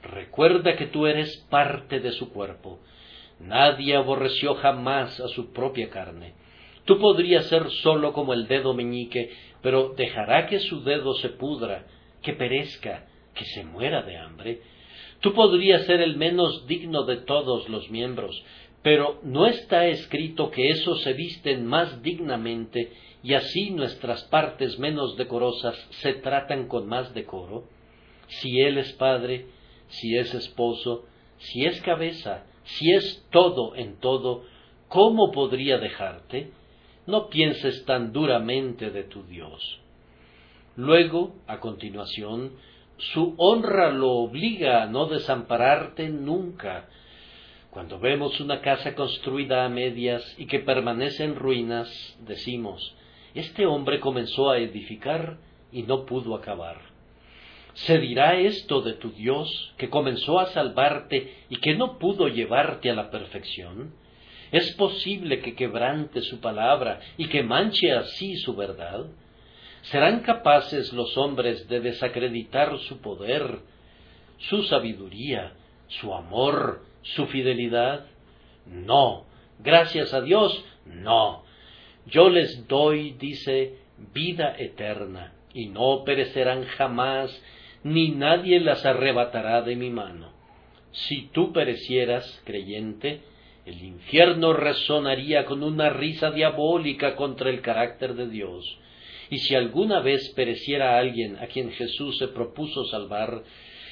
Recuerda 0.01 0.75
que 0.75 0.87
tú 0.87 1.07
eres 1.07 1.45
parte 1.49 1.99
de 1.99 2.11
su 2.11 2.31
cuerpo. 2.31 2.79
Nadie 3.39 3.95
aborreció 3.95 4.55
jamás 4.55 5.19
a 5.19 5.27
su 5.29 5.51
propia 5.51 5.89
carne. 5.89 6.33
Tú 6.85 6.99
podrías 6.99 7.45
ser 7.47 7.69
solo 7.69 8.13
como 8.13 8.33
el 8.33 8.47
dedo 8.47 8.73
meñique, 8.73 9.31
pero 9.61 9.93
dejará 9.95 10.47
que 10.47 10.59
su 10.59 10.83
dedo 10.83 11.13
se 11.15 11.29
pudra, 11.29 11.85
que 12.21 12.33
perezca, 12.33 13.05
que 13.35 13.45
se 13.45 13.63
muera 13.63 14.01
de 14.01 14.17
hambre. 14.17 14.61
Tú 15.19 15.33
podrías 15.33 15.85
ser 15.85 16.01
el 16.01 16.15
menos 16.17 16.65
digno 16.65 17.03
de 17.03 17.17
todos 17.17 17.69
los 17.69 17.89
miembros, 17.89 18.43
pero 18.81 19.19
no 19.23 19.45
está 19.45 19.87
escrito 19.87 20.51
que 20.51 20.69
esos 20.69 21.01
se 21.01 21.13
visten 21.13 21.65
más 21.65 22.01
dignamente 22.01 22.91
y 23.21 23.33
así 23.33 23.71
nuestras 23.71 24.23
partes 24.25 24.79
menos 24.79 25.17
decorosas 25.17 25.75
se 26.01 26.13
tratan 26.13 26.67
con 26.67 26.87
más 26.87 27.13
decoro? 27.13 27.65
Si 28.27 28.61
Él 28.61 28.77
es 28.77 28.93
Padre, 28.93 29.47
si 29.89 30.17
es 30.17 30.33
esposo, 30.33 31.05
si 31.37 31.65
es 31.65 31.81
cabeza, 31.81 32.45
si 32.63 32.91
es 32.93 33.25
todo 33.31 33.75
en 33.75 33.97
todo, 33.99 34.43
¿cómo 34.87 35.31
podría 35.31 35.77
dejarte? 35.77 36.51
No 37.07 37.29
pienses 37.29 37.85
tan 37.85 38.13
duramente 38.13 38.91
de 38.91 39.03
tu 39.03 39.23
Dios. 39.23 39.79
Luego, 40.75 41.35
a 41.47 41.59
continuación, 41.59 42.53
su 42.97 43.33
honra 43.37 43.91
lo 43.91 44.11
obliga 44.11 44.83
a 44.83 44.85
no 44.85 45.07
desampararte 45.07 46.09
nunca. 46.09 46.87
Cuando 47.71 47.99
vemos 47.99 48.39
una 48.39 48.61
casa 48.61 48.95
construida 48.95 49.63
a 49.63 49.69
medias 49.69 50.23
y 50.39 50.47
que 50.47 50.59
permanece 50.59 51.23
en 51.23 51.35
ruinas, 51.35 51.87
decimos, 52.25 52.95
este 53.35 53.67
hombre 53.67 53.99
comenzó 53.99 54.49
a 54.49 54.57
edificar 54.57 55.37
y 55.71 55.83
no 55.83 56.05
pudo 56.05 56.35
acabar. 56.35 56.81
¿Se 57.75 57.99
dirá 57.99 58.39
esto 58.39 58.81
de 58.81 58.93
tu 58.93 59.11
Dios, 59.11 59.73
que 59.77 59.89
comenzó 59.89 60.39
a 60.39 60.47
salvarte 60.47 61.35
y 61.47 61.57
que 61.57 61.75
no 61.75 61.99
pudo 61.99 62.27
llevarte 62.27 62.89
a 62.89 62.95
la 62.95 63.11
perfección? 63.11 63.93
¿Es 64.51 64.73
posible 64.75 65.41
que 65.41 65.53
quebrante 65.53 66.21
su 66.21 66.39
palabra 66.39 66.99
y 67.17 67.27
que 67.27 67.43
manche 67.43 67.91
así 67.91 68.35
su 68.37 68.55
verdad? 68.55 69.05
¿Serán 69.83 70.21
capaces 70.21 70.91
los 70.91 71.15
hombres 71.17 71.67
de 71.69 71.81
desacreditar 71.81 72.77
su 72.79 72.99
poder, 72.99 73.59
su 74.39 74.63
sabiduría, 74.63 75.53
su 75.87 76.13
amor, 76.13 76.88
su 77.15 77.27
fidelidad? 77.27 78.05
No. 78.65 79.25
Gracias 79.59 80.13
a 80.13 80.21
Dios, 80.21 80.63
no. 80.85 81.43
Yo 82.05 82.29
les 82.29 82.67
doy, 82.67 83.11
dice, 83.19 83.75
vida 84.13 84.55
eterna, 84.57 85.33
y 85.53 85.67
no 85.67 86.03
perecerán 86.05 86.63
jamás, 86.65 87.43
ni 87.83 88.09
nadie 88.09 88.59
las 88.59 88.85
arrebatará 88.85 89.61
de 89.61 89.75
mi 89.75 89.89
mano. 89.89 90.31
Si 90.91 91.29
tú 91.31 91.51
perecieras, 91.53 92.41
creyente, 92.45 93.21
el 93.65 93.83
infierno 93.83 94.53
resonaría 94.53 95.45
con 95.45 95.63
una 95.63 95.89
risa 95.89 96.31
diabólica 96.31 97.15
contra 97.15 97.49
el 97.49 97.61
carácter 97.61 98.15
de 98.15 98.27
Dios. 98.27 98.77
Y 99.29 99.37
si 99.39 99.53
alguna 99.53 99.99
vez 99.99 100.29
pereciera 100.29 100.97
alguien 100.97 101.37
a 101.37 101.47
quien 101.47 101.71
Jesús 101.71 102.17
se 102.17 102.29
propuso 102.29 102.85
salvar, 102.85 103.43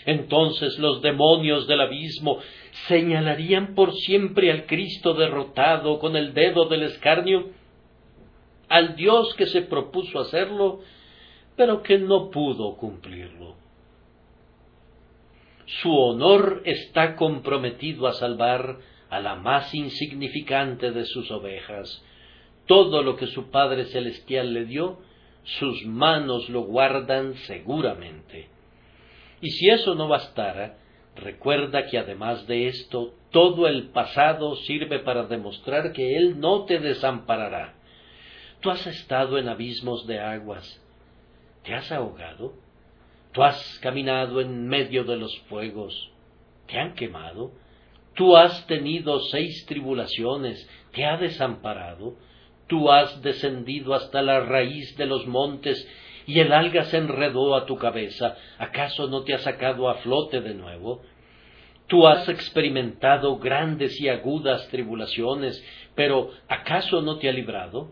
entonces 0.08 0.80
los 0.80 1.02
demonios 1.02 1.68
del 1.68 1.82
abismo 1.82 2.40
señalarían 2.88 3.76
por 3.76 3.94
siempre 3.94 4.50
al 4.50 4.66
Cristo 4.66 5.14
derrotado 5.14 6.00
con 6.00 6.16
el 6.16 6.34
dedo 6.34 6.66
del 6.70 6.84
escarnio, 6.84 7.50
al 8.70 8.96
Dios 8.96 9.36
que 9.36 9.48
se 9.48 9.64
propuso 9.64 10.22
hacerlo, 10.22 10.80
pero 11.58 11.84
que 11.84 11.98
no 11.98 12.30
pudo 12.32 12.78
cumplirlo. 12.78 13.56
Su 15.82 15.94
honor 15.94 16.62
está 16.64 17.18
comprometido 17.18 18.08
a 18.08 18.14
salvar 18.14 18.78
a 19.10 19.20
la 19.20 19.36
más 19.36 19.76
insignificante 19.76 20.92
de 20.92 21.04
sus 21.04 21.30
ovejas. 21.32 22.02
Todo 22.66 23.04
lo 23.04 23.18
que 23.18 23.28
su 23.28 23.52
Padre 23.52 23.88
Celestial 23.88 24.54
le 24.54 24.64
dio, 24.64 25.00
sus 25.44 25.86
manos 25.86 26.48
lo 26.48 26.62
guardan 26.62 27.34
seguramente. 27.40 28.57
Y 29.42 29.52
si 29.52 29.70
eso 29.70 29.96
no 29.96 30.08
bastara, 30.08 30.78
recuerda 31.16 31.86
que 31.86 31.98
además 31.98 32.48
de 32.48 32.68
esto, 32.68 33.14
todo 33.32 33.68
el 33.68 33.90
pasado 33.90 34.56
sirve 34.56 35.00
para 35.00 35.24
demostrar 35.24 35.92
que 35.92 36.18
Él 36.18 36.40
no 36.40 36.66
te 36.66 36.80
desamparará. 36.80 37.76
Tú 38.62 38.72
has 38.72 38.86
estado 38.88 39.38
en 39.38 39.48
abismos 39.48 40.08
de 40.08 40.20
aguas. 40.20 40.82
¿Te 41.64 41.74
has 41.76 41.92
ahogado? 41.92 42.54
Tú 43.32 43.44
has 43.44 43.80
caminado 43.80 44.42
en 44.42 44.68
medio 44.68 45.04
de 45.04 45.18
los 45.18 45.38
fuegos. 45.42 46.12
¿Te 46.66 46.80
han 46.80 46.96
quemado? 46.96 47.52
Tú 48.16 48.36
has 48.36 48.66
tenido 48.66 49.20
seis 49.20 49.66
tribulaciones, 49.68 50.68
te 50.92 51.06
ha 51.06 51.18
desamparado, 51.18 52.16
tú 52.66 52.92
has 52.92 53.22
descendido 53.22 53.94
hasta 53.94 54.24
la 54.24 54.40
raíz 54.40 54.98
de 54.98 55.06
los 55.06 55.28
montes 55.28 55.88
y 56.28 56.42
el 56.42 56.52
alga 56.52 56.84
se 56.84 56.98
enredó 56.98 57.56
a 57.56 57.66
tu 57.66 57.78
cabeza, 57.78 58.36
¿acaso 58.60 59.08
no 59.08 59.24
te 59.24 59.34
ha 59.34 59.40
sacado 59.40 59.90
a 59.90 59.96
flote 59.96 60.42
de 60.42 60.54
nuevo? 60.54 61.02
Tú 61.88 62.06
has 62.06 62.28
experimentado 62.28 63.38
grandes 63.38 64.00
y 64.02 64.10
agudas 64.10 64.68
tribulaciones, 64.68 65.64
pero 65.96 66.32
¿acaso 66.50 67.02
no 67.02 67.18
te 67.18 67.30
ha 67.30 67.32
librado? 67.32 67.92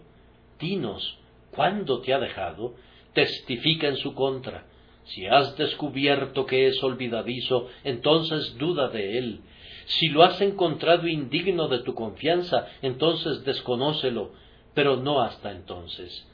Dinos, 0.60 1.18
¿cuándo 1.52 2.02
te 2.02 2.14
ha 2.14 2.20
dejado? 2.20 2.76
Testifica 3.14 3.88
en 3.88 3.96
su 3.96 4.14
contra. 4.14 4.66
Si 5.06 5.26
has 5.26 5.56
descubierto 5.56 6.46
que 6.46 6.68
es 6.68 6.84
olvidadizo, 6.84 7.70
entonces 7.86 8.58
duda 8.58 8.90
de 8.90 9.18
él. 9.18 9.42
Si 9.86 10.10
lo 10.10 10.24
has 10.24 10.42
encontrado 10.42 11.08
indigno 11.08 11.70
de 11.70 11.80
tu 11.80 11.94
confianza, 11.94 12.68
entonces 12.82 13.46
desconócelo, 13.46 14.34
pero 14.74 14.98
no 14.98 15.22
hasta 15.22 15.52
entonces. 15.52 16.28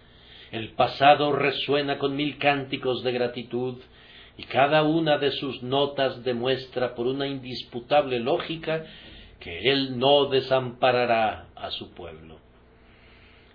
El 0.51 0.73
pasado 0.73 1.31
resuena 1.31 1.97
con 1.97 2.15
mil 2.15 2.37
cánticos 2.37 3.03
de 3.03 3.11
gratitud, 3.11 3.77
y 4.37 4.43
cada 4.43 4.83
una 4.83 5.17
de 5.17 5.31
sus 5.31 5.61
notas 5.61 6.23
demuestra 6.23 6.95
por 6.95 7.07
una 7.07 7.27
indisputable 7.27 8.19
lógica 8.19 8.85
que 9.39 9.69
Él 9.71 9.97
no 9.97 10.25
desamparará 10.25 11.47
a 11.55 11.71
su 11.71 11.93
pueblo. 11.93 12.37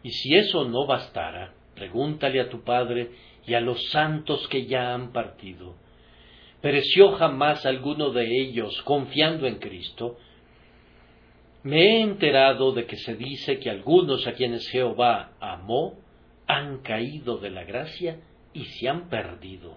Y 0.03 0.11
si 0.11 0.35
eso 0.37 0.65
no 0.65 0.87
bastara, 0.87 1.55
pregúntale 1.75 2.41
a 2.41 2.49
tu 2.49 2.63
Padre 2.63 3.11
y 3.47 3.55
a 3.55 3.61
los 3.61 3.91
santos 3.91 4.47
que 4.49 4.67
ya 4.67 4.95
han 4.95 5.13
partido, 5.13 5.75
¿Pereció 6.61 7.13
jamás 7.13 7.65
alguno 7.67 8.11
de 8.11 8.27
ellos 8.41 8.83
confiando 8.83 9.47
en 9.47 9.61
Cristo? 9.61 10.17
Me 11.63 11.81
he 11.81 12.01
enterado 12.01 12.73
de 12.73 12.87
que 12.87 12.97
se 12.97 13.15
dice 13.15 13.61
que 13.61 13.71
algunos 13.71 14.27
a 14.27 14.33
quienes 14.33 14.69
Jehová 14.69 15.33
amó 15.39 15.95
han 16.47 16.79
caído 16.79 17.39
de 17.39 17.51
la 17.51 17.65
gracia 17.65 18.21
y 18.53 18.65
se 18.65 18.89
han 18.89 19.09
perdido. 19.09 19.77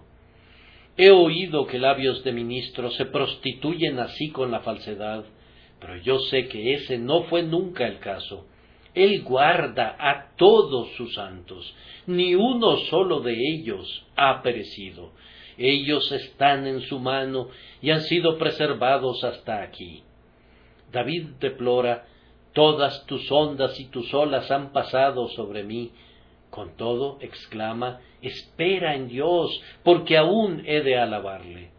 He 0.96 1.10
oído 1.10 1.66
que 1.66 1.78
labios 1.78 2.24
de 2.24 2.32
ministros 2.32 2.96
se 2.96 3.06
prostituyen 3.06 3.98
así 3.98 4.30
con 4.30 4.50
la 4.50 4.60
falsedad, 4.60 5.24
pero 5.80 5.96
yo 5.96 6.18
sé 6.18 6.48
que 6.48 6.74
ese 6.74 6.98
no 6.98 7.24
fue 7.24 7.42
nunca 7.42 7.86
el 7.86 7.98
caso. 7.98 8.46
Él 8.94 9.22
guarda 9.22 9.96
a 9.98 10.36
todos 10.36 10.92
sus 10.96 11.14
santos, 11.14 11.74
ni 12.06 12.34
uno 12.34 12.76
solo 12.90 13.20
de 13.20 13.34
ellos 13.34 14.04
ha 14.16 14.42
perecido 14.42 15.12
ellos 15.60 16.10
están 16.10 16.66
en 16.66 16.80
su 16.80 16.98
mano 16.98 17.48
y 17.82 17.90
han 17.90 18.00
sido 18.00 18.38
preservados 18.38 19.22
hasta 19.24 19.62
aquí. 19.62 20.02
David 20.90 21.34
deplora, 21.38 22.06
todas 22.54 23.04
tus 23.04 23.30
ondas 23.30 23.78
y 23.78 23.84
tus 23.90 24.12
olas 24.14 24.50
han 24.50 24.72
pasado 24.72 25.28
sobre 25.28 25.62
mí. 25.62 25.92
Con 26.50 26.76
todo, 26.76 27.18
exclama, 27.20 28.00
espera 28.22 28.94
en 28.94 29.08
Dios, 29.08 29.62
porque 29.84 30.16
aún 30.16 30.62
he 30.66 30.80
de 30.80 30.98
alabarle. 30.98 31.70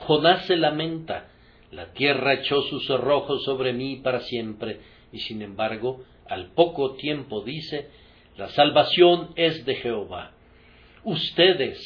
Jonás 0.00 0.46
se 0.46 0.56
lamenta, 0.56 1.28
la 1.70 1.92
tierra 1.92 2.34
echó 2.34 2.62
sus 2.62 2.86
cerrojos 2.86 3.44
sobre 3.44 3.72
mí 3.72 3.96
para 3.96 4.20
siempre, 4.20 4.80
y 5.12 5.18
sin 5.20 5.42
embargo, 5.42 6.04
al 6.26 6.52
poco 6.52 6.94
tiempo 6.94 7.42
dice, 7.42 7.88
la 8.36 8.48
salvación 8.48 9.30
es 9.36 9.64
de 9.64 9.74
Jehová. 9.76 10.32
Ustedes, 11.04 11.78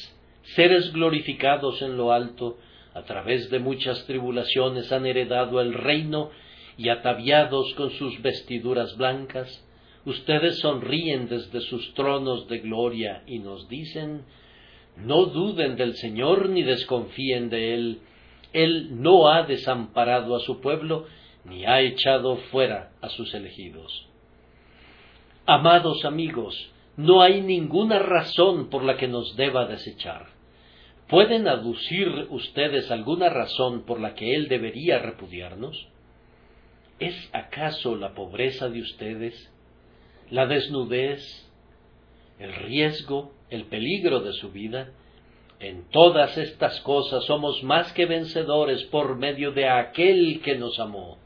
seres 0.55 0.93
glorificados 0.93 1.83
en 1.83 1.97
lo 1.97 2.13
alto, 2.13 2.59
a 2.95 3.03
través 3.03 3.51
de 3.51 3.59
muchas 3.59 4.05
tribulaciones 4.07 4.93
han 4.93 5.07
heredado 5.07 5.61
el 5.61 5.73
reino 5.73 6.31
y 6.77 6.89
ataviados 6.89 7.73
con 7.75 7.91
sus 7.93 8.21
vestiduras 8.21 8.97
blancas, 8.97 9.65
ustedes 10.05 10.59
sonríen 10.59 11.29
desde 11.29 11.61
sus 11.61 11.95
tronos 11.95 12.49
de 12.49 12.59
gloria 12.59 13.23
y 13.27 13.39
nos 13.39 13.69
dicen, 13.69 14.25
no 14.97 15.27
duden 15.27 15.77
del 15.77 15.95
Señor 15.95 16.49
ni 16.49 16.63
desconfíen 16.63 17.49
de 17.51 17.75
Él, 17.75 18.01
Él 18.53 19.01
no 19.03 19.29
ha 19.29 19.45
desamparado 19.45 20.37
a 20.37 20.41
su 20.41 20.61
pueblo, 20.61 21.07
ni 21.45 21.65
ha 21.65 21.81
echado 21.81 22.37
fuera 22.51 22.93
a 23.01 23.09
sus 23.09 23.35
elegidos. 23.35 24.07
Amados 25.47 26.05
amigos, 26.05 26.71
no 26.97 27.23
hay 27.23 27.41
ninguna 27.41 27.99
razón 27.99 28.69
por 28.69 28.85
la 28.85 28.97
que 28.97 29.09
nos 29.09 29.35
deba 29.37 29.67
desechar. 29.67 30.27
¿Pueden 31.09 31.49
aducir 31.49 32.09
ustedes 32.31 32.91
alguna 32.91 33.29
razón 33.29 33.83
por 33.85 34.01
la 34.01 34.15
que 34.15 34.35
Él 34.35 34.49
debería 34.49 34.99
repudiarnos? 34.99 35.89
¿Es 36.99 37.29
acaso 37.33 37.97
la 37.97 38.15
pobreza 38.15 38.69
de 38.69 38.81
ustedes, 38.81 39.52
la 40.31 40.47
desnudez, 40.47 41.23
el 42.39 42.53
riesgo, 42.55 43.33
el 43.51 43.65
peligro 43.65 44.21
de 44.21 44.33
su 44.33 44.51
vida? 44.51 44.93
En 45.61 45.89
todas 45.91 46.37
estas 46.39 46.81
cosas 46.81 47.25
somos 47.25 47.63
más 47.63 47.93
que 47.93 48.07
vencedores 48.07 48.83
por 48.85 49.17
medio 49.17 49.53
de 49.53 49.69
aquel 49.69 50.41
que 50.43 50.57
nos 50.57 50.81
amó. 50.81 51.19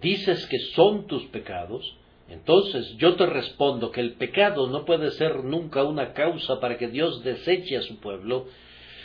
¿Dices 0.00 0.46
que 0.46 0.58
son 0.74 1.06
tus 1.06 1.24
pecados? 1.26 1.96
Entonces 2.28 2.96
yo 2.96 3.16
te 3.16 3.26
respondo 3.26 3.90
que 3.90 4.00
el 4.00 4.14
pecado 4.14 4.66
no 4.68 4.84
puede 4.84 5.10
ser 5.12 5.44
nunca 5.44 5.82
una 5.84 6.12
causa 6.12 6.60
para 6.60 6.76
que 6.76 6.88
Dios 6.88 7.22
deseche 7.24 7.76
a 7.76 7.82
su 7.82 7.98
pueblo, 8.00 8.46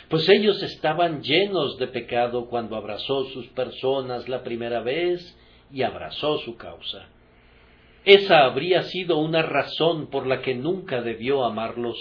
pues 0.08 0.28
ellos 0.28 0.62
estaban 0.62 1.22
llenos 1.22 1.78
de 1.78 1.86
pecado 1.86 2.46
cuando 2.46 2.76
abrazó 2.76 3.24
sus 3.30 3.46
personas 3.48 4.28
la 4.28 4.42
primera 4.42 4.80
vez 4.80 5.36
y 5.72 5.82
abrazó 5.82 6.38
su 6.38 6.56
causa. 6.56 7.08
Esa 8.04 8.44
habría 8.44 8.82
sido 8.82 9.18
una 9.18 9.40
razón 9.42 10.08
por 10.08 10.26
la 10.26 10.42
que 10.42 10.54
nunca 10.54 11.00
debió 11.00 11.44
amarlos, 11.44 11.96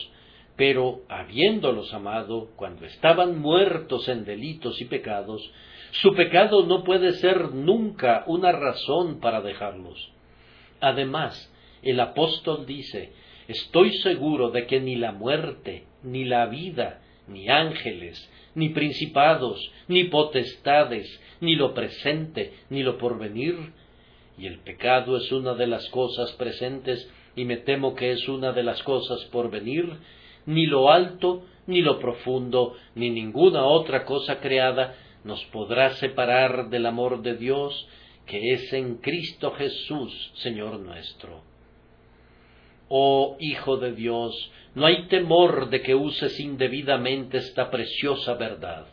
pero 0.58 1.02
habiéndolos 1.08 1.94
amado 1.94 2.50
cuando 2.58 2.86
estaban 2.86 3.40
muertos 3.40 4.10
en 4.10 4.26
delitos 4.26 4.82
y 4.82 4.86
pecados, 4.86 5.50
su 5.92 6.14
pecado 6.14 6.66
no 6.66 6.84
puede 6.84 7.14
ser 7.14 7.54
nunca 7.54 8.26
una 8.28 8.52
razón 8.52 9.20
para 9.22 9.42
dejarlos. 9.42 10.12
Además, 10.82 11.52
el 11.82 12.00
apóstol 12.00 12.66
dice, 12.66 13.14
estoy 13.48 13.94
seguro 14.00 14.50
de 14.50 14.66
que 14.66 14.82
ni 14.82 14.98
la 14.98 15.14
muerte, 15.14 15.86
ni 16.04 16.26
la 16.26 16.48
vida, 16.48 17.02
ni 17.28 17.48
ángeles, 17.48 18.30
ni 18.56 18.70
principados, 18.70 19.72
ni 19.88 20.06
potestades, 20.06 21.08
ni 21.40 21.56
lo 21.56 21.74
presente, 21.74 22.54
ni 22.70 22.84
lo 22.84 22.98
porvenir, 22.98 23.72
y 24.38 24.48
el 24.48 24.60
pecado 24.60 25.18
es 25.18 25.32
una 25.32 25.54
de 25.54 25.68
las 25.68 25.88
cosas 25.90 26.32
presentes, 26.34 27.10
y 27.36 27.46
me 27.46 27.58
temo 27.58 27.96
que 27.96 28.12
es 28.12 28.28
una 28.28 28.52
de 28.52 28.64
las 28.64 28.82
cosas 28.84 29.24
por 29.26 29.50
venir, 29.50 29.92
ni 30.46 30.66
lo 30.66 30.92
alto, 30.92 31.44
ni 31.68 31.82
lo 31.82 32.00
profundo, 32.00 32.76
ni 32.96 33.10
ninguna 33.10 33.66
otra 33.66 34.06
cosa 34.06 34.40
creada 34.40 34.96
nos 35.24 35.44
podrá 35.46 35.94
separar 35.96 36.70
del 36.70 36.86
amor 36.86 37.22
de 37.22 37.36
Dios, 37.36 37.88
que 38.26 38.54
es 38.54 38.72
en 38.74 38.98
Cristo 38.98 39.52
Jesús, 39.52 40.32
Señor 40.36 40.80
nuestro. 40.80 41.42
Oh 42.90 43.38
Hijo 43.40 43.78
de 43.78 43.94
Dios, 43.94 44.52
no 44.76 44.86
hay 44.86 45.08
temor 45.08 45.70
de 45.70 45.82
que 45.82 45.96
uses 45.96 46.40
indebidamente 46.40 47.38
esta 47.38 47.70
preciosa 47.70 48.34
verdad. 48.36 48.86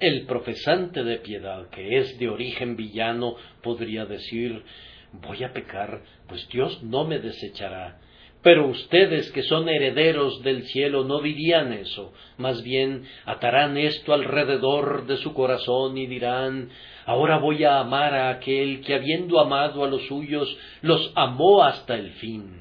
El 0.00 0.24
profesante 0.24 1.04
de 1.04 1.18
piedad, 1.18 1.68
que 1.68 1.98
es 1.98 2.18
de 2.18 2.30
origen 2.30 2.74
villano, 2.74 3.36
podría 3.62 4.06
decir 4.06 4.64
voy 5.12 5.44
a 5.44 5.52
pecar, 5.52 6.02
pues 6.26 6.48
Dios 6.48 6.82
no 6.82 7.04
me 7.04 7.18
desechará. 7.18 8.00
Pero 8.42 8.68
ustedes 8.68 9.30
que 9.32 9.42
son 9.42 9.68
herederos 9.68 10.42
del 10.42 10.62
cielo 10.68 11.04
no 11.04 11.20
dirían 11.20 11.74
eso, 11.74 12.14
más 12.38 12.62
bien 12.62 13.04
atarán 13.26 13.76
esto 13.76 14.14
alrededor 14.14 15.06
de 15.06 15.18
su 15.18 15.34
corazón 15.34 15.98
y 15.98 16.06
dirán 16.06 16.70
Ahora 17.04 17.38
voy 17.38 17.64
a 17.64 17.80
amar 17.80 18.14
a 18.14 18.30
aquel 18.30 18.80
que 18.80 18.94
habiendo 18.94 19.38
amado 19.38 19.84
a 19.84 19.88
los 19.88 20.06
suyos, 20.06 20.56
los 20.80 21.12
amó 21.14 21.62
hasta 21.62 21.94
el 21.94 22.12
fin. 22.12 22.54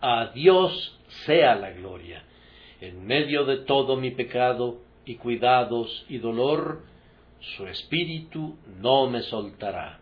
A 0.00 0.32
Dios 0.34 0.98
sea 1.26 1.54
la 1.54 1.70
gloria. 1.70 2.24
En 2.80 3.06
medio 3.06 3.44
de 3.44 3.58
todo 3.58 3.96
mi 3.96 4.10
pecado 4.10 4.80
y 5.10 5.16
cuidados 5.16 6.06
y 6.08 6.18
dolor, 6.18 6.84
su 7.56 7.66
espíritu 7.66 8.56
no 8.78 9.10
me 9.10 9.22
soltará. 9.22 9.98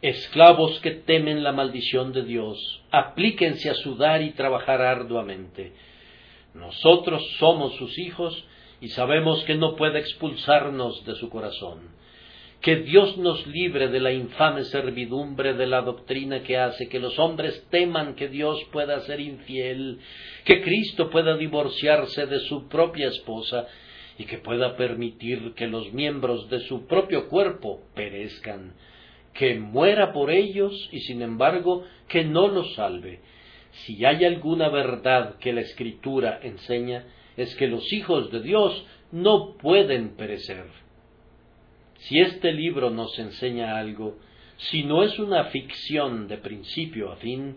Esclavos 0.00 0.80
que 0.80 0.92
temen 0.92 1.44
la 1.44 1.52
maldición 1.52 2.14
de 2.14 2.22
Dios, 2.22 2.82
aplíquense 2.90 3.68
a 3.68 3.74
sudar 3.74 4.22
y 4.22 4.30
trabajar 4.30 4.80
arduamente. 4.80 5.74
Nosotros 6.54 7.22
somos 7.38 7.76
sus 7.76 7.98
hijos 7.98 8.42
y 8.80 8.88
sabemos 8.88 9.44
que 9.44 9.56
no 9.56 9.76
puede 9.76 9.98
expulsarnos 9.98 11.04
de 11.04 11.16
su 11.16 11.28
corazón. 11.28 11.90
Que 12.62 12.76
Dios 12.76 13.18
nos 13.18 13.46
libre 13.46 13.88
de 13.88 14.00
la 14.00 14.12
infame 14.12 14.64
servidumbre 14.64 15.52
de 15.52 15.66
la 15.66 15.82
doctrina 15.82 16.42
que 16.42 16.56
hace 16.56 16.88
que 16.88 17.00
los 17.00 17.18
hombres 17.18 17.66
teman 17.70 18.14
que 18.14 18.28
Dios 18.28 18.62
pueda 18.72 19.00
ser 19.00 19.20
infiel, 19.20 19.98
que 20.46 20.62
Cristo 20.62 21.10
pueda 21.10 21.36
divorciarse 21.36 22.24
de 22.24 22.40
su 22.40 22.66
propia 22.66 23.08
esposa 23.08 23.66
y 24.20 24.26
que 24.26 24.36
pueda 24.36 24.76
permitir 24.76 25.54
que 25.54 25.66
los 25.66 25.94
miembros 25.94 26.50
de 26.50 26.60
su 26.60 26.86
propio 26.86 27.30
cuerpo 27.30 27.80
perezcan 27.94 28.74
que 29.32 29.58
muera 29.58 30.12
por 30.12 30.30
ellos 30.30 30.90
y 30.92 31.00
sin 31.00 31.22
embargo 31.22 31.86
que 32.06 32.22
no 32.22 32.48
los 32.48 32.74
salve. 32.74 33.20
Si 33.70 34.04
hay 34.04 34.26
alguna 34.26 34.68
verdad 34.68 35.38
que 35.38 35.54
la 35.54 35.62
Escritura 35.62 36.38
enseña, 36.42 37.06
es 37.38 37.54
que 37.54 37.66
los 37.66 37.90
hijos 37.94 38.30
de 38.30 38.42
Dios 38.42 38.84
no 39.10 39.56
pueden 39.56 40.16
perecer. 40.16 40.66
Si 42.00 42.20
este 42.20 42.52
libro 42.52 42.90
nos 42.90 43.18
enseña 43.18 43.78
algo, 43.78 44.18
si 44.58 44.82
no 44.82 45.02
es 45.02 45.18
una 45.18 45.44
ficción 45.44 46.28
de 46.28 46.36
principio 46.36 47.10
a 47.10 47.16
fin, 47.16 47.56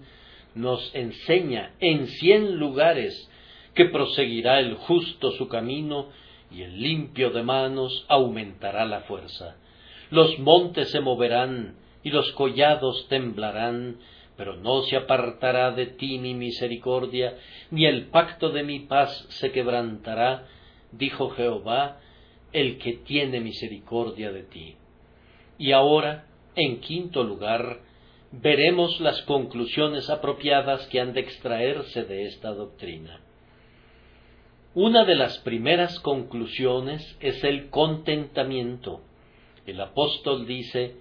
nos 0.56 0.96
enseña 0.96 1.74
en 1.82 2.08
cien 2.08 2.56
lugares 2.56 3.30
que 3.76 3.84
proseguirá 3.84 4.62
el 4.62 4.76
justo 4.76 5.32
su 5.32 5.50
camino 5.50 6.23
y 6.54 6.62
el 6.62 6.82
limpio 6.82 7.32
de 7.32 7.44
manos 7.44 8.06
aumentará 8.08 8.86
la 8.86 9.02
fuerza 9.02 9.56
los 10.14 10.38
montes 10.38 10.92
se 10.92 11.00
moverán 11.00 11.76
y 12.04 12.12
los 12.12 12.32
collados 12.34 13.08
temblarán, 13.08 13.98
pero 14.38 14.56
no 14.58 14.84
se 14.84 14.96
apartará 14.96 15.72
de 15.72 15.88
ti 15.88 16.20
mi 16.20 16.36
misericordia, 16.36 17.36
ni 17.72 17.88
el 17.88 18.10
pacto 18.10 18.52
de 18.52 18.62
mi 18.62 18.82
paz 18.82 19.26
se 19.30 19.52
quebrantará, 19.52 20.46
dijo 20.92 21.32
Jehová, 21.32 22.00
el 22.52 22.78
que 22.78 22.94
tiene 22.94 23.40
misericordia 23.40 24.32
de 24.32 24.44
ti. 24.44 24.76
Y 25.58 25.72
ahora, 25.72 26.28
en 26.56 26.80
quinto 26.80 27.24
lugar, 27.24 27.80
veremos 28.32 29.00
las 29.00 29.20
conclusiones 29.24 30.12
apropiadas 30.12 30.86
que 30.90 31.00
han 31.00 31.14
de 31.14 31.22
extraerse 31.22 32.04
de 32.04 32.28
esta 32.28 32.54
doctrina. 32.54 33.20
Una 34.76 35.06
de 35.06 35.14
las 35.14 35.38
primeras 35.38 36.00
conclusiones 36.00 37.16
es 37.20 37.44
el 37.44 37.70
contentamiento, 37.70 39.02
el 39.68 39.80
apóstol 39.80 40.48
dice, 40.48 40.96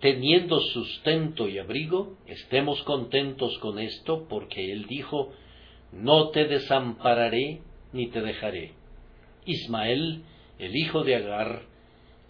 teniendo 0.00 0.58
sustento 0.58 1.46
y 1.46 1.58
abrigo, 1.58 2.16
estemos 2.26 2.82
contentos 2.84 3.58
con 3.58 3.78
esto, 3.78 4.26
porque 4.26 4.72
él 4.72 4.86
dijo, 4.86 5.32
no 5.92 6.30
te 6.30 6.46
desampararé 6.46 7.60
ni 7.92 8.06
te 8.06 8.22
dejaré. 8.22 8.72
Ismael, 9.44 10.22
el 10.58 10.74
hijo 10.74 11.04
de 11.04 11.16
Agar, 11.16 11.64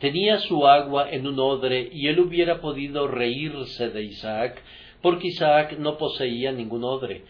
tenía 0.01 0.41
su 0.41 0.67
agua 0.67 1.09
en 1.09 1.25
un 1.29 1.39
odre 1.39 1.89
y 1.93 2.09
él 2.09 2.19
hubiera 2.19 2.61
podido 2.61 3.07
reírse 3.07 3.91
de 3.91 4.03
Isaac, 4.03 4.61
porque 5.03 5.29
Isaac 5.29 5.79
no 5.79 5.99
poseía 5.99 6.51
ningún 6.51 6.83
odre, 6.83 7.23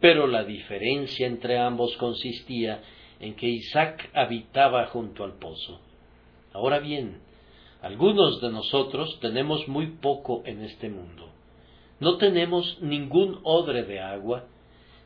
pero 0.00 0.26
la 0.26 0.42
diferencia 0.42 1.28
entre 1.28 1.58
ambos 1.58 1.96
consistía 1.96 2.82
en 3.24 3.36
que 3.36 3.48
Isaac 3.48 4.10
habitaba 4.12 4.86
junto 4.88 5.24
al 5.24 5.38
pozo. 5.38 5.80
Ahora 6.52 6.78
bien, 6.78 7.20
algunos 7.80 8.38
de 8.42 8.50
nosotros 8.50 9.18
tenemos 9.20 9.66
muy 9.66 9.86
poco 9.96 10.42
en 10.44 10.62
este 10.62 10.90
mundo. 10.90 11.30
No 12.00 12.18
tenemos 12.18 12.78
ningún 12.82 13.40
odre 13.42 13.84
de 13.84 14.00
agua, 14.00 14.44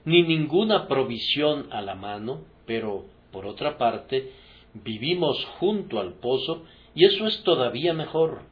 ni 0.04 0.24
ninguna 0.24 0.88
provisión 0.88 1.68
a 1.70 1.80
la 1.80 1.94
mano, 1.94 2.40
pero, 2.66 3.04
por 3.30 3.46
otra 3.46 3.78
parte, 3.78 4.32
vivimos 4.74 5.44
junto 5.60 6.00
al 6.00 6.14
pozo 6.14 6.64
y 6.96 7.04
eso 7.04 7.28
es 7.28 7.44
todavía 7.44 7.94
mejor. 7.94 8.42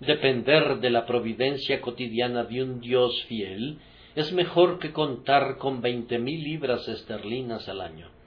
Depender 0.00 0.80
de 0.80 0.88
la 0.88 1.04
providencia 1.04 1.82
cotidiana 1.82 2.44
de 2.44 2.62
un 2.62 2.80
Dios 2.80 3.24
fiel 3.24 3.78
es 4.14 4.32
mejor 4.32 4.78
que 4.78 4.92
contar 4.92 5.58
con 5.58 5.82
veinte 5.82 6.18
mil 6.18 6.42
libras 6.42 6.88
esterlinas 6.88 7.68
al 7.68 7.82
año. 7.82 8.21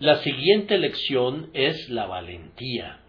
La 0.00 0.22
siguiente 0.22 0.78
lección 0.78 1.50
es 1.52 1.90
la 1.90 2.06
valentía. 2.06 3.00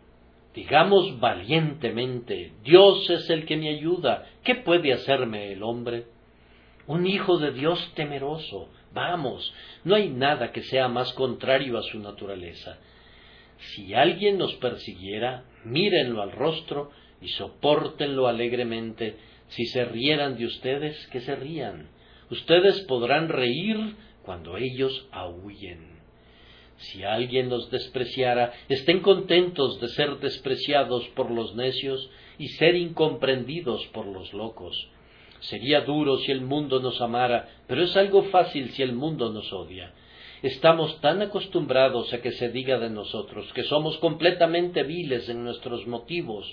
Digamos 0.54 1.22
valientemente, 1.22 2.52
Dios 2.66 3.10
es 3.10 3.30
el 3.30 3.46
que 3.46 3.56
me 3.56 3.70
ayuda. 3.70 4.28
¿Qué 4.44 4.56
puede 4.56 4.92
hacerme 4.92 5.54
el 5.54 5.64
hombre? 5.64 6.08
Un 6.88 7.08
hijo 7.08 7.38
de 7.38 7.54
Dios 7.54 7.94
temeroso. 7.96 8.68
Vamos, 8.94 9.54
no 9.86 9.96
hay 9.96 10.10
nada 10.10 10.52
que 10.52 10.64
sea 10.64 10.90
más 10.90 11.14
contrario 11.14 11.78
a 11.78 11.84
su 11.84 11.98
naturaleza. 11.98 12.78
Si 13.58 13.94
alguien 13.94 14.38
nos 14.38 14.54
persiguiera, 14.56 15.46
mírenlo 15.64 16.22
al 16.22 16.34
rostro 16.34 16.92
y 17.22 17.30
sopórtenlo 17.30 18.28
alegremente. 18.28 19.16
Si 19.48 19.66
se 19.68 19.86
rieran 19.86 20.38
de 20.38 20.46
ustedes, 20.46 21.08
que 21.08 21.22
se 21.22 21.38
rían. 21.38 21.88
Ustedes 22.30 22.82
podrán 22.82 23.30
reír 23.30 23.96
cuando 24.24 24.58
ellos 24.58 25.08
aúllen. 25.14 25.91
Si 26.82 27.04
alguien 27.04 27.50
los 27.50 27.70
despreciara, 27.70 28.54
estén 28.68 29.02
contentos 29.02 29.80
de 29.80 29.88
ser 29.90 30.18
despreciados 30.18 31.08
por 31.10 31.30
los 31.30 31.56
necios 31.56 32.10
y 32.40 32.48
ser 32.50 32.76
incomprendidos 32.76 33.86
por 33.88 34.08
los 34.08 34.34
locos. 34.34 34.90
Sería 35.42 35.82
duro 35.82 36.18
si 36.18 36.32
el 36.32 36.42
mundo 36.42 36.80
nos 36.80 37.00
amara, 37.02 37.50
pero 37.68 37.84
es 37.84 37.96
algo 37.96 38.24
fácil 38.24 38.72
si 38.72 38.82
el 38.82 38.94
mundo 38.94 39.32
nos 39.32 39.54
odia. 39.54 39.94
Estamos 40.42 41.00
tan 41.02 41.22
acostumbrados 41.22 42.14
a 42.14 42.22
que 42.22 42.32
se 42.32 42.50
diga 42.50 42.80
de 42.80 42.90
nosotros 42.90 43.52
que 43.54 43.64
somos 43.64 43.98
completamente 44.00 44.82
viles 44.82 45.30
en 45.30 45.44
nuestros 45.44 45.86
motivos 45.86 46.48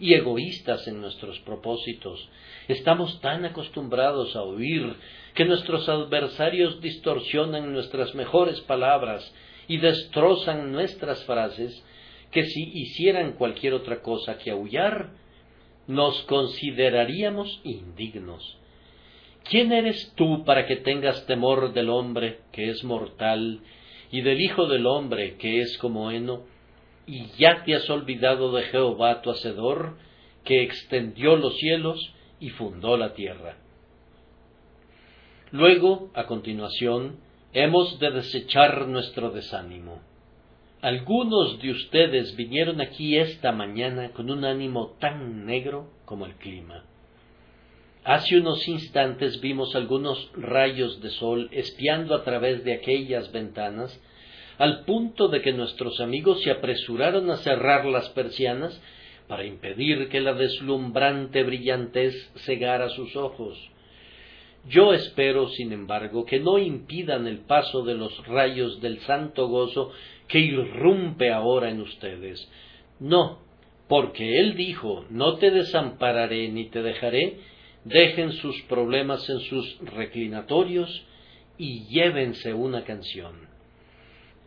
y 0.00 0.14
egoístas 0.14 0.88
en 0.88 1.00
nuestros 1.00 1.38
propósitos. 1.40 2.26
Estamos 2.68 3.20
tan 3.20 3.44
acostumbrados 3.44 4.34
a 4.34 4.42
oír 4.42 4.94
que 5.34 5.44
nuestros 5.44 5.88
adversarios 5.88 6.80
distorsionan 6.80 7.72
nuestras 7.72 8.14
mejores 8.14 8.60
palabras 8.62 9.30
y 9.68 9.76
destrozan 9.76 10.72
nuestras 10.72 11.24
frases 11.24 11.84
que 12.32 12.44
si 12.44 12.62
hicieran 12.74 13.32
cualquier 13.32 13.74
otra 13.74 14.02
cosa 14.02 14.38
que 14.38 14.50
aullar, 14.50 15.10
nos 15.86 16.22
consideraríamos 16.22 17.60
indignos. 17.64 18.58
¿Quién 19.44 19.72
eres 19.72 20.12
tú 20.14 20.44
para 20.44 20.66
que 20.66 20.76
tengas 20.76 21.24
temor 21.26 21.72
del 21.72 21.88
hombre 21.88 22.40
que 22.52 22.68
es 22.68 22.84
mortal 22.84 23.60
y 24.10 24.20
del 24.20 24.40
Hijo 24.40 24.66
del 24.66 24.86
hombre 24.86 25.36
que 25.36 25.60
es 25.60 25.78
como 25.78 26.10
heno? 26.10 26.42
Y 27.06 27.28
ya 27.38 27.64
te 27.64 27.74
has 27.74 27.88
olvidado 27.88 28.52
de 28.52 28.64
Jehová 28.64 29.22
tu 29.22 29.30
Hacedor, 29.30 29.96
que 30.44 30.62
extendió 30.62 31.36
los 31.36 31.56
cielos 31.56 32.12
y 32.40 32.50
fundó 32.50 32.98
la 32.98 33.14
tierra. 33.14 33.56
Luego, 35.50 36.10
a 36.14 36.26
continuación, 36.26 37.16
hemos 37.52 37.98
de 37.98 38.10
desechar 38.10 38.86
nuestro 38.86 39.30
desánimo. 39.30 40.00
Algunos 40.80 41.60
de 41.60 41.70
ustedes 41.70 42.36
vinieron 42.36 42.80
aquí 42.80 43.16
esta 43.16 43.52
mañana 43.52 44.10
con 44.10 44.30
un 44.30 44.44
ánimo 44.44 44.96
tan 45.00 45.44
negro 45.44 45.90
como 46.04 46.26
el 46.26 46.34
clima. 46.34 46.84
Hace 48.04 48.38
unos 48.38 48.66
instantes 48.68 49.40
vimos 49.40 49.74
algunos 49.74 50.30
rayos 50.34 51.00
de 51.02 51.10
sol 51.10 51.48
espiando 51.52 52.14
a 52.14 52.22
través 52.22 52.64
de 52.64 52.74
aquellas 52.74 53.32
ventanas, 53.32 54.00
al 54.58 54.84
punto 54.84 55.28
de 55.28 55.42
que 55.42 55.52
nuestros 55.52 56.00
amigos 56.00 56.42
se 56.42 56.50
apresuraron 56.50 57.30
a 57.30 57.36
cerrar 57.38 57.84
las 57.84 58.08
persianas 58.10 58.80
para 59.26 59.44
impedir 59.44 60.08
que 60.08 60.20
la 60.20 60.32
deslumbrante 60.32 61.42
brillantez 61.42 62.14
cegara 62.46 62.88
sus 62.88 63.14
ojos. 63.16 63.58
Yo 64.68 64.92
espero, 64.92 65.48
sin 65.48 65.72
embargo, 65.72 66.24
que 66.24 66.40
no 66.40 66.58
impidan 66.58 67.26
el 67.26 67.40
paso 67.40 67.84
de 67.84 67.94
los 67.94 68.26
rayos 68.26 68.80
del 68.80 69.00
santo 69.00 69.48
gozo 69.48 69.92
que 70.26 70.40
irrumpe 70.40 71.32
ahora 71.32 71.70
en 71.70 71.80
ustedes. 71.80 72.50
No, 73.00 73.38
porque 73.88 74.40
Él 74.40 74.56
dijo, 74.56 75.06
no 75.10 75.36
te 75.36 75.50
desampararé 75.50 76.48
ni 76.48 76.68
te 76.68 76.82
dejaré, 76.82 77.38
dejen 77.84 78.32
sus 78.32 78.60
problemas 78.62 79.28
en 79.30 79.40
sus 79.40 79.78
reclinatorios 79.80 81.06
y 81.56 81.86
llévense 81.86 82.52
una 82.52 82.84
canción. 82.84 83.48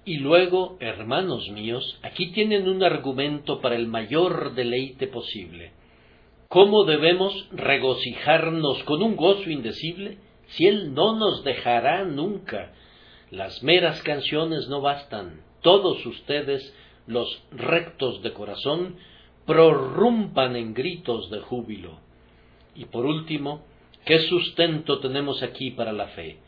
Y 0.06 0.18
luego, 0.18 0.78
hermanos 0.80 1.50
míos, 1.50 2.00
aquí 2.04 2.32
tienen 2.32 2.68
un 2.68 2.84
argumento 2.84 3.60
para 3.60 3.76
el 3.76 3.88
mayor 3.88 4.54
deleite 4.54 5.08
posible. 5.08 5.72
¿Cómo 6.52 6.84
debemos 6.84 7.48
regocijarnos 7.54 8.84
con 8.84 9.02
un 9.02 9.16
gozo 9.16 9.50
indecible 9.50 10.18
si 10.48 10.68
Él 10.68 10.94
no 10.94 11.16
nos 11.16 11.46
dejará 11.46 12.04
nunca? 12.04 12.74
Las 13.30 13.64
meras 13.64 14.04
canciones 14.04 14.68
no 14.68 14.82
bastan. 14.82 15.46
Todos 15.62 16.06
ustedes, 16.06 16.76
los 17.08 17.42
rectos 17.52 18.22
de 18.22 18.34
corazón, 18.34 18.98
prorrumpan 19.46 20.58
en 20.58 20.74
gritos 20.74 21.30
de 21.30 21.40
júbilo. 21.40 22.00
Y 22.76 22.84
por 22.84 23.06
último, 23.06 23.64
¿qué 24.04 24.20
sustento 24.20 25.00
tenemos 25.00 25.44
aquí 25.44 25.72
para 25.72 25.94
la 25.94 26.08
fe? 26.08 26.40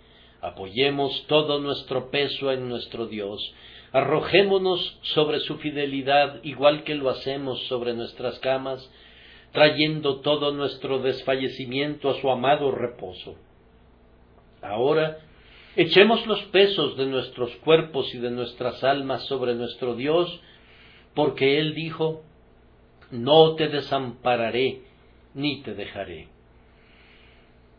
Apoyemos 0.41 1.25
todo 1.27 1.61
nuestro 1.61 2.11
peso 2.11 2.51
en 2.51 2.67
nuestro 2.67 3.07
Dios, 3.07 3.53
arrojémonos 3.93 4.99
sobre 5.13 5.39
su 5.39 5.59
fidelidad 5.59 6.43
igual 6.43 6.83
que 6.83 6.95
lo 6.95 7.09
hacemos 7.09 7.65
sobre 7.67 7.93
nuestras 7.93 8.37
camas, 8.39 8.91
trayendo 9.53 10.19
todo 10.19 10.51
nuestro 10.51 10.99
desfallecimiento 10.99 12.09
a 12.09 12.19
su 12.19 12.29
amado 12.29 12.71
reposo. 12.71 13.35
Ahora, 14.61 15.19
echemos 15.75 16.25
los 16.27 16.41
pesos 16.45 16.97
de 16.97 17.05
nuestros 17.05 17.55
cuerpos 17.57 18.13
y 18.13 18.17
de 18.17 18.31
nuestras 18.31 18.83
almas 18.83 19.25
sobre 19.27 19.53
nuestro 19.53 19.95
Dios, 19.95 20.41
porque 21.13 21.59
Él 21.59 21.75
dijo, 21.75 22.23
no 23.11 23.55
te 23.55 23.69
desampararé 23.69 24.81
ni 25.35 25.61
te 25.61 25.75
dejaré. 25.75 26.29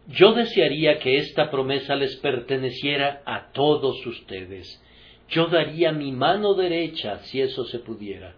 Yo 0.06 0.32
desearía 0.32 0.98
que 0.98 1.16
esta 1.16 1.50
promesa 1.50 1.96
les 1.96 2.16
perteneciera 2.16 3.22
a 3.24 3.50
todos 3.52 4.06
ustedes. 4.06 4.80
Yo 5.28 5.46
daría 5.46 5.90
mi 5.90 6.12
mano 6.12 6.54
derecha 6.54 7.18
si 7.24 7.40
eso 7.40 7.64
se 7.64 7.78
pudiera, 7.78 8.34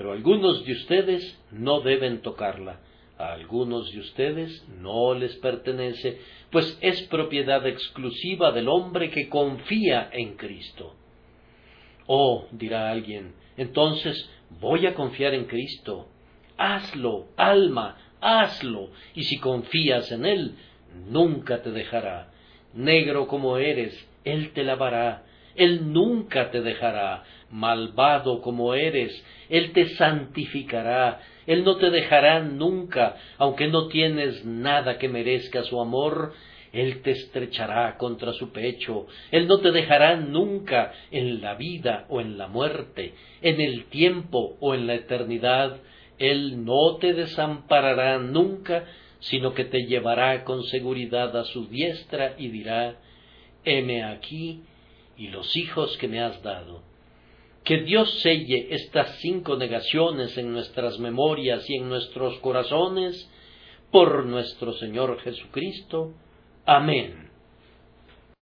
pero 0.00 0.12
algunos 0.12 0.64
de 0.64 0.72
ustedes 0.72 1.38
no 1.50 1.82
deben 1.82 2.22
tocarla. 2.22 2.80
A 3.18 3.34
algunos 3.34 3.92
de 3.92 4.00
ustedes 4.00 4.66
no 4.80 5.12
les 5.12 5.36
pertenece, 5.36 6.18
pues 6.50 6.78
es 6.80 7.02
propiedad 7.08 7.66
exclusiva 7.66 8.50
del 8.50 8.70
hombre 8.70 9.10
que 9.10 9.28
confía 9.28 10.08
en 10.10 10.38
Cristo. 10.38 10.94
Oh, 12.06 12.46
dirá 12.50 12.90
alguien, 12.90 13.34
entonces 13.58 14.26
voy 14.58 14.86
a 14.86 14.94
confiar 14.94 15.34
en 15.34 15.44
Cristo. 15.44 16.08
Hazlo, 16.56 17.26
alma, 17.36 17.98
hazlo, 18.22 18.92
y 19.14 19.24
si 19.24 19.36
confías 19.36 20.10
en 20.12 20.24
Él, 20.24 20.54
nunca 21.10 21.60
te 21.60 21.72
dejará. 21.72 22.30
Negro 22.72 23.26
como 23.26 23.58
eres, 23.58 24.08
Él 24.24 24.52
te 24.54 24.64
lavará. 24.64 25.24
Él 25.56 25.92
nunca 25.92 26.50
te 26.50 26.62
dejará. 26.62 27.24
Malvado 27.50 28.40
como 28.42 28.74
eres, 28.74 29.24
Él 29.48 29.72
te 29.72 29.88
santificará. 29.96 31.20
Él 31.46 31.64
no 31.64 31.76
te 31.76 31.90
dejará 31.90 32.40
nunca, 32.40 33.16
aunque 33.38 33.66
no 33.66 33.88
tienes 33.88 34.44
nada 34.44 34.98
que 34.98 35.08
merezca 35.08 35.64
su 35.64 35.80
amor. 35.80 36.32
Él 36.72 37.02
te 37.02 37.10
estrechará 37.10 37.96
contra 37.96 38.32
su 38.32 38.52
pecho. 38.52 39.06
Él 39.32 39.48
no 39.48 39.58
te 39.58 39.72
dejará 39.72 40.16
nunca 40.16 40.92
en 41.10 41.40
la 41.40 41.54
vida 41.54 42.06
o 42.08 42.20
en 42.20 42.38
la 42.38 42.46
muerte, 42.46 43.14
en 43.42 43.60
el 43.60 43.86
tiempo 43.86 44.56
o 44.60 44.74
en 44.74 44.86
la 44.86 44.94
eternidad. 44.94 45.78
Él 46.18 46.64
no 46.64 46.96
te 46.96 47.14
desamparará 47.14 48.18
nunca, 48.18 48.84
sino 49.18 49.54
que 49.54 49.64
te 49.64 49.86
llevará 49.86 50.44
con 50.44 50.62
seguridad 50.64 51.36
a 51.36 51.44
su 51.44 51.66
diestra 51.66 52.34
y 52.38 52.48
dirá, 52.48 52.96
heme 53.64 54.04
aquí 54.04 54.62
y 55.16 55.28
los 55.28 55.56
hijos 55.56 55.96
que 55.98 56.08
me 56.08 56.20
has 56.20 56.40
dado. 56.42 56.89
Que 57.64 57.82
Dios 57.82 58.20
selle 58.20 58.74
estas 58.74 59.18
cinco 59.20 59.56
negaciones 59.56 60.36
en 60.38 60.52
nuestras 60.52 60.98
memorias 60.98 61.68
y 61.68 61.76
en 61.76 61.88
nuestros 61.88 62.38
corazones, 62.40 63.30
por 63.90 64.24
nuestro 64.26 64.72
Señor 64.74 65.18
Jesucristo. 65.20 66.14
Amén. 66.64 67.29